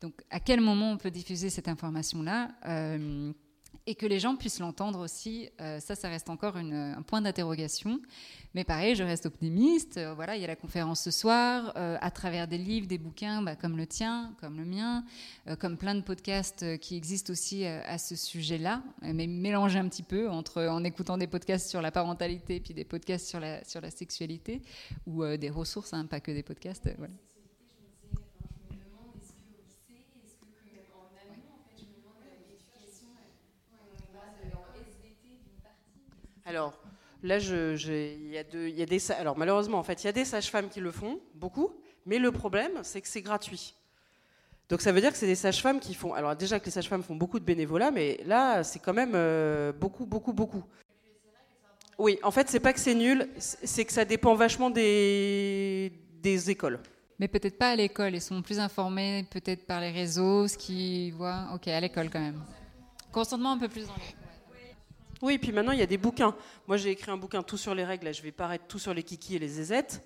[0.00, 3.32] Donc, à quel moment on peut diffuser cette information-là euh,
[3.86, 5.48] et que les gens puissent l'entendre aussi.
[5.60, 8.00] Euh, ça, ça reste encore un point d'interrogation.
[8.54, 9.96] Mais pareil, je reste optimiste.
[9.96, 12.98] Euh, voilà, il y a la conférence ce soir, euh, à travers des livres, des
[12.98, 15.04] bouquins, bah, comme le tien, comme le mien,
[15.58, 20.28] comme plein de podcasts qui existent aussi à ce sujet-là, mais mélangés un petit peu
[20.28, 23.90] entre en écoutant des podcasts sur la parentalité puis des podcasts sur la, sur la
[23.90, 24.62] sexualité
[25.06, 26.88] ou des ressources, hein, pas que des podcasts.
[36.50, 36.74] Alors,
[37.22, 39.14] là, il y, a.
[39.14, 41.70] Alors, malheureusement, en fait, il y a des sages-femmes qui le font, beaucoup,
[42.06, 43.76] mais le problème, c'est que c'est gratuit.
[44.68, 46.12] Donc, ça veut dire que c'est des sages-femmes qui font.
[46.12, 49.72] Alors, déjà que les sages-femmes font beaucoup de bénévolat, mais là, c'est quand même euh,
[49.72, 50.64] beaucoup, beaucoup, beaucoup.
[51.98, 55.92] Oui, en fait, c'est pas que c'est nul, c'est que ça dépend vachement des,
[56.48, 56.80] écoles.
[57.20, 61.14] Mais peut-être pas à l'école, ils sont plus informés peut-être par les réseaux, ce qu'ils
[61.14, 61.48] voient.
[61.54, 62.42] Ok, à l'école quand même.
[63.12, 64.19] Consentement un peu plus dans l'école.
[65.22, 66.34] Oui, puis maintenant, il y a des bouquins.
[66.66, 68.06] Moi, j'ai écrit un bouquin tout sur les règles.
[68.06, 70.02] Là, je vais paraître tout sur les kikis et les zézettes.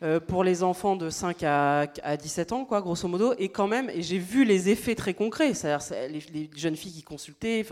[0.00, 3.34] Euh, pour les enfants de 5 à, 17 ans, quoi, grosso modo.
[3.36, 5.54] Et quand même, et j'ai vu les effets très concrets.
[5.54, 7.66] C'est-à-dire les, jeunes filles qui consultaient,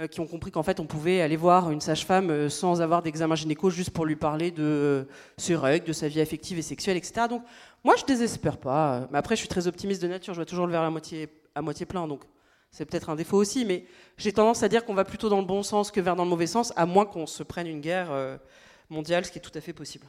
[0.00, 3.02] euh, qui ont compris qu'en fait, on pouvait aller voir une sage-femme euh, sans avoir
[3.02, 5.06] d'examen gynéco, juste pour lui parler de
[5.36, 7.26] ses règles, de sa vie affective et sexuelle, etc.
[7.28, 7.42] Donc,
[7.84, 9.06] moi, je désespère pas.
[9.12, 10.32] Mais après, je suis très optimiste de nature.
[10.32, 12.08] Je vois toujours le verre à moitié, à moitié plein.
[12.08, 12.22] Donc,
[12.70, 13.84] c'est peut-être un défaut aussi, mais
[14.16, 16.30] j'ai tendance à dire qu'on va plutôt dans le bon sens que vers dans le
[16.30, 18.36] mauvais sens, à moins qu'on se prenne une guerre euh,
[18.88, 20.06] mondiale, ce qui est tout à fait possible.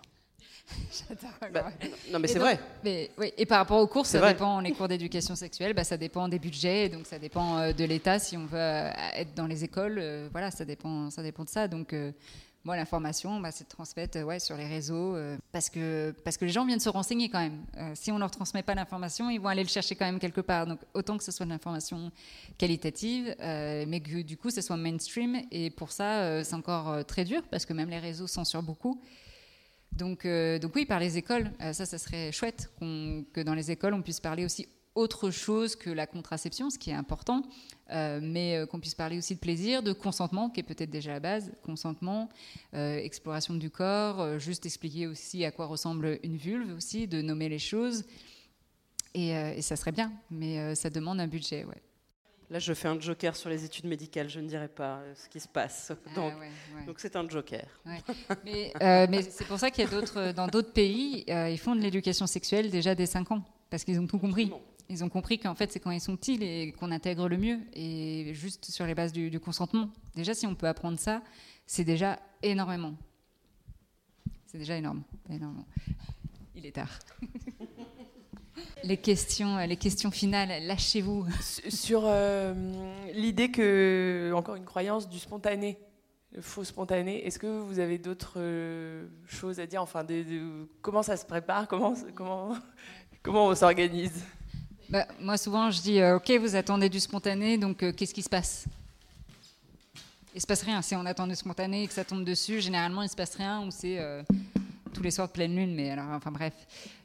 [1.09, 1.51] J'adore.
[1.51, 1.71] Bah,
[2.11, 2.59] non, mais c'est vrai.
[2.83, 5.97] Mais, oui, et par rapport aux cours, ça dépend, les cours d'éducation sexuelle, bah, ça
[5.97, 9.47] dépend des budgets, donc ça dépend euh, de l'État si on veut euh, être dans
[9.47, 10.29] les écoles.
[10.31, 11.67] voilà, ça dépend, ça dépend de ça.
[11.67, 11.95] Donc
[12.63, 16.51] moi, l'information, bah, c'est transmettre ouais, sur les réseaux euh, parce, que, parce que les
[16.51, 17.65] gens viennent se renseigner quand même.
[17.77, 20.19] Euh, si on ne leur transmet pas l'information, ils vont aller le chercher quand même
[20.19, 20.67] quelque part.
[20.67, 22.11] Donc, autant que ce soit de l'information
[22.57, 25.41] qualitative, euh, mais que du coup, ce soit mainstream.
[25.51, 29.01] Et pour ça, c'est encore très dur parce que même les réseaux censurent beaucoup.
[29.91, 33.71] Donc, euh, donc oui, par les écoles, euh, ça, ça serait chouette que dans les
[33.71, 37.43] écoles, on puisse parler aussi autre chose que la contraception, ce qui est important,
[37.91, 41.11] euh, mais euh, qu'on puisse parler aussi de plaisir, de consentement, qui est peut-être déjà
[41.13, 42.29] la base, consentement,
[42.73, 47.21] euh, exploration du corps, euh, juste expliquer aussi à quoi ressemble une vulve aussi, de
[47.21, 48.03] nommer les choses,
[49.13, 51.81] et, et ça serait bien, mais ça demande un budget, ouais.
[52.49, 54.27] Là, je fais un joker sur les études médicales.
[54.29, 55.93] Je ne dirai pas ce qui se passe.
[56.15, 56.85] Donc, Ah ouais, ouais.
[56.85, 57.65] donc c'est un joker.
[57.85, 58.01] Ouais.
[58.43, 61.57] Mais, euh, mais c'est pour ça qu'il y a d'autres, dans d'autres pays, euh, ils
[61.57, 64.51] font de l'éducation sexuelle déjà dès 5 ans, parce qu'ils ont tout compris.
[64.91, 67.59] Ils ont compris qu'en fait, c'est quand ils sont petits et qu'on intègre le mieux,
[67.71, 69.89] et juste sur les bases du, consentement.
[70.15, 71.21] Déjà, si on peut apprendre ça,
[71.65, 72.93] c'est déjà énormément.
[74.47, 75.65] C'est déjà énorme, énormément.
[76.55, 76.99] Il est tard.
[78.83, 81.25] les questions, les questions finales, lâchez-vous.
[81.69, 82.53] Sur euh,
[83.13, 85.79] l'idée que, encore une croyance du spontané,
[86.33, 90.05] le faux spontané, est-ce que vous avez d'autres euh, choses à dire Enfin,
[90.81, 92.57] comment ça se prépare comment, comment,
[93.23, 94.21] comment on s'organise?
[94.91, 98.21] Bah, moi, souvent, je dis euh, Ok, vous attendez du spontané, donc euh, qu'est-ce qui
[98.21, 98.65] se passe?
[100.35, 100.81] Il se passe rien.
[100.81, 103.65] Si on attend du spontané et que ça tombe dessus, généralement, il se passe rien
[103.65, 104.21] ou c'est euh,
[104.93, 105.73] tous les soirs de pleine lune.
[105.75, 106.53] Mais alors, enfin, bref.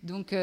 [0.02, 0.34] Donc,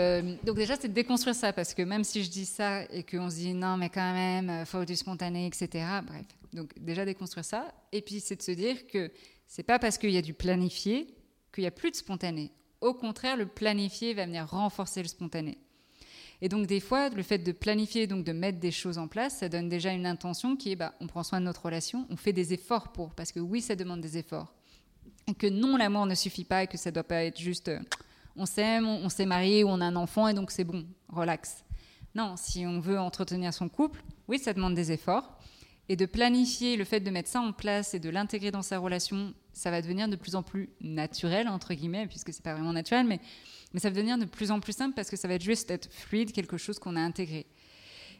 [0.43, 3.29] donc déjà, c'est de déconstruire ça parce que même si je dis ça et qu'on
[3.29, 5.67] se dit non, mais quand même, euh, faut du spontané, etc.
[6.05, 6.25] Bref.
[6.53, 7.73] Donc, déjà, déconstruire ça.
[7.91, 9.11] Et puis, c'est de se dire que
[9.47, 11.13] c'est pas parce qu'il y a du planifié
[11.53, 12.51] qu'il y a plus de spontané.
[12.79, 15.57] Au contraire, le planifié va venir renforcer le spontané.
[16.43, 19.37] Et donc des fois, le fait de planifier, donc de mettre des choses en place,
[19.37, 22.17] ça donne déjà une intention qui est, bah, on prend soin de notre relation, on
[22.17, 24.53] fait des efforts pour, parce que oui, ça demande des efforts.
[25.25, 27.79] Et que non, l'amour ne suffit pas et que ça doit pas être juste, euh,
[28.35, 30.85] on s'aime, on, on s'est marié ou on a un enfant et donc c'est bon,
[31.07, 31.63] relax.
[32.13, 35.39] Non, si on veut entretenir son couple, oui, ça demande des efforts.
[35.87, 38.79] Et de planifier le fait de mettre ça en place et de l'intégrer dans sa
[38.79, 42.73] relation, ça va devenir de plus en plus naturel, entre guillemets, puisque c'est pas vraiment
[42.73, 43.21] naturel, mais,
[43.73, 45.71] mais ça va devenir de plus en plus simple parce que ça va être juste
[45.71, 47.47] être fluide, quelque chose qu'on a intégré.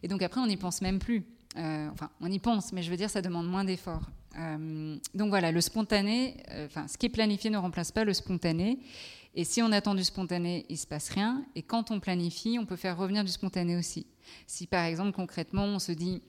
[0.02, 1.26] Et donc après, on n'y pense même plus.
[1.58, 4.10] Euh, enfin, on y pense, mais je veux dire, ça demande moins d'efforts.
[4.38, 8.14] Euh, donc voilà, le spontané, euh, enfin, ce qui est planifié ne remplace pas le
[8.14, 8.80] spontané.
[9.36, 11.46] Et si on attend du spontané, il se passe rien.
[11.56, 14.08] Et quand on planifie, on peut faire revenir du spontané aussi.
[14.48, 16.22] Si par exemple, concrètement, on se dit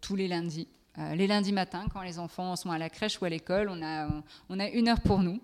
[0.00, 0.68] tous les lundis,
[1.14, 4.08] les lundis matins, quand les enfants sont à la crèche ou à l'école, on a,
[4.48, 5.40] on a une heure pour nous.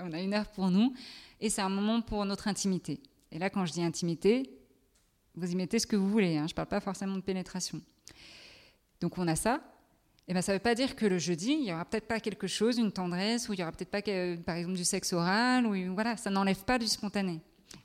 [0.00, 0.94] On a une heure pour nous.
[1.40, 3.00] Et c'est un moment pour notre intimité.
[3.32, 4.50] Et là, quand je dis intimité,
[5.34, 6.36] vous y mettez ce que vous voulez.
[6.36, 7.80] hein, je ne parle pas forcément de pénétration.
[9.00, 9.62] Donc on a ça.
[10.28, 12.20] Et ben, ça ne veut pas dire que le jeudi, il n'y aura peut-être pas
[12.20, 14.02] quelque chose, une tendresse, ou il n'y aura peut-être pas,
[14.44, 17.40] par exemple, du sexe oral, ou voilà, ça n'enlève pas du spontané.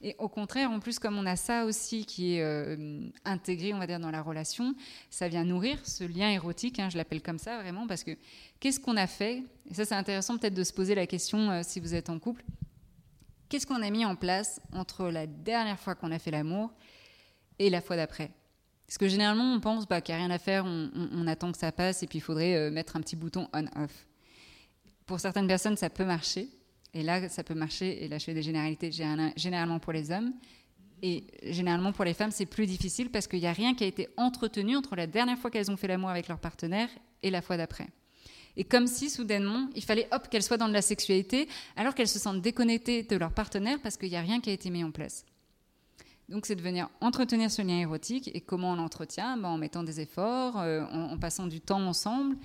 [0.08, 3.80] Et au contraire, en plus, comme on a ça aussi qui est euh, intégré, on
[3.80, 4.76] va dire, dans la relation,
[5.10, 8.12] ça vient nourrir ce lien érotique, hein, je l'appelle comme ça vraiment, parce que
[8.60, 9.42] qu'est-ce qu'on a fait?
[9.68, 12.20] Et ça, c'est intéressant peut-être de se poser la question euh, si vous êtes en
[12.20, 12.44] couple.
[13.50, 16.72] Qu'est-ce qu'on a mis en place entre la dernière fois qu'on a fait l'amour
[17.58, 18.30] et la fois d'après?
[18.86, 21.58] Parce que généralement, on pense bah, qu'il n'y a rien à faire, on, attend que
[21.58, 24.06] ça passe et puis il faudrait euh, mettre un petit bouton on-off.
[25.08, 26.48] Pour certaines personnes, ça peut marcher.
[26.96, 30.12] Et là, ça peut marcher, et là, je fais des généralités général- généralement pour les
[30.12, 30.34] hommes.
[31.04, 33.88] Et généralement, pour les femmes, c'est plus difficile parce qu'il n'y a rien qui a
[33.88, 36.88] été entretenu entre la dernière fois qu'elles ont fait l'amour avec leur partenaire
[37.22, 37.90] et la fois d'après.
[38.56, 42.08] Et comme si, soudainement, il fallait, hop, qu'elles soient dans de la sexualité, alors qu'elles
[42.08, 44.84] se sentent déconnectées de leur partenaire parce qu'il n'y a rien qui a été mis
[44.84, 45.26] en place.
[46.30, 48.32] Donc, c'est de venir entretenir ce lien érotique.
[48.34, 49.36] Et comment on l'entretient?
[49.36, 52.38] Ben, En mettant des efforts, euh, en, passant du temps ensemble,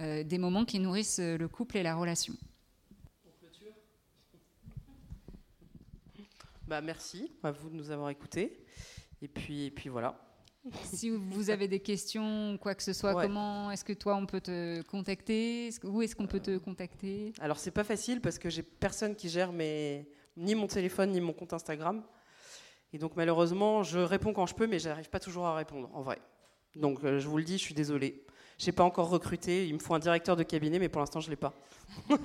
[0.00, 2.34] euh, des moments qui nourrissent le couple et la relation.
[6.66, 8.64] Bah, merci à vous de nous avoir écoutés.
[9.20, 10.18] Et puis, et puis voilà.
[10.84, 13.24] Si vous avez des questions, quoi que ce soit, Ouais.
[13.26, 15.70] comment est-ce que toi on peut te contacter?
[15.80, 17.32] Que- Où est-ce qu'on peut te contacter?
[17.40, 20.08] Alors c'est pas facile parce que j'ai personne qui gère mes...
[20.36, 22.04] ni mon téléphone ni mon compte Instagram.
[22.92, 26.02] Et donc malheureusement, je réponds quand je peux, mais j'arrive pas toujours à répondre en
[26.02, 26.18] vrai.
[26.76, 28.24] Donc euh, je vous le dis, je suis désolée.
[28.62, 29.66] J'ai pas encore recruté.
[29.66, 31.52] Il me faut un directeur de cabinet, mais pour l'instant je l'ai pas.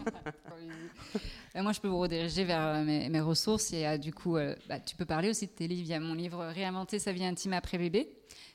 [1.56, 3.72] Euh, Moi, je peux vous rediriger vers euh, mes, ressources.
[3.72, 5.82] Y a, du coup, euh, bah, tu peux parler aussi de tes livres.
[5.82, 8.12] Il y a mon livre Réinventer sa vie intime après bébé.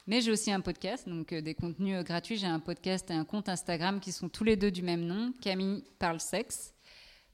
[0.07, 2.37] Mais j'ai aussi un podcast, donc euh, des contenus euh, gratuits.
[2.37, 5.33] J'ai un podcast et un compte Instagram qui sont tous les deux du même nom.
[5.41, 6.72] Camille parle sexe.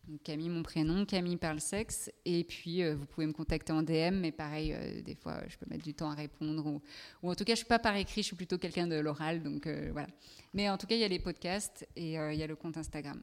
[0.08, 2.10] Donc Camille, mon prénom, Camille parle sexe.
[2.24, 5.56] Et puis, euh, vous pouvez me contacter en DM, mais pareil, euh, des fois, je
[5.58, 6.64] peux mettre du temps à répondre.
[6.66, 6.80] Ou,
[7.22, 9.42] ou en tout cas, je suis pas par écrit, je suis plutôt quelqu'un de l'oral.
[9.42, 10.08] Donc euh, voilà.
[10.54, 12.78] Mais en tout cas, il y a les podcasts et il y a le compte
[12.78, 13.20] Instagram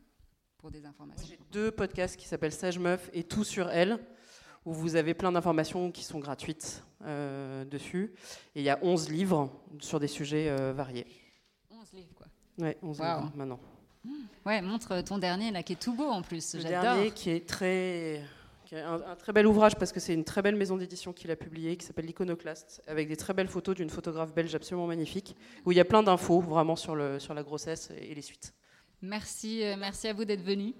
[0.59, 1.35] pour des informations.
[1.51, 3.97] Deux podcasts qui s'appellent Sage Meuf et Tout sur elle,
[4.63, 6.83] où vous avez plein d'informations qui sont gratuites
[7.71, 8.13] dessus.
[8.55, 11.07] Et il y a 11 livres sur des sujets variés.
[11.71, 12.27] 11 livres, quoi.
[12.59, 13.05] Ouais, 11 Wow.
[13.05, 13.59] livres maintenant.
[14.45, 16.55] Ouais, montre ton dernier là qui est tout beau en plus.
[16.55, 18.21] Le dernier qui est très,
[18.65, 21.13] qui est un, un très bel ouvrage parce que c'est une très belle maison d'édition
[21.13, 24.87] qu'il a publié qui s'appelle l'Iconoclaste avec des très belles photos d'une photographe belge absolument
[24.87, 28.21] magnifique où il y a plein d'infos vraiment sur, le, sur la grossesse et les
[28.21, 28.53] suites.
[29.01, 30.73] Merci, euh, merci à vous d'être venus.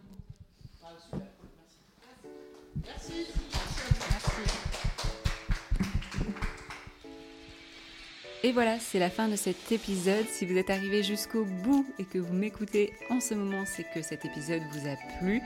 [8.46, 10.28] Et voilà, c'est la fin de cet épisode.
[10.30, 14.04] Si vous êtes arrivé jusqu'au bout et que vous m'écoutez en ce moment, c'est que
[14.04, 15.42] cet épisode vous a plu,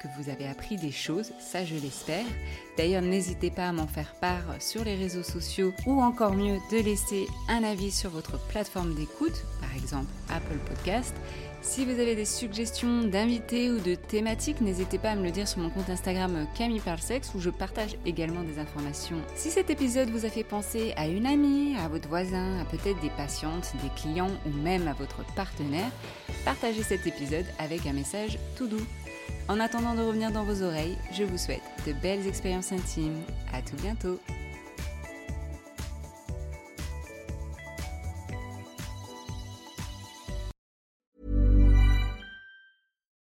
[0.00, 2.24] que vous avez appris des choses, ça je l'espère.
[2.76, 6.78] D'ailleurs, n'hésitez pas à m'en faire part sur les réseaux sociaux ou encore mieux de
[6.78, 11.14] laisser un avis sur votre plateforme d'écoute, par exemple Apple Podcast.
[11.62, 15.46] Si vous avez des suggestions d'invités ou de thématiques, n'hésitez pas à me le dire
[15.46, 16.80] sur mon compte Instagram Camille
[17.34, 19.18] où je partage également des informations.
[19.36, 23.00] Si cet épisode vous a fait penser à une amie, à votre voisin, à peut-être
[23.02, 25.90] des patientes, des clients ou même à votre partenaire,
[26.46, 28.86] partagez cet épisode avec un message tout doux.
[29.48, 33.20] En attendant de revenir dans vos oreilles, je vous souhaite de belles expériences intimes.
[33.52, 34.18] À tout bientôt.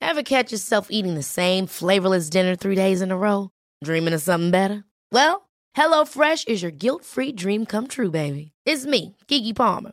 [0.00, 3.50] Ever catch yourself eating the same flavorless dinner three days in a row?
[3.84, 4.84] Dreaming of something better?
[5.12, 8.52] Well, HelloFresh is your guilt free dream come true, baby.
[8.64, 9.92] It's me, Kiki Palmer.